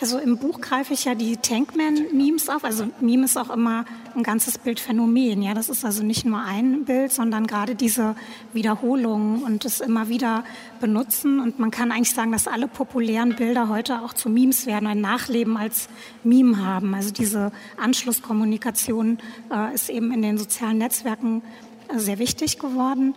Also 0.02 0.20
im 0.20 0.38
Buch 0.38 0.60
greife 0.60 0.94
ich 0.94 1.06
ja 1.06 1.16
die 1.16 1.38
Tankman-Memes 1.38 2.50
auf. 2.50 2.66
Also 2.66 2.88
Meme 3.00 3.26
ist 3.26 3.38
auch 3.38 3.50
immer 3.50 3.86
ein 4.14 4.24
ganzes 4.24 4.58
Bildphänomen. 4.58 5.42
Ja, 5.42 5.54
das 5.54 5.70
ist 5.70 5.86
also 5.86 6.04
nicht 6.04 6.26
nur 6.26 6.40
ein 6.40 6.84
Bild, 6.84 7.14
sondern 7.14 7.48
gerade 7.48 7.76
diese 7.76 8.16
Wiederholungen 8.52 9.44
und 9.44 9.64
das 9.64 9.80
immer 9.80 10.10
wieder 10.10 10.44
benutzen. 10.82 11.40
Und 11.40 11.60
man 11.60 11.72
kann 11.72 11.92
eigentlich 11.92 12.12
sagen, 12.12 12.34
dass 12.34 12.48
alle 12.48 12.68
populären 12.68 13.36
Bilder 13.36 13.70
heute 13.70 14.02
auch 14.02 14.14
zu 14.14 14.30
Memes 14.30 14.66
werden, 14.66 14.88
ein 14.88 15.00
Nachleben 15.00 15.56
als 15.56 15.88
Meme 16.24 16.64
haben. 16.64 16.94
Also 16.94 17.12
diese 17.12 17.52
Anschlusskommunikation 17.78 19.20
äh, 19.52 19.74
ist 19.74 19.90
eben 19.90 20.12
in 20.12 20.22
den 20.22 20.38
sozialen 20.38 20.78
Netzwerken 20.78 21.42
äh, 21.88 22.00
sehr 22.00 22.20
wichtig 22.20 22.60
geworden. 22.60 23.16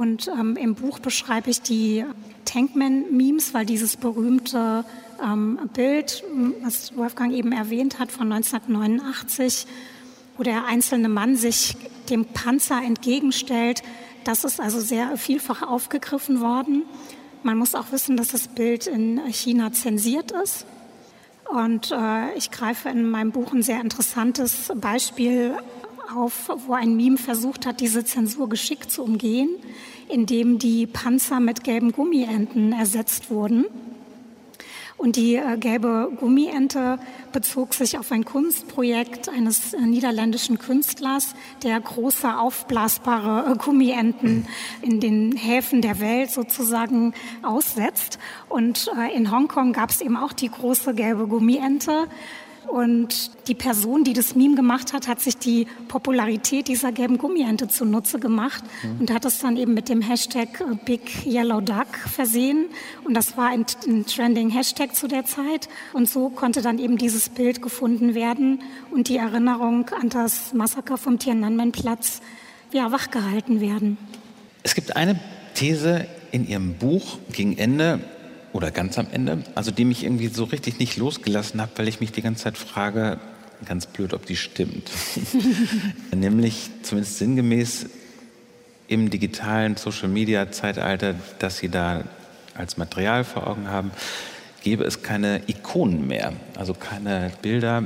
Und 0.00 0.28
ähm, 0.28 0.56
im 0.56 0.76
Buch 0.76 0.98
beschreibe 0.98 1.50
ich 1.50 1.60
die 1.60 2.06
Tankman-Memes, 2.46 3.52
weil 3.52 3.66
dieses 3.66 3.98
berühmte 3.98 4.82
ähm, 5.22 5.58
Bild, 5.74 6.24
was 6.62 6.96
Wolfgang 6.96 7.34
eben 7.34 7.52
erwähnt 7.52 7.98
hat, 7.98 8.10
von 8.10 8.32
1989, 8.32 9.66
wo 10.38 10.42
der 10.42 10.64
einzelne 10.64 11.10
Mann 11.10 11.36
sich 11.36 11.76
dem 12.08 12.24
Panzer 12.24 12.80
entgegenstellt. 12.82 13.82
Das 14.24 14.44
ist 14.44 14.58
also 14.58 14.80
sehr 14.80 15.18
vielfach 15.18 15.60
aufgegriffen 15.60 16.40
worden. 16.40 16.84
Man 17.42 17.58
muss 17.58 17.74
auch 17.74 17.92
wissen, 17.92 18.16
dass 18.16 18.28
das 18.28 18.48
Bild 18.48 18.86
in 18.86 19.20
China 19.26 19.70
zensiert 19.74 20.32
ist. 20.32 20.64
Und 21.44 21.92
äh, 21.92 22.32
ich 22.38 22.50
greife 22.50 22.88
in 22.88 23.10
meinem 23.10 23.32
Buch 23.32 23.52
ein 23.52 23.62
sehr 23.62 23.82
interessantes 23.82 24.72
Beispiel 24.76 25.58
auf, 26.14 26.50
wo 26.66 26.74
ein 26.74 26.96
Meme 26.96 27.16
versucht 27.16 27.66
hat, 27.66 27.80
diese 27.80 28.04
Zensur 28.04 28.48
geschickt 28.48 28.90
zu 28.90 29.02
umgehen, 29.02 29.50
indem 30.08 30.58
die 30.58 30.86
Panzer 30.86 31.40
mit 31.40 31.64
gelben 31.64 31.92
Gummienten 31.92 32.72
ersetzt 32.72 33.30
wurden. 33.30 33.66
Und 35.00 35.16
die 35.16 35.36
äh, 35.36 35.56
gelbe 35.56 36.12
Gummiente 36.20 36.98
bezog 37.32 37.72
sich 37.72 37.98
auf 37.98 38.12
ein 38.12 38.26
Kunstprojekt 38.26 39.30
eines 39.30 39.72
äh, 39.72 39.80
niederländischen 39.80 40.58
Künstlers, 40.58 41.34
der 41.62 41.80
große 41.80 42.36
aufblasbare 42.36 43.50
äh, 43.50 43.56
Gummienten 43.56 44.46
in 44.82 45.00
den 45.00 45.34
Häfen 45.36 45.80
der 45.80 46.00
Welt 46.00 46.30
sozusagen 46.30 47.14
aussetzt. 47.42 48.18
Und 48.50 48.90
in 49.14 49.30
Hongkong 49.30 49.72
gab 49.72 49.88
es 49.88 50.02
eben 50.02 50.18
auch 50.18 50.34
die 50.34 50.50
große 50.50 50.92
gelbe 50.92 51.26
Gummiente. 51.26 52.06
Und 52.70 53.48
die 53.48 53.56
Person, 53.56 54.04
die 54.04 54.12
das 54.12 54.36
Meme 54.36 54.54
gemacht 54.54 54.92
hat, 54.92 55.08
hat 55.08 55.20
sich 55.20 55.36
die 55.36 55.66
Popularität 55.88 56.68
dieser 56.68 56.92
gelben 56.92 57.18
Gummiente 57.18 57.66
zunutze 57.66 58.20
gemacht 58.20 58.62
mhm. 58.82 59.00
und 59.00 59.12
hat 59.12 59.24
es 59.24 59.40
dann 59.40 59.56
eben 59.56 59.74
mit 59.74 59.88
dem 59.88 60.00
Hashtag 60.00 60.60
äh, 60.60 60.76
Big 60.84 61.26
Yellow 61.26 61.60
Duck 61.60 61.96
versehen. 61.96 62.66
Und 63.02 63.14
das 63.14 63.36
war 63.36 63.48
ein, 63.48 63.66
ein 63.88 64.06
trending 64.06 64.50
Hashtag 64.50 64.94
zu 64.94 65.08
der 65.08 65.24
Zeit. 65.24 65.68
Und 65.92 66.08
so 66.08 66.28
konnte 66.28 66.62
dann 66.62 66.78
eben 66.78 66.96
dieses 66.96 67.28
Bild 67.28 67.60
gefunden 67.60 68.14
werden 68.14 68.62
und 68.92 69.08
die 69.08 69.16
Erinnerung 69.16 69.88
an 70.00 70.08
das 70.08 70.52
Massaker 70.52 70.96
vom 70.96 71.18
Tiananmen-Platz 71.18 72.20
ja, 72.72 72.92
wachgehalten 72.92 73.60
werden. 73.60 73.98
Es 74.62 74.76
gibt 74.76 74.94
eine 74.94 75.18
These 75.54 76.06
in 76.30 76.46
Ihrem 76.46 76.74
Buch 76.74 77.18
gegen 77.32 77.58
Ende, 77.58 78.00
oder 78.52 78.70
ganz 78.70 78.98
am 78.98 79.06
Ende, 79.12 79.44
also 79.54 79.70
die 79.70 79.84
mich 79.84 80.04
irgendwie 80.04 80.28
so 80.28 80.44
richtig 80.44 80.78
nicht 80.78 80.96
losgelassen 80.96 81.60
hat, 81.60 81.70
weil 81.76 81.88
ich 81.88 82.00
mich 82.00 82.12
die 82.12 82.22
ganze 82.22 82.44
Zeit 82.44 82.58
frage, 82.58 83.18
ganz 83.66 83.86
blöd, 83.86 84.14
ob 84.14 84.26
die 84.26 84.36
stimmt. 84.36 84.90
Nämlich 86.14 86.70
zumindest 86.82 87.18
sinngemäß 87.18 87.86
im 88.88 89.10
digitalen 89.10 89.76
Social-Media-Zeitalter, 89.76 91.14
das 91.38 91.58
Sie 91.58 91.68
da 91.68 92.04
als 92.54 92.76
Material 92.76 93.24
vor 93.24 93.46
Augen 93.46 93.68
haben, 93.68 93.92
gäbe 94.62 94.84
es 94.84 95.02
keine 95.02 95.42
Ikonen 95.46 96.06
mehr, 96.06 96.32
also 96.56 96.74
keine 96.74 97.32
Bilder, 97.40 97.84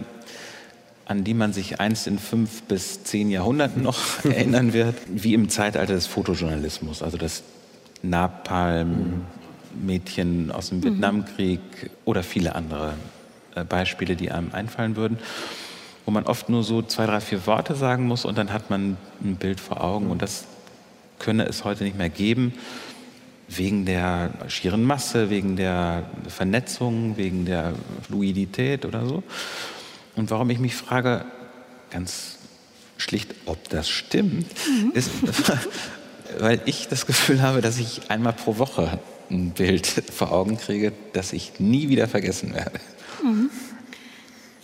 an 1.06 1.24
die 1.24 1.34
man 1.34 1.52
sich 1.52 1.80
einst 1.80 2.06
in 2.06 2.18
fünf 2.18 2.62
bis 2.62 3.04
zehn 3.04 3.30
Jahrhunderten 3.30 3.82
noch 3.82 3.98
erinnern 4.24 4.72
wird, 4.72 4.96
wie 5.06 5.34
im 5.34 5.50
Zeitalter 5.50 5.92
des 5.92 6.06
Fotojournalismus, 6.06 7.02
also 7.02 7.18
das 7.18 7.42
Napalm, 8.02 9.26
Mädchen 9.82 10.50
aus 10.50 10.68
dem 10.68 10.78
mhm. 10.78 10.84
Vietnamkrieg 10.84 11.60
oder 12.04 12.22
viele 12.22 12.54
andere 12.54 12.94
äh, 13.54 13.64
Beispiele, 13.64 14.16
die 14.16 14.30
einem 14.30 14.52
einfallen 14.52 14.96
würden, 14.96 15.18
wo 16.04 16.10
man 16.10 16.24
oft 16.24 16.48
nur 16.48 16.62
so 16.62 16.82
zwei, 16.82 17.06
drei, 17.06 17.20
vier 17.20 17.46
Worte 17.46 17.74
sagen 17.74 18.06
muss 18.06 18.24
und 18.24 18.36
dann 18.36 18.52
hat 18.52 18.70
man 18.70 18.96
ein 19.22 19.36
Bild 19.36 19.60
vor 19.60 19.82
Augen. 19.82 20.10
Und 20.10 20.22
das 20.22 20.44
könne 21.18 21.46
es 21.46 21.64
heute 21.64 21.84
nicht 21.84 21.96
mehr 21.96 22.08
geben, 22.10 22.54
wegen 23.48 23.84
der 23.84 24.30
schieren 24.48 24.84
Masse, 24.84 25.30
wegen 25.30 25.56
der 25.56 26.04
Vernetzung, 26.28 27.16
wegen 27.16 27.44
der 27.44 27.72
Fluidität 28.02 28.84
oder 28.84 29.06
so. 29.06 29.22
Und 30.16 30.30
warum 30.30 30.50
ich 30.50 30.58
mich 30.58 30.74
frage, 30.74 31.24
ganz 31.90 32.38
schlicht, 32.96 33.34
ob 33.46 33.68
das 33.68 33.88
stimmt, 33.88 34.46
mhm. 34.66 34.92
ist, 34.94 35.10
weil 36.38 36.60
ich 36.64 36.88
das 36.88 37.06
Gefühl 37.06 37.42
habe, 37.42 37.60
dass 37.60 37.78
ich 37.78 38.10
einmal 38.10 38.32
pro 38.32 38.58
Woche 38.58 38.98
ein 39.30 39.50
Bild 39.50 39.86
vor 40.12 40.32
Augen 40.32 40.56
kriege, 40.56 40.92
das 41.12 41.32
ich 41.32 41.58
nie 41.58 41.88
wieder 41.88 42.08
vergessen 42.08 42.54
werde. 42.54 42.80
Mhm. 43.22 43.50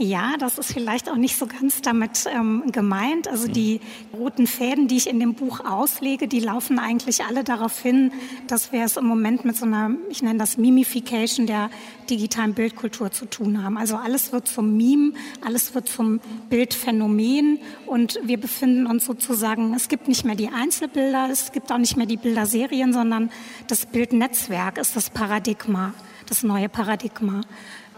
Ja, 0.03 0.37
das 0.39 0.57
ist 0.57 0.73
vielleicht 0.73 1.11
auch 1.11 1.17
nicht 1.17 1.37
so 1.37 1.47
ganz 1.47 1.83
damit 1.83 2.25
ähm, 2.35 2.73
gemeint. 2.73 3.29
Also 3.29 3.49
die 3.49 3.83
roten 4.15 4.47
Fäden, 4.47 4.89
die 4.89 4.97
ich 4.97 5.07
in 5.07 5.21
dem 5.21 5.35
Buch 5.35 5.61
auslege, 5.61 6.27
die 6.27 6.41
laufen 6.41 6.79
eigentlich 6.79 7.23
alle 7.25 7.45
darauf 7.45 7.79
hin, 7.83 8.11
dass 8.47 8.73
wir 8.73 8.83
es 8.83 8.97
im 8.97 9.05
Moment 9.05 9.45
mit 9.45 9.59
so 9.59 9.67
einer, 9.67 9.91
ich 10.09 10.23
nenne 10.23 10.39
das 10.39 10.57
Mimification 10.57 11.47
der 11.47 11.69
digitalen 12.09 12.55
Bildkultur 12.55 13.11
zu 13.11 13.27
tun 13.27 13.63
haben. 13.63 13.77
Also 13.77 13.97
alles 13.97 14.33
wird 14.33 14.49
zum 14.49 14.75
Meme, 14.75 15.13
alles 15.45 15.75
wird 15.75 15.87
zum 15.87 16.21
Bildphänomen 16.49 17.59
und 17.85 18.19
wir 18.25 18.41
befinden 18.41 18.87
uns 18.87 19.05
sozusagen, 19.05 19.75
es 19.75 19.89
gibt 19.89 20.09
nicht 20.09 20.25
mehr 20.25 20.35
die 20.35 20.49
Einzelbilder, 20.49 21.29
es 21.31 21.53
gibt 21.53 21.71
auch 21.71 21.77
nicht 21.77 21.99
mehr 21.99 22.07
die 22.07 22.17
Bilderserien, 22.17 22.95
sondern 22.95 23.31
das 23.67 23.85
Bildnetzwerk 23.85 24.79
ist 24.79 24.97
das 24.97 25.11
Paradigma, 25.11 25.93
das 26.31 26.43
neue 26.43 26.69
Paradigma. 26.69 27.43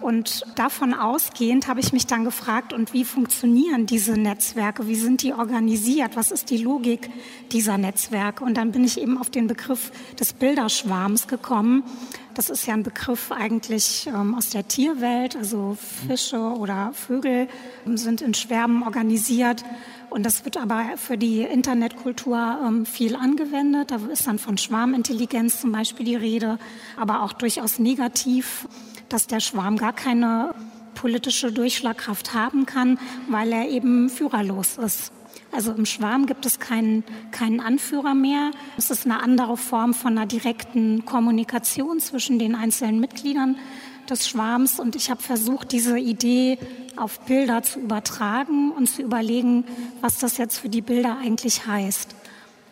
Und 0.01 0.43
davon 0.57 0.95
ausgehend 0.95 1.69
habe 1.69 1.79
ich 1.79 1.93
mich 1.93 2.09
dann 2.09 2.25
gefragt, 2.25 2.73
und 2.73 2.93
wie 2.93 3.05
funktionieren 3.05 3.87
diese 3.87 4.15
Netzwerke? 4.15 4.89
Wie 4.89 4.97
sind 4.97 5.23
die 5.23 5.33
organisiert? 5.33 6.17
Was 6.17 6.33
ist 6.33 6.51
die 6.51 6.57
Logik 6.57 7.09
dieser 7.53 7.79
Netzwerke? 7.79 8.43
Und 8.43 8.57
dann 8.57 8.73
bin 8.73 8.83
ich 8.83 9.01
eben 9.01 9.17
auf 9.17 9.31
den 9.31 9.47
Begriff 9.47 9.93
des 10.19 10.33
Bilderschwarms 10.33 11.29
gekommen. 11.29 11.85
Das 12.35 12.51
ist 12.51 12.67
ja 12.67 12.75
ein 12.75 12.83
Begriff 12.83 13.31
eigentlich 13.31 14.07
ähm, 14.07 14.35
aus 14.35 14.51
der 14.51 14.67
Tierwelt. 14.67 15.37
Also 15.37 15.77
Fische 16.07 16.39
oder 16.39 16.93
Vögel 16.95 17.49
sind 17.95 18.21
in 18.21 18.35
Schwärmen 18.35 18.83
organisiert. 18.83 19.65
Und 20.11 20.25
das 20.25 20.45
wird 20.45 20.57
aber 20.57 20.85
für 20.97 21.19
die 21.19 21.43
Internetkultur 21.43 22.59
ähm, 22.67 22.87
viel 22.87 23.17
angewendet. 23.17 23.91
Da 23.91 23.99
ist 24.11 24.27
dann 24.27 24.39
von 24.39 24.59
Schwarmintelligenz 24.59 25.61
zum 25.61 25.73
Beispiel 25.73 26.07
die 26.07 26.17
Rede, 26.17 26.59
aber 26.97 27.23
auch 27.23 27.33
durchaus 27.33 27.79
negativ 27.79 28.67
dass 29.13 29.27
der 29.27 29.41
Schwarm 29.41 29.77
gar 29.77 29.93
keine 29.93 30.55
politische 30.95 31.53
Durchschlagkraft 31.53 32.35
haben 32.35 32.67
kann, 32.67 32.99
weil 33.29 33.53
er 33.53 33.69
eben 33.69 34.09
führerlos 34.09 34.79
ist. 34.79 35.13
Also 35.53 35.73
im 35.73 35.85
Schwarm 35.85 36.27
gibt 36.27 36.47
es 36.47 36.59
keinen, 36.59 37.05
keinen 37.31 37.61
Anführer 37.61 38.15
mehr. 38.15 38.51
Es 38.79 38.91
ist 38.91 39.05
eine 39.05 39.23
andere 39.23 39.59
Form 39.59 39.93
von 39.93 40.17
einer 40.17 40.27
direkten 40.27 41.05
Kommunikation 41.05 42.01
zwischen 42.01 42.39
den 42.39 42.55
einzelnen 42.55 43.01
Mitgliedern 43.01 43.57
des 44.09 44.29
Schwarms. 44.29 44.81
Und 44.81 44.97
ich 44.97 45.11
habe 45.11 45.23
versucht, 45.23 45.73
diese 45.73 45.99
Idee 45.99 46.59
auf 46.97 47.21
Bilder 47.21 47.63
zu 47.63 47.81
übertragen 47.81 48.73
und 48.73 48.89
zu 48.89 49.03
überlegen, 49.03 49.65
was 50.01 50.19
das 50.19 50.39
jetzt 50.39 50.59
für 50.59 50.71
die 50.71 50.83
Bilder 50.83 51.19
eigentlich 51.19 51.67
heißt. 51.67 52.17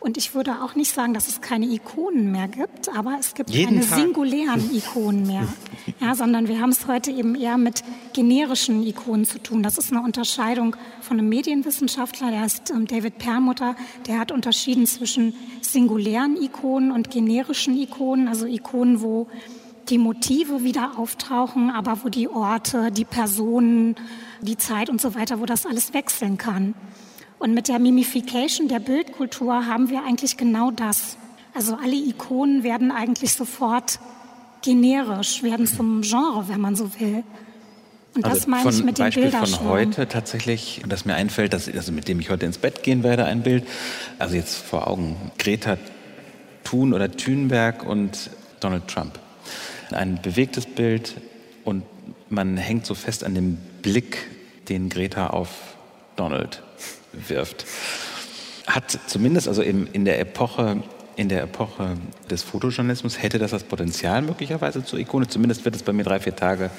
Und 0.01 0.16
ich 0.16 0.34
würde 0.34 0.62
auch 0.62 0.74
nicht 0.74 0.94
sagen, 0.94 1.12
dass 1.12 1.28
es 1.28 1.42
keine 1.42 1.66
Ikonen 1.66 2.32
mehr 2.32 2.48
gibt, 2.48 2.88
aber 2.88 3.18
es 3.20 3.34
gibt 3.34 3.51
Jeden 3.51 3.76
keine 3.76 3.86
Tag. 3.86 3.98
singulären 3.98 4.74
Ikonen 4.74 5.26
mehr. 5.26 5.46
Ja, 5.98 6.14
sondern 6.14 6.48
wir 6.48 6.61
haben 6.61 6.70
es 6.70 6.86
heute 6.86 7.11
eben 7.11 7.34
eher 7.34 7.59
mit 7.59 7.82
generischen 8.14 8.82
Ikonen 8.86 9.26
zu 9.26 9.38
tun. 9.38 9.62
Das 9.62 9.76
ist 9.76 9.92
eine 9.92 10.03
Unterscheidung 10.03 10.76
von 11.03 11.18
einem 11.18 11.28
Medienwissenschaftler, 11.28 12.30
der 12.30 12.40
heißt 12.40 12.70
ähm, 12.70 12.86
David 12.86 13.18
Perlmutter, 13.18 13.76
der 14.07 14.18
hat 14.18 14.32
unterschieden 14.32 14.86
zwischen 14.86 15.34
singulären 15.61 16.36
Ikonen 16.40 16.90
und 16.90 17.11
generischen 17.11 17.76
Ikonen, 17.76 18.28
also 18.28 18.46
Ikonen, 18.46 19.03
wo 19.03 19.26
die 19.90 19.98
Motive 19.98 20.62
wieder 20.62 20.98
auftauchen, 20.98 21.70
aber 21.70 22.05
wo 22.05 22.09
die 22.09 22.28
Orte, 22.28 22.90
die 22.92 23.05
Personen, 23.05 23.96
die 24.40 24.57
Zeit 24.57 24.88
und 24.88 25.01
so 25.01 25.14
weiter, 25.14 25.40
wo 25.40 25.46
das 25.46 25.66
alles 25.66 25.92
wechseln 25.92 26.38
kann. 26.38 26.74
Und 27.41 27.55
mit 27.55 27.68
der 27.68 27.78
Mimification 27.78 28.68
der 28.68 28.80
Bildkultur 28.80 29.66
haben 29.66 29.88
wir 29.88 30.05
eigentlich 30.05 30.36
genau 30.36 30.70
das. 30.70 31.16
Also 31.55 31.74
alle 31.74 31.97
Ikonen 31.97 32.62
werden 32.62 32.93
eigentlich 32.93 33.32
sofort 33.32 33.99
generisch, 34.61 35.43
werden 35.43 35.66
zum 35.66 36.03
Genre, 36.03 36.49
wenn 36.49 36.61
man 36.61 36.76
so 36.76 36.91
will. 37.01 37.24
Und 38.14 38.26
also 38.26 38.36
das 38.36 38.47
meine 38.47 38.68
ich 38.68 38.84
mit 38.84 38.99
dem 38.99 39.07
Beispiel 39.07 39.30
von 39.30 39.61
heute 39.61 40.07
tatsächlich, 40.07 40.82
das 40.86 41.07
mir 41.07 41.14
einfällt, 41.14 41.55
dass, 41.55 41.66
also 41.66 41.93
mit 41.93 42.09
dem 42.09 42.20
ich 42.20 42.28
heute 42.28 42.45
ins 42.45 42.59
Bett 42.59 42.82
gehen 42.82 43.03
werde, 43.03 43.24
ein 43.24 43.43
Bild. 43.43 43.66
Also 44.18 44.36
jetzt 44.36 44.57
vor 44.57 44.86
Augen 44.86 45.16
Greta 45.38 45.78
Thun 46.62 46.93
oder 46.93 47.11
Thunberg 47.11 47.86
und 47.86 48.30
Donald 48.61 48.86
Trump. 48.86 49.18
Ein 49.93 50.20
bewegtes 50.20 50.66
Bild 50.66 51.14
und 51.64 51.84
man 52.28 52.59
hängt 52.59 52.84
so 52.84 52.95
fest 52.95 53.24
an 53.24 53.34
dem 53.34 53.57
Blick, 53.80 54.28
den 54.68 54.91
Greta 54.91 55.28
auf 55.28 55.49
Donald 56.16 56.62
wirft. 57.12 57.66
Hat 58.66 58.98
zumindest 59.06 59.48
also 59.48 59.62
in, 59.62 59.86
in 59.88 60.04
der 60.04 60.20
Epoche 60.20 60.82
in 61.16 61.28
der 61.28 61.42
Epoche 61.42 61.96
des 62.30 62.42
Fotojournalismus 62.42 63.22
hätte 63.22 63.38
das 63.38 63.50
das 63.50 63.64
Potenzial 63.64 64.22
möglicherweise 64.22 64.84
zur 64.84 64.98
Ikone. 64.98 65.28
Zumindest 65.28 65.64
wird 65.64 65.76
es 65.76 65.82
bei 65.82 65.92
mir 65.92 66.04
drei, 66.04 66.20
vier 66.20 66.34
Tage 66.34 66.70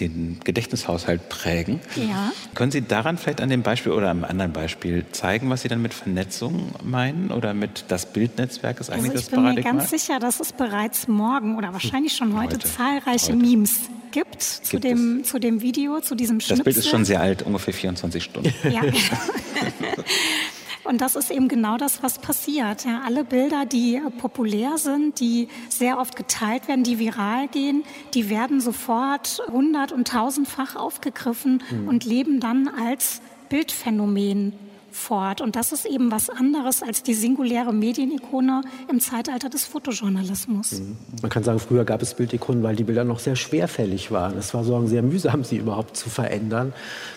den 0.00 0.38
Gedächtnishaushalt 0.44 1.28
prägen. 1.28 1.80
Ja. 1.96 2.32
Können 2.54 2.70
Sie 2.70 2.82
daran 2.82 3.18
vielleicht 3.18 3.40
an 3.40 3.48
dem 3.48 3.62
Beispiel 3.62 3.92
oder 3.92 4.10
einem 4.10 4.24
anderen 4.24 4.52
Beispiel 4.52 5.04
zeigen, 5.12 5.50
was 5.50 5.62
Sie 5.62 5.68
dann 5.68 5.82
mit 5.82 5.94
Vernetzung 5.94 6.72
meinen 6.82 7.30
oder 7.30 7.54
mit 7.54 7.84
das 7.88 8.12
Bildnetzwerk 8.12 8.80
ist 8.80 8.90
eigentlich 8.90 9.10
also 9.10 9.22
das 9.22 9.28
Paradigma? 9.30 9.50
Ich 9.50 9.64
bin 9.64 9.74
mir 9.74 9.78
ganz 9.78 9.90
sicher, 9.90 10.18
dass 10.18 10.40
es 10.40 10.52
bereits 10.52 11.08
morgen 11.08 11.56
oder 11.56 11.72
wahrscheinlich 11.72 12.14
schon 12.14 12.38
heute, 12.38 12.54
heute. 12.54 12.68
zahlreiche 12.68 13.32
heute. 13.32 13.36
Memes 13.36 13.80
gibt, 14.12 14.42
zu, 14.42 14.78
dem, 14.78 15.24
zu 15.24 15.38
dem 15.38 15.62
Video, 15.62 16.00
zu 16.00 16.14
diesem 16.14 16.40
Schnipsel. 16.40 16.58
Das 16.58 16.64
Bild 16.64 16.76
ist 16.76 16.88
schon 16.88 17.04
sehr 17.04 17.20
alt, 17.20 17.42
ungefähr 17.42 17.74
24 17.74 18.22
Stunden. 18.22 18.52
Ja. 18.70 18.82
Und 20.84 21.00
das 21.00 21.14
ist 21.14 21.30
eben 21.30 21.48
genau 21.48 21.76
das, 21.76 22.02
was 22.02 22.18
passiert. 22.18 22.84
Ja, 22.84 23.02
alle 23.04 23.24
Bilder, 23.24 23.66
die 23.66 23.96
äh, 23.96 24.10
populär 24.10 24.78
sind, 24.78 25.20
die 25.20 25.48
sehr 25.68 25.98
oft 25.98 26.16
geteilt 26.16 26.68
werden, 26.68 26.82
die 26.82 26.98
viral 26.98 27.48
gehen, 27.48 27.84
die 28.14 28.28
werden 28.28 28.60
sofort 28.60 29.42
hundert- 29.50 29.92
und 29.92 30.08
tausendfach 30.08 30.76
aufgegriffen 30.76 31.62
mhm. 31.70 31.88
und 31.88 32.04
leben 32.04 32.40
dann 32.40 32.68
als 32.68 33.20
Bildphänomen 33.48 34.54
fort. 34.92 35.40
Und 35.40 35.56
das 35.56 35.72
ist 35.72 35.86
eben 35.86 36.10
was 36.10 36.30
anderes 36.30 36.82
als 36.82 37.02
die 37.02 37.14
singuläre 37.14 37.72
Medienikone 37.72 38.62
im 38.90 39.00
Zeitalter 39.00 39.48
des 39.48 39.64
Fotojournalismus. 39.64 40.80
Mhm. 40.80 40.96
Man 41.22 41.30
kann 41.30 41.42
sagen, 41.42 41.58
früher 41.58 41.84
gab 41.84 42.02
es 42.02 42.14
Bildikonen, 42.14 42.62
weil 42.62 42.76
die 42.76 42.84
Bilder 42.84 43.04
noch 43.04 43.18
sehr 43.18 43.36
schwerfällig 43.36 44.10
waren. 44.10 44.36
Es 44.38 44.54
war 44.54 44.64
sagen, 44.64 44.86
sehr 44.86 45.02
mühsam, 45.02 45.44
sie 45.44 45.56
überhaupt 45.56 45.96
zu 45.96 46.10
verändern. 46.10 46.72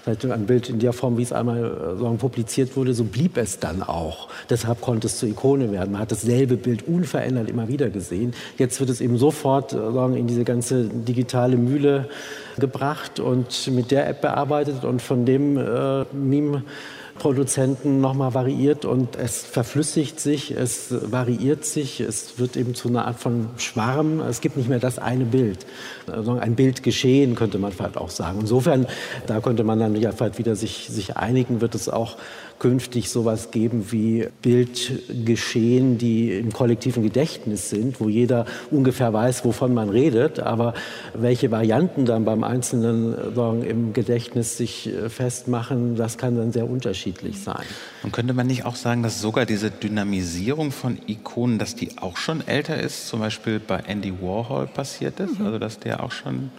Ein 0.05 0.45
Bild 0.45 0.69
in 0.69 0.80
der 0.80 0.93
Form, 0.93 1.17
wie 1.17 1.23
es 1.23 1.34
einmal 1.34 1.97
sagen, 1.99 2.17
publiziert 2.17 2.76
wurde, 2.76 2.93
so 2.93 3.03
blieb 3.03 3.38
es 3.38 3.59
dann 3.59 3.84
auch. 3.84 4.30
Deshalb 4.49 4.82
konnte 4.82 5.07
es 5.07 5.19
zur 5.19 5.30
Ikone 5.30 5.71
werden. 5.71 5.91
Man 5.91 6.01
hat 6.01 6.11
dasselbe 6.11 6.57
Bild 6.57 6.88
unverändert 6.88 7.49
immer 7.49 7.67
wieder 7.67 7.89
gesehen. 7.89 8.34
Jetzt 8.57 8.80
wird 8.80 8.89
es 8.89 9.01
eben 9.01 9.17
sofort 9.17 9.71
sagen, 9.71 10.15
in 10.15 10.28
diese 10.28 10.43
ganze 10.43 10.86
digitale 10.86 11.57
Mühle 11.57 12.09
gebracht 12.57 13.19
und 13.19 13.67
mit 13.71 13.91
der 13.91 14.07
App 14.07 14.21
bearbeitet 14.21 14.84
und 14.84 15.01
von 15.01 15.26
dem 15.26 15.57
äh, 15.57 16.05
Meme 16.13 16.63
Produzenten 17.18 18.01
nochmal 18.01 18.34
variiert 18.34 18.84
und 18.84 19.16
es 19.16 19.41
verflüssigt 19.41 20.20
sich, 20.20 20.51
es 20.51 20.93
variiert 21.11 21.63
sich, 21.63 22.01
es 22.01 22.38
wird 22.39 22.57
eben 22.57 22.76
zu 22.76 22.89
einer 22.89 23.07
Art 23.07 23.20
von 23.20 23.49
Schwarm. 23.57 24.20
Es 24.20 24.41
gibt 24.41 24.57
nicht 24.57 24.68
mehr 24.68 24.80
das 24.80 24.99
eine 24.99 25.24
Bild, 25.26 25.66
sondern 26.05 26.39
ein 26.39 26.55
Bild 26.55 26.84
geschehen, 26.84 27.36
könnte 27.36 27.57
man 27.57 27.72
vielleicht 27.72 27.97
auch 27.97 28.09
sagen. 28.09 28.39
Insofern, 28.41 28.86
da 29.28 29.39
könnte 29.39 29.63
man 29.63 29.80
dann 29.80 29.95
vielleicht 29.95 30.38
wieder 30.38 30.55
sich, 30.55 30.88
sich 30.89 31.16
einigen, 31.16 31.61
wird 31.61 31.74
es 31.74 31.88
auch 31.88 32.18
künftig 32.59 33.09
sowas 33.09 33.51
geben 33.51 33.91
wie 33.91 34.27
Bildgeschehen, 34.41 35.97
die 35.97 36.31
im 36.31 36.53
kollektiven 36.53 37.03
Gedächtnis 37.03 37.69
sind, 37.69 37.99
wo 37.99 38.09
jeder 38.09 38.45
ungefähr 38.71 39.11
weiß, 39.13 39.45
wovon 39.45 39.73
man 39.73 39.89
redet, 39.89 40.39
aber 40.39 40.73
welche 41.13 41.51
Varianten 41.51 42.05
dann 42.05 42.25
beim 42.25 42.43
Einzelnen 42.43 43.35
sagen, 43.35 43.63
im 43.63 43.93
Gedächtnis 43.93 44.57
sich 44.57 44.87
äh, 44.87 45.09
festmachen, 45.09 45.95
das 45.95 46.17
kann 46.17 46.35
dann 46.35 46.51
sehr 46.51 46.69
unterschiedlich 46.69 47.41
sein. 47.41 47.63
Und 48.03 48.13
könnte 48.13 48.33
man 48.33 48.47
nicht 48.47 48.65
auch 48.65 48.75
sagen, 48.75 49.03
dass 49.03 49.21
sogar 49.21 49.45
diese 49.45 49.69
Dynamisierung 49.71 50.71
von 50.71 50.97
Ikonen, 51.07 51.59
dass 51.59 51.75
die 51.75 51.97
auch 51.97 52.17
schon 52.17 52.45
älter 52.47 52.79
ist, 52.79 53.07
zum 53.07 53.19
Beispiel 53.19 53.59
bei 53.59 53.77
Andy 53.79 54.13
Warhol 54.21 54.67
passiert 54.67 55.19
ist, 55.19 55.39
mhm. 55.39 55.45
also 55.45 55.59
dass 55.59 55.79
der 55.79 56.03
auch 56.03 56.11
schon 56.11 56.51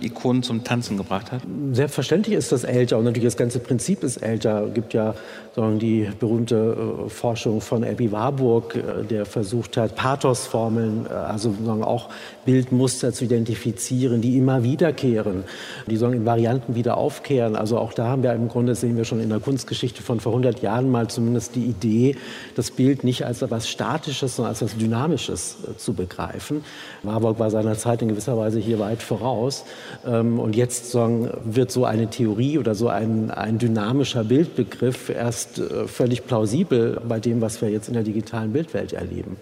Ikonen 0.00 0.42
zum 0.42 0.64
Tanzen 0.64 0.96
gebracht 0.96 1.32
hat? 1.32 1.42
Selbstverständlich 1.72 2.36
ist 2.36 2.52
das 2.52 2.64
älter 2.64 2.98
und 2.98 3.04
natürlich 3.04 3.26
das 3.26 3.36
ganze 3.36 3.58
Prinzip 3.58 4.02
ist 4.02 4.18
älter. 4.18 4.66
Es 4.68 4.74
gibt 4.74 4.94
ja 4.94 5.14
sagen, 5.58 5.78
die 5.78 6.08
berühmte 6.18 7.04
äh, 7.06 7.08
Forschung 7.08 7.60
von 7.60 7.84
Abby 7.84 8.12
Warburg, 8.12 8.76
äh, 8.76 9.04
der 9.04 9.26
versucht 9.26 9.76
hat, 9.76 9.96
Pathosformeln, 9.96 11.06
äh, 11.06 11.12
also 11.12 11.54
sagen, 11.64 11.82
auch 11.82 12.08
Bildmuster 12.44 13.12
zu 13.12 13.24
identifizieren, 13.24 14.20
die 14.20 14.36
immer 14.36 14.62
wiederkehren, 14.62 15.44
die 15.86 15.96
sollen 15.96 16.14
in 16.14 16.26
Varianten 16.26 16.74
wieder 16.74 16.96
aufkehren. 16.96 17.56
Also 17.56 17.78
auch 17.78 17.92
da 17.92 18.06
haben 18.06 18.22
wir 18.22 18.32
im 18.32 18.48
Grunde, 18.48 18.74
sehen 18.74 18.96
wir 18.96 19.04
schon 19.04 19.20
in 19.20 19.30
der 19.30 19.40
Kunstgeschichte 19.40 20.02
von 20.02 20.20
vor 20.20 20.32
100 20.32 20.62
Jahren 20.62 20.90
mal 20.90 21.08
zumindest 21.08 21.56
die 21.56 21.64
Idee, 21.64 22.16
das 22.54 22.70
Bild 22.70 23.02
nicht 23.02 23.26
als 23.26 23.42
etwas 23.42 23.68
Statisches, 23.68 24.36
sondern 24.36 24.50
als 24.50 24.62
etwas 24.62 24.78
Dynamisches 24.78 25.56
zu 25.76 25.92
begreifen. 25.92 26.64
Warburg 27.02 27.38
war 27.38 27.50
seiner 27.50 27.76
Zeit 27.76 28.02
in 28.02 28.08
gewisser 28.08 28.36
Weise 28.36 28.60
hier 28.60 28.78
weit 28.78 29.02
voraus. 29.02 29.64
Ähm, 30.06 30.38
und 30.38 30.56
jetzt 30.56 30.90
sagen, 30.90 31.30
wird 31.44 31.70
so 31.70 31.84
eine 31.84 32.08
Theorie 32.08 32.58
oder 32.58 32.74
so 32.74 32.88
ein, 32.88 33.30
ein 33.30 33.58
dynamischer 33.58 34.24
Bildbegriff 34.24 35.08
erst 35.08 35.58
äh, 35.58 35.86
völlig 35.86 36.26
plausibel 36.26 37.00
bei 37.06 37.20
dem, 37.20 37.40
was 37.40 37.60
wir 37.60 37.70
jetzt 37.70 37.88
in 37.88 37.94
der 37.94 38.02
digitalen 38.02 38.52
Bildwelt 38.52 38.92
erleben. 38.92 39.36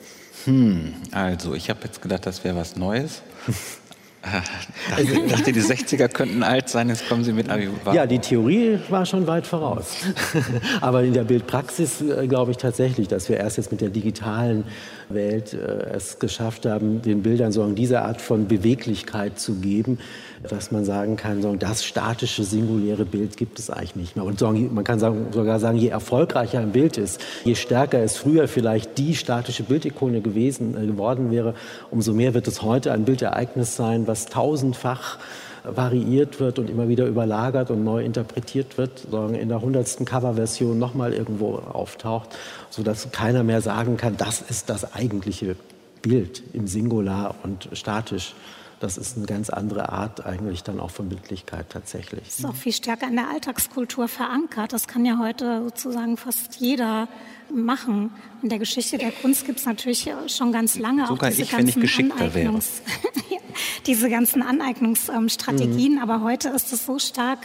Hm, 0.44 0.94
also 1.12 1.54
ich 1.54 1.70
habe 1.70 1.80
jetzt 1.84 2.02
gedacht, 2.02 2.26
das 2.26 2.44
wäre 2.44 2.56
was 2.56 2.76
Neues. 2.76 3.22
Ich 4.98 5.28
dachte, 5.28 5.52
die 5.52 5.60
60er 5.60 6.08
könnten 6.08 6.42
alt 6.42 6.68
sein, 6.68 6.88
jetzt 6.88 7.08
kommen 7.08 7.24
Sie 7.24 7.32
mit 7.32 7.48
Avivar. 7.48 7.94
Ja, 7.94 8.06
die 8.06 8.18
Theorie 8.18 8.78
war 8.88 9.06
schon 9.06 9.26
weit 9.26 9.46
voraus. 9.46 9.96
Aber 10.80 11.02
in 11.02 11.12
der 11.12 11.24
Bildpraxis 11.24 12.00
äh, 12.00 12.26
glaube 12.26 12.50
ich 12.50 12.56
tatsächlich, 12.56 13.08
dass 13.08 13.28
wir 13.28 13.36
erst 13.36 13.56
jetzt 13.56 13.70
mit 13.70 13.80
der 13.80 13.90
digitalen 13.90 14.64
Welt 15.08 15.54
äh, 15.54 15.90
es 15.94 16.18
geschafft 16.18 16.66
haben, 16.66 17.02
den 17.02 17.22
Bildern 17.22 17.52
so 17.52 17.66
diese 17.70 18.02
Art 18.02 18.20
von 18.20 18.48
Beweglichkeit 18.48 19.38
zu 19.38 19.54
geben, 19.56 19.98
dass 20.48 20.70
man 20.70 20.84
sagen 20.84 21.16
kann, 21.16 21.42
so, 21.42 21.54
das 21.54 21.84
statische, 21.84 22.44
singuläre 22.44 23.04
Bild 23.04 23.36
gibt 23.36 23.58
es 23.58 23.70
eigentlich 23.70 23.96
nicht 23.96 24.16
mehr. 24.16 24.24
Und 24.24 24.38
so, 24.38 24.50
man 24.50 24.84
kann 24.84 25.00
sogar 25.00 25.60
sagen, 25.60 25.78
je 25.78 25.88
erfolgreicher 25.88 26.60
ein 26.60 26.72
Bild 26.72 26.96
ist, 26.96 27.20
je 27.44 27.54
stärker 27.54 28.02
es 28.02 28.16
früher 28.16 28.48
vielleicht 28.48 28.98
die 28.98 29.14
statische 29.14 29.62
Bildikone 29.62 30.20
gewesen, 30.20 30.76
äh, 30.76 30.86
geworden 30.86 31.30
wäre, 31.30 31.54
umso 31.90 32.12
mehr 32.12 32.34
wird 32.34 32.48
es 32.48 32.62
heute 32.62 32.92
ein 32.92 33.04
Bildereignis 33.04 33.76
sein, 33.76 34.06
was 34.06 34.15
tausendfach 34.24 35.18
variiert 35.64 36.40
wird 36.40 36.58
und 36.58 36.70
immer 36.70 36.88
wieder 36.88 37.06
überlagert 37.06 37.70
und 37.70 37.84
neu 37.84 38.02
interpretiert 38.02 38.78
wird, 38.78 39.06
sondern 39.10 39.34
in 39.34 39.48
der 39.48 39.60
hundertsten 39.60 40.06
Coverversion 40.06 40.78
nochmal 40.78 41.12
irgendwo 41.12 41.56
auftaucht, 41.56 42.30
sodass 42.70 43.10
keiner 43.12 43.42
mehr 43.42 43.60
sagen 43.60 43.98
kann, 43.98 44.16
das 44.16 44.40
ist 44.40 44.70
das 44.70 44.94
eigentliche 44.94 45.56
Bild 46.02 46.42
im 46.52 46.66
Singular 46.68 47.34
und 47.42 47.68
statisch 47.72 48.34
das 48.80 48.98
ist 48.98 49.16
eine 49.16 49.26
ganz 49.26 49.48
andere 49.48 49.90
Art 49.90 50.26
eigentlich 50.26 50.62
dann 50.62 50.80
auch 50.80 50.90
von 50.90 51.08
Bildlichkeit 51.08 51.70
tatsächlich. 51.70 52.24
Das 52.24 52.38
ist 52.40 52.44
auch 52.44 52.54
viel 52.54 52.72
stärker 52.72 53.08
in 53.08 53.16
der 53.16 53.28
Alltagskultur 53.30 54.08
verankert. 54.08 54.72
Das 54.72 54.86
kann 54.86 55.04
ja 55.06 55.18
heute 55.18 55.62
sozusagen 55.64 56.16
fast 56.16 56.56
jeder 56.56 57.08
machen. 57.54 58.10
In 58.42 58.50
der 58.50 58.58
Geschichte 58.58 58.98
der 58.98 59.12
Kunst 59.12 59.46
gibt 59.46 59.60
es 59.60 59.66
natürlich 59.66 60.10
schon 60.26 60.52
ganz 60.52 60.78
lange 60.78 61.06
Sogar 61.06 61.28
auch 61.28 61.32
diese 61.32 61.42
ich, 61.42 61.50
ganzen 61.50 61.66
wenn 61.66 61.74
ich 61.74 61.80
geschickter 61.80 62.34
wäre. 62.34 62.58
diese 63.86 64.10
ganzen 64.10 64.42
Aneignungsstrategien. 64.42 65.94
Mhm. 65.94 65.98
Aber 66.00 66.20
heute 66.22 66.50
ist 66.50 66.72
es 66.72 66.84
so 66.84 66.98
stark 66.98 67.38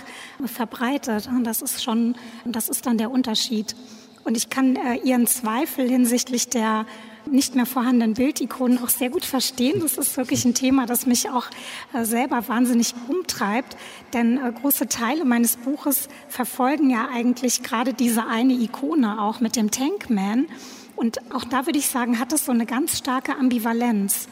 verbreitet. 0.46 1.30
Das 1.44 1.62
ist 1.62 1.84
schon, 1.84 2.16
das 2.46 2.68
ist 2.68 2.86
dann 2.86 2.98
der 2.98 3.12
Unterschied. 3.12 3.76
Und 4.24 4.38
ich 4.38 4.50
kann 4.50 4.76
äh, 4.76 4.96
Ihren 5.04 5.28
Zweifel 5.28 5.88
hinsichtlich 5.90 6.50
der 6.50 6.86
nicht 7.26 7.56
mehr 7.56 7.66
vorhandenen 7.66 8.14
Bildikonen 8.14 8.84
auch 8.84 8.90
sehr 8.90 9.10
gut 9.10 9.26
verstehen. 9.26 9.80
Das 9.82 9.98
ist 9.98 10.18
wirklich 10.18 10.46
ein 10.46 10.54
Thema, 10.54 10.86
das 10.86 11.06
mich 11.06 11.30
auch 11.30 11.46
äh, 11.94 12.04
selber 12.04 12.48
wahnsinnig 12.48 12.94
umtreibt. 13.08 13.78
Denn 14.14 14.38
äh, 14.38 14.52
große 14.52 14.88
Teile 14.88 15.26
meines 15.26 15.58
Buches 15.58 16.10
verfolgen 16.30 16.90
ja 16.90 17.08
eigentlich 17.14 17.64
gerade 17.64 17.94
diese 17.94 18.26
eine 18.26 18.54
Ikone 18.54 19.22
auch 19.22 19.40
mit 19.40 19.56
dem 19.56 19.72
Tankman. 19.72 20.48
Und 20.96 21.20
auch 21.34 21.44
da 21.44 21.66
würde 21.66 21.80
ich 21.80 21.88
sagen, 21.88 22.20
hat 22.20 22.32
es 22.34 22.46
so 22.46 22.52
eine 22.52 22.66
ganz 22.66 22.98
starke 22.98 23.36
Ambivalenz. 23.36 24.28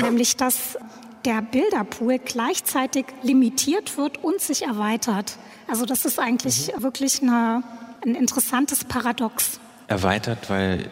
Nämlich, 0.00 0.36
dass 0.36 0.78
der 1.24 1.42
Bilderpool 1.42 2.18
gleichzeitig 2.18 3.06
limitiert 3.22 3.96
wird 3.96 4.22
und 4.22 4.40
sich 4.40 4.62
erweitert. 4.62 5.38
Also 5.66 5.86
das 5.86 6.04
ist 6.04 6.18
eigentlich 6.18 6.72
mhm. 6.74 6.82
wirklich 6.82 7.22
eine, 7.22 7.62
ein 8.04 8.14
interessantes 8.14 8.84
Paradox. 8.84 9.60
Erweitert, 9.86 10.50
weil 10.50 10.90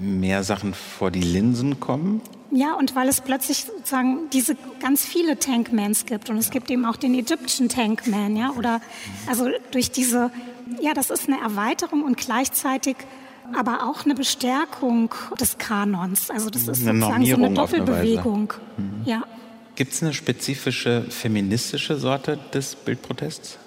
mehr 0.00 0.44
Sachen 0.44 0.74
vor 0.74 1.10
die 1.10 1.20
Linsen 1.20 1.80
kommen? 1.80 2.20
Ja, 2.50 2.74
und 2.74 2.94
weil 2.94 3.08
es 3.08 3.20
plötzlich 3.20 3.64
sozusagen 3.64 4.30
diese 4.32 4.56
ganz 4.80 5.04
viele 5.04 5.38
Tankmans 5.38 6.06
gibt 6.06 6.30
und 6.30 6.36
es 6.36 6.50
gibt 6.50 6.70
eben 6.70 6.84
auch 6.84 6.96
den 6.96 7.14
Egyptian 7.14 7.68
Tankman, 7.68 8.36
ja, 8.36 8.50
oder 8.56 8.80
also 9.26 9.48
durch 9.72 9.90
diese, 9.90 10.30
ja, 10.80 10.94
das 10.94 11.10
ist 11.10 11.28
eine 11.28 11.40
Erweiterung 11.40 12.04
und 12.04 12.16
gleichzeitig 12.16 12.96
aber 13.54 13.88
auch 13.88 14.04
eine 14.04 14.14
Bestärkung 14.14 15.14
des 15.40 15.58
Kanons. 15.58 16.30
Also 16.30 16.50
das 16.50 16.62
ist 16.62 16.86
eine 16.86 17.00
sozusagen 17.00 17.26
so 17.26 17.36
eine 17.36 17.50
Doppelbewegung. 17.50 18.52
Eine 18.76 18.86
mhm. 18.86 19.02
Ja. 19.04 19.22
Gibt 19.76 19.92
es 19.92 20.02
eine 20.02 20.14
spezifische 20.14 21.04
feministische 21.10 21.96
Sorte 21.96 22.38
des 22.52 22.74
Bildprotests? 22.74 23.58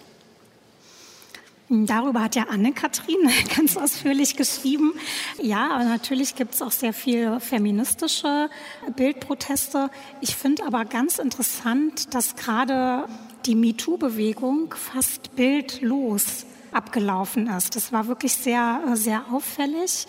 Darüber 1.71 2.23
hat 2.23 2.35
ja 2.35 2.47
Anne-Kathrin 2.49 3.29
ganz 3.55 3.77
ausführlich 3.77 4.35
geschrieben. 4.35 4.93
Ja, 5.39 5.69
aber 5.71 5.83
natürlich 5.83 6.35
gibt 6.35 6.55
es 6.55 6.63
auch 6.63 6.71
sehr 6.71 6.93
viel 6.93 7.39
feministische 7.39 8.49
Bildproteste. 8.95 9.91
Ich 10.19 10.35
finde 10.35 10.65
aber 10.65 10.85
ganz 10.85 11.19
interessant, 11.19 12.13
dass 12.15 12.35
gerade 12.35 13.05
die 13.45 13.53
MeToo-Bewegung 13.53 14.73
fast 14.73 15.35
bildlos 15.35 16.45
abgelaufen 16.71 17.47
ist. 17.47 17.75
Das 17.75 17.91
war 17.91 18.07
wirklich 18.07 18.33
sehr, 18.33 18.81
sehr 18.93 19.25
auffällig. 19.31 20.07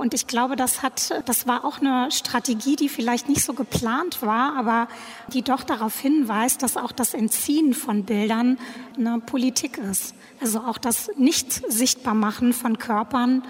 Und 0.00 0.14
ich 0.14 0.26
glaube, 0.26 0.56
das 0.56 0.82
hat, 0.82 1.12
das 1.26 1.46
war 1.46 1.62
auch 1.62 1.80
eine 1.80 2.10
Strategie, 2.10 2.74
die 2.74 2.88
vielleicht 2.88 3.28
nicht 3.28 3.44
so 3.44 3.52
geplant 3.52 4.22
war, 4.22 4.56
aber 4.56 4.88
die 5.34 5.42
doch 5.42 5.62
darauf 5.62 6.00
hinweist, 6.00 6.62
dass 6.62 6.78
auch 6.78 6.90
das 6.90 7.12
Entziehen 7.12 7.74
von 7.74 8.04
Bildern 8.04 8.58
eine 8.96 9.20
Politik 9.20 9.76
ist. 9.76 10.14
Also 10.40 10.60
auch 10.60 10.78
das 10.78 11.10
Nicht-Sichtbarmachen 11.18 12.54
von 12.54 12.78
Körpern 12.78 13.42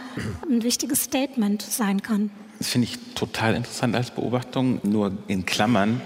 ein 0.51 0.65
wichtiges 0.65 1.05
Statement 1.05 1.63
sein 1.63 2.03
kann. 2.03 2.33
Das 2.59 2.67
finde 2.67 2.89
ich 2.89 2.99
total 3.15 3.55
interessant 3.55 3.95
als 3.95 4.11
Beobachtung, 4.11 4.81
nur 4.83 5.13
in 5.29 5.47
Klammern. 5.47 6.01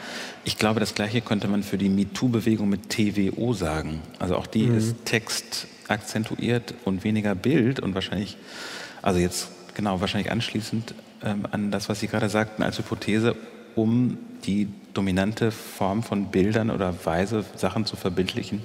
Ich 0.45 0.59
glaube, 0.59 0.79
das 0.79 0.95
Gleiche 0.95 1.23
könnte 1.23 1.49
man 1.49 1.63
für 1.63 1.79
die 1.79 1.89
MeToo-Bewegung 1.89 2.69
mit 2.69 2.91
TWO 2.91 3.55
sagen. 3.55 4.03
Also 4.19 4.37
auch 4.37 4.47
die 4.47 4.67
mhm. 4.67 4.77
ist 4.77 5.07
Text 5.07 5.69
akzentuiert 5.89 6.75
und 6.85 7.03
weniger 7.03 7.35
Bild 7.35 7.81
und 7.81 7.95
wahrscheinlich, 7.95 8.37
also 9.01 9.19
jetzt 9.19 9.49
genau, 9.75 10.01
wahrscheinlich 10.01 10.31
anschließend 10.31 10.95
ähm, 11.23 11.47
an 11.51 11.71
das, 11.71 11.89
was 11.89 12.01
Sie 12.01 12.07
gerade 12.07 12.29
sagten, 12.29 12.63
als 12.63 12.79
Hypothese, 12.79 13.37
um 13.75 14.19
die 14.45 14.69
dominante 14.93 15.51
Form 15.51 16.03
von 16.03 16.27
Bildern 16.27 16.71
oder 16.71 16.95
Weise, 17.05 17.45
Sachen 17.57 17.87
zu 17.87 17.97
verbildlichen, 17.97 18.63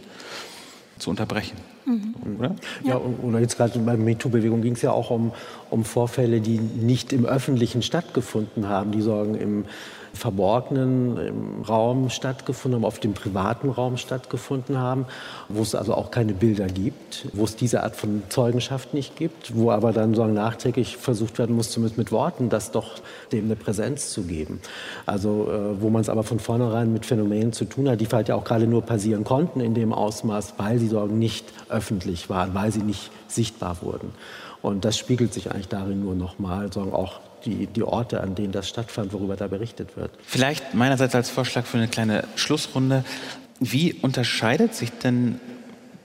zu 0.99 1.10
unterbrechen. 1.10 1.57
Mhm. 1.86 2.14
Oder? 2.38 2.55
Ja, 2.84 2.97
oder 2.97 3.39
jetzt 3.39 3.57
gerade 3.57 3.80
bei 3.80 3.95
der 3.95 4.05
MeToo-Bewegung 4.05 4.62
ging 4.62 4.74
es 4.74 4.82
ja 4.82 4.91
auch 4.91 5.10
um, 5.10 5.32
um 5.70 5.84
Vorfälle, 5.84 6.41
die 6.41 6.60
nicht 6.60 7.14
im 7.14 7.26
Öffentlichen 7.26 7.82
stattgefunden 7.82 8.68
haben, 8.68 8.91
die 8.91 9.01
sorgen 9.01 9.36
im 9.36 9.66
verborgenen 10.14 11.18
im 11.18 11.62
Raum 11.62 12.10
stattgefunden 12.10 12.80
haben, 12.80 12.86
auf 12.86 12.99
dem 12.99 13.14
privaten 13.14 13.70
Raum 13.70 13.97
stattgefunden 13.97 14.78
haben, 14.78 15.05
wo 15.47 15.62
es 15.62 15.76
also 15.76 15.93
auch 15.93 16.12
keine 16.12 16.34
Bilder 16.34 16.68
gibt, 16.68 17.28
wo 17.34 17.43
es 17.43 17.55
diese 17.55 17.84
Art 17.84 17.95
von 17.95 18.24
Zeugenschaft 18.30 18.93
nicht 18.93 19.16
gibt, 19.16 19.55
wo 19.55 19.72
aber 19.72 19.93
dann 19.93 20.14
so 20.14 20.26
nachträglich 20.26 20.97
versucht 20.97 21.39
werden 21.39 21.55
muss, 21.55 21.72
zumindest 21.72 21.97
mit 21.97 22.12
Worten, 22.12 22.49
das 22.49 22.72
doch 22.72 22.95
dem 23.32 23.45
eine 23.45 23.55
Präsenz 23.55 24.12
zu 24.12 24.24
geben. 24.24 24.62
Also 25.05 25.49
äh, 25.49 25.82
wo 25.82 25.89
man 25.89 26.01
es 26.01 26.10
aber 26.10 26.24
von 26.24 26.39
vornherein 26.39 26.91
mit 26.91 27.05
Phänomenen 27.05 27.53
zu 27.53 27.66
tun 27.66 27.89
hat, 27.89 28.01
die 28.01 28.05
vielleicht 28.05 28.30
ja 28.30 28.36
auch 28.36 28.43
gerade 28.43 28.68
nur 28.68 28.82
passieren 28.82 29.24
konnten 29.24 29.62
in 29.62 29.74
dem 29.74 29.93
Ausmaß, 29.93 30.55
weil 30.57 30.80
sie 30.80 30.88
sorgen 30.88 31.20
nicht 31.20 31.45
öffentlich 31.70 32.30
waren, 32.30 32.53
weil 32.53 32.72
sie 32.72 32.82
nicht 32.82 33.12
sichtbar 33.28 33.78
wurden. 33.82 34.12
Und 34.62 34.86
das 34.86 34.97
spiegelt 34.97 35.34
sich 35.34 35.51
eigentlich 35.51 35.70
darin 35.70 36.03
nur 36.03 36.16
nochmal, 36.16 36.72
sagen 36.74 36.93
auch 36.93 37.20
die, 37.46 37.68
die 37.68 37.84
Orte, 37.84 38.22
an 38.22 38.36
denen 38.36 38.52
das 38.52 38.68
stattfand, 38.68 39.14
worüber 39.14 39.36
da 39.36 39.48
berichtet 39.48 39.98
wird. 39.98 40.12
Vielleicht 40.24 40.74
meinerseits 40.74 41.16
als 41.16 41.30
Vorschlag 41.30 41.66
für 41.66 41.78
eine 41.78 41.88
kleine 41.88 42.26
Schlussrunde. 42.36 43.04
Wie 43.60 43.94
unterscheidet 43.94 44.76
sich 44.76 44.92
denn 44.92 45.40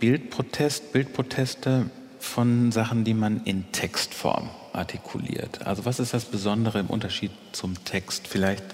Bildprotest, 0.01 0.93
Bildproteste 0.93 1.87
von 2.19 2.73
Sachen, 2.73 3.05
die 3.05 3.15
man 3.15 3.43
in 3.45 3.71
Textform 3.73 4.49
artikuliert? 4.73 5.67
Also 5.67 5.85
was 5.85 6.01
ist 6.01 6.15
das 6.15 6.25
Besondere 6.25 6.81
im 6.81 6.87
Unterschied 6.87 7.31
zum 7.53 7.83
Text? 7.85 8.27
Vielleicht 8.27 8.65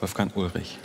Wolfgang 0.00 0.36
Ulrich 0.36 0.78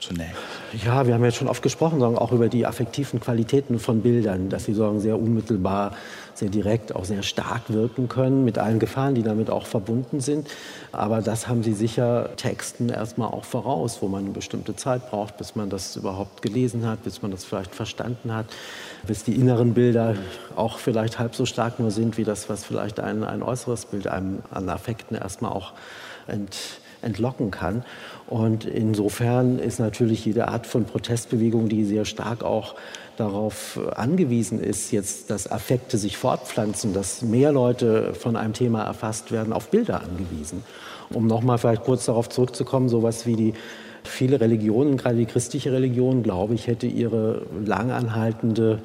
zunächst. 0.00 0.36
Ja, 0.84 1.06
wir 1.06 1.14
haben 1.14 1.24
jetzt 1.24 1.36
schon 1.36 1.48
oft 1.48 1.62
gesprochen, 1.62 2.02
auch 2.02 2.32
über 2.32 2.48
die 2.48 2.66
affektiven 2.66 3.20
Qualitäten 3.20 3.78
von 3.78 4.02
Bildern, 4.02 4.48
dass 4.48 4.64
sie 4.64 4.74
sagen, 4.74 5.00
sehr 5.00 5.18
unmittelbar 5.18 5.96
sehr 6.38 6.48
direkt, 6.48 6.94
auch 6.94 7.04
sehr 7.04 7.22
stark 7.22 7.62
wirken 7.68 8.08
können, 8.08 8.44
mit 8.44 8.58
allen 8.58 8.78
Gefahren, 8.78 9.14
die 9.14 9.22
damit 9.22 9.50
auch 9.50 9.66
verbunden 9.66 10.20
sind. 10.20 10.48
Aber 10.92 11.22
das 11.22 11.48
haben 11.48 11.62
sie 11.62 11.72
sicher 11.72 12.30
Texten 12.36 12.88
erstmal 12.88 13.28
auch 13.28 13.44
voraus, 13.44 13.98
wo 14.00 14.08
man 14.08 14.24
eine 14.24 14.32
bestimmte 14.32 14.76
Zeit 14.76 15.10
braucht, 15.10 15.36
bis 15.36 15.56
man 15.56 15.70
das 15.70 15.96
überhaupt 15.96 16.42
gelesen 16.42 16.86
hat, 16.86 17.02
bis 17.04 17.22
man 17.22 17.30
das 17.30 17.44
vielleicht 17.44 17.74
verstanden 17.74 18.34
hat, 18.34 18.46
bis 19.06 19.24
die 19.24 19.34
inneren 19.34 19.74
Bilder 19.74 20.16
auch 20.56 20.78
vielleicht 20.78 21.18
halb 21.18 21.34
so 21.34 21.46
stark 21.46 21.78
nur 21.80 21.90
sind, 21.90 22.18
wie 22.18 22.24
das, 22.24 22.48
was 22.48 22.64
vielleicht 22.64 23.00
ein, 23.00 23.24
ein 23.24 23.42
äußeres 23.42 23.86
Bild 23.86 24.06
einem 24.06 24.40
an 24.50 24.68
Affekten 24.68 25.16
erstmal 25.16 25.52
auch 25.52 25.72
ent, 26.26 26.56
entlocken 27.02 27.50
kann. 27.50 27.84
Und 28.26 28.64
insofern 28.64 29.58
ist 29.58 29.78
natürlich 29.78 30.24
jede 30.24 30.48
Art 30.48 30.66
von 30.66 30.84
Protestbewegung, 30.84 31.68
die 31.68 31.84
sehr 31.84 32.04
stark 32.04 32.42
auch 32.42 32.74
darauf 33.16 33.78
angewiesen 33.94 34.60
ist, 34.60 34.90
jetzt, 34.90 35.30
dass 35.30 35.50
Affekte 35.50 35.98
sich 35.98 36.16
fortpflanzen, 36.16 36.92
dass 36.92 37.22
mehr 37.22 37.52
Leute 37.52 38.14
von 38.14 38.36
einem 38.36 38.52
Thema 38.52 38.82
erfasst 38.84 39.32
werden, 39.32 39.52
auf 39.52 39.68
Bilder 39.68 40.02
angewiesen. 40.02 40.64
Um 41.10 41.26
nochmal 41.26 41.58
vielleicht 41.58 41.84
kurz 41.84 42.06
darauf 42.06 42.28
zurückzukommen, 42.28 42.88
sowas 42.88 43.26
wie 43.26 43.36
die 43.36 43.54
viele 44.04 44.40
Religionen, 44.40 44.96
gerade 44.96 45.16
die 45.16 45.26
christliche 45.26 45.72
Religion, 45.72 46.22
glaube 46.22 46.54
ich, 46.54 46.66
hätte 46.66 46.86
ihre 46.86 47.46
langanhaltende 47.64 48.80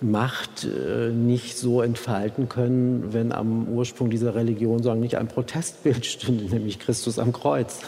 Macht 0.00 0.64
äh, 0.64 1.10
nicht 1.10 1.56
so 1.56 1.80
entfalten 1.80 2.48
können, 2.48 3.12
wenn 3.12 3.32
am 3.32 3.68
Ursprung 3.68 4.10
dieser 4.10 4.34
Religion 4.34 4.82
sagen 4.82 5.00
nicht 5.00 5.16
ein 5.16 5.28
Protestbild 5.28 6.04
stünde, 6.06 6.44
nämlich 6.44 6.78
Christus 6.78 7.18
am 7.18 7.32
Kreuz. 7.32 7.80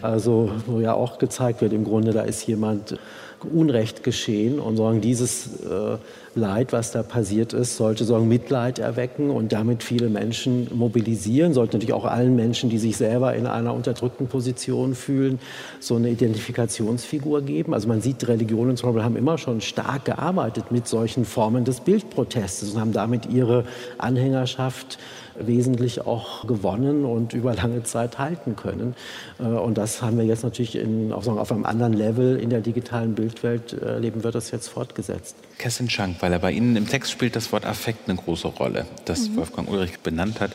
Also 0.00 0.50
wo 0.66 0.80
ja 0.80 0.94
auch 0.94 1.18
gezeigt 1.18 1.60
wird, 1.60 1.72
im 1.72 1.84
Grunde 1.84 2.12
da 2.12 2.22
ist 2.22 2.46
jemand 2.46 2.98
Unrecht 3.44 4.02
geschehen 4.02 4.58
und 4.58 4.76
sagen, 4.76 5.00
dieses 5.00 5.62
äh, 5.62 5.98
Leid, 6.34 6.72
was 6.72 6.92
da 6.92 7.02
passiert 7.02 7.52
ist, 7.52 7.76
sollte 7.76 8.04
sagen, 8.04 8.26
Mitleid 8.26 8.78
erwecken 8.78 9.30
und 9.30 9.52
damit 9.52 9.82
viele 9.82 10.08
Menschen 10.08 10.68
mobilisieren, 10.74 11.52
sollte 11.52 11.76
natürlich 11.76 11.92
auch 11.92 12.06
allen 12.06 12.34
Menschen, 12.36 12.70
die 12.70 12.78
sich 12.78 12.96
selber 12.96 13.34
in 13.34 13.46
einer 13.46 13.74
unterdrückten 13.74 14.28
Position 14.28 14.94
fühlen, 14.94 15.38
so 15.78 15.96
eine 15.96 16.08
Identifikationsfigur 16.08 17.42
geben. 17.42 17.74
Also 17.74 17.86
man 17.88 18.00
sieht, 18.00 18.26
Religionen 18.26 18.78
zum 18.78 18.88
Beispiel 18.88 19.04
haben 19.04 19.16
immer 19.16 19.36
schon 19.36 19.60
stark 19.60 20.06
gearbeitet 20.06 20.72
mit 20.72 20.88
solchen 20.88 21.24
Formen 21.26 21.64
des 21.64 21.80
Bildprotestes 21.80 22.72
und 22.72 22.80
haben 22.80 22.92
damit 22.92 23.26
ihre 23.26 23.64
Anhängerschaft 23.98 24.98
wesentlich 25.38 26.00
auch 26.00 26.46
gewonnen 26.46 27.04
und 27.04 27.32
über 27.32 27.54
lange 27.54 27.82
Zeit 27.82 28.18
halten 28.18 28.56
können. 28.56 28.94
Äh, 29.38 29.44
und 29.44 29.78
das 29.78 30.02
haben 30.02 30.18
wir 30.18 30.24
jetzt 30.24 30.44
natürlich 30.44 30.76
in, 30.76 31.12
auf, 31.12 31.26
auf 31.28 31.52
einem 31.52 31.64
anderen 31.64 31.92
Level 31.92 32.38
in 32.38 32.50
der 32.50 32.60
digitalen 32.60 33.14
Bildwelt 33.14 33.72
erleben 33.72 34.20
äh, 34.20 34.24
wir 34.24 34.30
das 34.30 34.50
jetzt 34.50 34.68
fortgesetzt. 34.68 35.36
Kerstin 35.58 35.90
Schank, 35.90 36.20
weil 36.20 36.32
er 36.32 36.38
bei 36.38 36.52
Ihnen 36.52 36.76
im 36.76 36.88
Text 36.88 37.10
spielt 37.10 37.36
das 37.36 37.52
Wort 37.52 37.66
Affekt 37.66 38.08
eine 38.08 38.18
große 38.18 38.48
Rolle, 38.48 38.86
das 39.04 39.28
mhm. 39.28 39.36
Wolfgang 39.36 39.68
Ulrich 39.68 40.00
benannt 40.00 40.40
hat. 40.40 40.52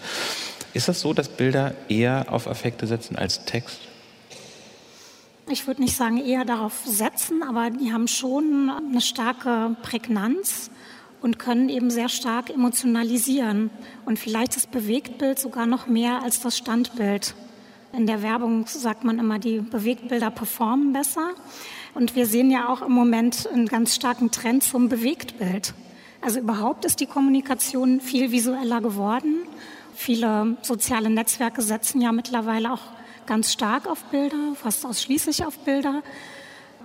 Ist 0.74 0.88
das 0.88 1.02
so, 1.02 1.14
dass 1.14 1.30
Bilder 1.30 1.74
eher 1.90 2.26
auf 2.30 2.48
Affekte 2.48 2.88
setzen 2.88 3.16
als 3.16 3.46
Text? 3.46 3.80
Ich 5.50 5.66
würde 5.66 5.82
nicht 5.82 5.96
sagen 5.96 6.18
eher 6.18 6.44
darauf 6.44 6.74
setzen, 6.86 7.42
aber 7.42 7.70
die 7.70 7.94
haben 7.94 8.10
schon 8.10 8.70
eine 8.70 9.00
starke 9.00 9.78
Prägnanz 9.82 10.70
und 11.22 11.40
können 11.40 11.70
eben 11.70 11.90
sehr 11.90 12.10
stark 12.10 12.50
emotionalisieren. 12.50 13.70
Und 14.06 14.20
vielleicht 14.20 14.56
das 14.56 14.68
Bewegtbild 14.68 15.40
sogar 15.40 15.66
noch 15.66 15.88
mehr 15.88 16.22
als 16.24 16.42
das 16.42 16.58
Standbild. 16.58 17.36
In 17.94 18.06
der 18.06 18.22
Werbung 18.22 18.68
sagt 18.68 19.04
man 19.04 19.18
immer, 19.18 19.40
die 19.40 19.60
Bewegtbilder 19.60 20.30
performen 20.30 20.94
besser. 20.94 21.32
Und 21.94 22.16
wir 22.16 22.26
sehen 22.26 22.52
ja 22.52 22.70
auch 22.70 22.82
im 22.82 22.92
Moment 22.92 23.48
einen 23.52 23.68
ganz 23.68 23.96
starken 23.96 24.30
Trend 24.30 24.64
zum 24.64 24.90
Bewegtbild. 24.90 25.74
Also 26.22 26.40
überhaupt 26.40 26.86
ist 26.86 27.00
die 27.00 27.06
Kommunikation 27.06 28.02
viel 28.02 28.32
visueller 28.32 28.82
geworden. 28.82 29.36
Viele 29.96 30.58
soziale 30.62 31.10
Netzwerke 31.10 31.62
setzen 31.62 32.02
ja 32.02 32.12
mittlerweile 32.12 32.74
auch 32.74 32.82
ganz 33.26 33.52
stark 33.52 33.88
auf 33.88 34.04
Bilder, 34.06 34.54
fast 34.56 34.86
ausschließlich 34.86 35.46
auf 35.46 35.58
Bilder 35.60 36.04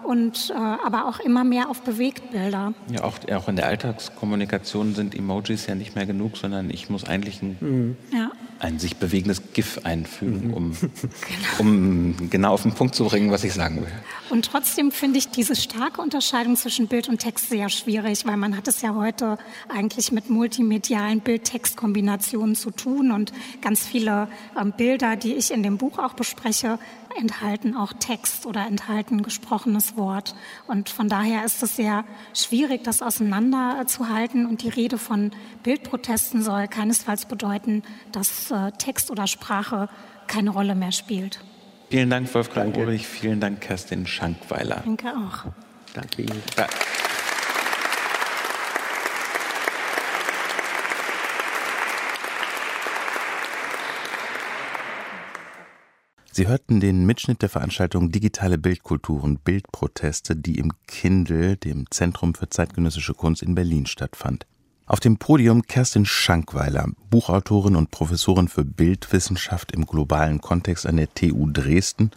und 0.04 0.50
äh, 0.50 0.58
aber 0.58 1.06
auch 1.08 1.20
immer 1.20 1.44
mehr 1.44 1.68
auf 1.68 1.82
Bewegtbilder. 1.82 2.74
Ja, 2.90 3.04
auch, 3.04 3.18
auch 3.32 3.48
in 3.48 3.56
der 3.56 3.66
Alltagskommunikation 3.66 4.94
sind 4.94 5.14
Emojis 5.14 5.66
ja 5.66 5.74
nicht 5.74 5.94
mehr 5.94 6.06
genug, 6.06 6.36
sondern 6.36 6.70
ich 6.70 6.90
muss 6.90 7.04
eigentlich 7.04 7.42
ein, 7.42 7.56
mhm. 7.60 7.96
ja. 8.12 8.30
ein 8.58 8.78
sich 8.78 8.96
bewegendes 8.96 9.52
GIF 9.52 9.80
einfügen, 9.84 10.48
mhm. 10.48 10.54
um, 10.54 10.76
genau. 10.80 11.58
um 11.58 12.30
genau 12.30 12.52
auf 12.52 12.62
den 12.62 12.72
Punkt 12.72 12.94
zu 12.94 13.04
bringen, 13.04 13.30
was 13.30 13.44
ich 13.44 13.54
sagen 13.54 13.82
will. 13.82 13.92
Und 14.30 14.46
trotzdem 14.46 14.92
finde 14.92 15.18
ich 15.18 15.28
diese 15.28 15.54
starke 15.54 16.00
Unterscheidung 16.00 16.56
zwischen 16.56 16.88
Bild 16.88 17.08
und 17.08 17.18
Text 17.18 17.50
sehr 17.50 17.68
schwierig, 17.68 18.26
weil 18.26 18.36
man 18.36 18.56
hat 18.56 18.66
es 18.66 18.80
ja 18.80 18.94
heute 18.94 19.36
eigentlich 19.68 20.10
mit 20.10 20.30
multimedialen 20.30 21.20
Bild-Text-Kombinationen 21.20 22.54
zu 22.54 22.70
tun 22.70 23.12
und 23.12 23.32
ganz 23.60 23.86
viele 23.86 24.28
ähm, 24.58 24.72
Bilder, 24.76 25.16
die 25.16 25.34
ich 25.34 25.50
in 25.50 25.62
dem 25.62 25.76
Buch 25.76 25.98
auch 25.98 26.14
bespreche, 26.14 26.78
enthalten 27.18 27.76
auch 27.76 27.92
Text 27.92 28.46
oder 28.46 28.66
enthalten 28.66 29.22
gesprochenes 29.22 29.96
Wort. 29.96 30.34
Und 30.66 30.88
von 30.88 31.08
daher 31.08 31.44
ist 31.44 31.62
es 31.62 31.76
sehr 31.76 32.04
schwierig, 32.34 32.84
das 32.84 33.02
auseinanderzuhalten. 33.02 34.46
Und 34.46 34.62
die 34.62 34.68
Rede 34.68 34.98
von 34.98 35.32
Bildprotesten 35.62 36.42
soll 36.42 36.68
keinesfalls 36.68 37.26
bedeuten, 37.26 37.82
dass 38.12 38.50
äh, 38.50 38.72
Text 38.72 39.10
oder 39.10 39.26
Sprache 39.26 39.88
keine 40.26 40.50
Rolle 40.50 40.74
mehr 40.74 40.92
spielt. 40.92 41.40
Vielen 41.90 42.08
Dank, 42.08 42.32
Wolfgang 42.34 42.76
Ulrich. 42.76 43.06
Vielen 43.06 43.40
Dank, 43.40 43.60
Kerstin 43.60 44.06
Schankweiler. 44.06 44.82
Danke 44.84 45.08
auch. 45.08 45.52
Danke 45.94 46.22
Ihnen. 46.22 46.42
Sie 56.34 56.48
hörten 56.48 56.80
den 56.80 57.04
Mitschnitt 57.04 57.42
der 57.42 57.50
Veranstaltung 57.50 58.10
Digitale 58.10 58.56
Bildkulturen 58.56 59.36
Bildproteste, 59.36 60.34
die 60.34 60.56
im 60.56 60.72
Kindle, 60.86 61.58
dem 61.58 61.84
Zentrum 61.90 62.34
für 62.34 62.48
zeitgenössische 62.48 63.12
Kunst 63.12 63.42
in 63.42 63.54
Berlin 63.54 63.84
stattfand. 63.84 64.46
Auf 64.86 64.98
dem 64.98 65.18
Podium 65.18 65.66
Kerstin 65.66 66.06
Schankweiler, 66.06 66.88
Buchautorin 67.10 67.76
und 67.76 67.90
Professorin 67.90 68.48
für 68.48 68.64
Bildwissenschaft 68.64 69.72
im 69.72 69.84
globalen 69.84 70.40
Kontext 70.40 70.86
an 70.86 70.96
der 70.96 71.12
TU 71.12 71.50
Dresden 71.52 72.12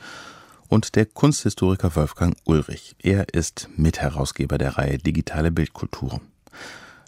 und 0.70 0.96
der 0.96 1.08
Kunsthistoriker 1.08 1.94
Wolfgang 1.98 2.38
Ulrich. 2.46 2.96
Er 3.00 3.34
ist 3.34 3.68
Mitherausgeber 3.76 4.58
der 4.58 4.78
Reihe 4.78 4.98
Digitale 4.98 5.52
Bildkulturen. 5.52 6.22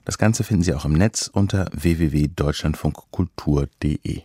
Das 0.04 0.18
Ganze 0.18 0.44
finden 0.44 0.64
Sie 0.64 0.74
auch 0.74 0.84
im 0.84 0.92
Netz 0.92 1.30
unter 1.32 1.70
www.deutschlandfunkkultur.de. 1.72 4.24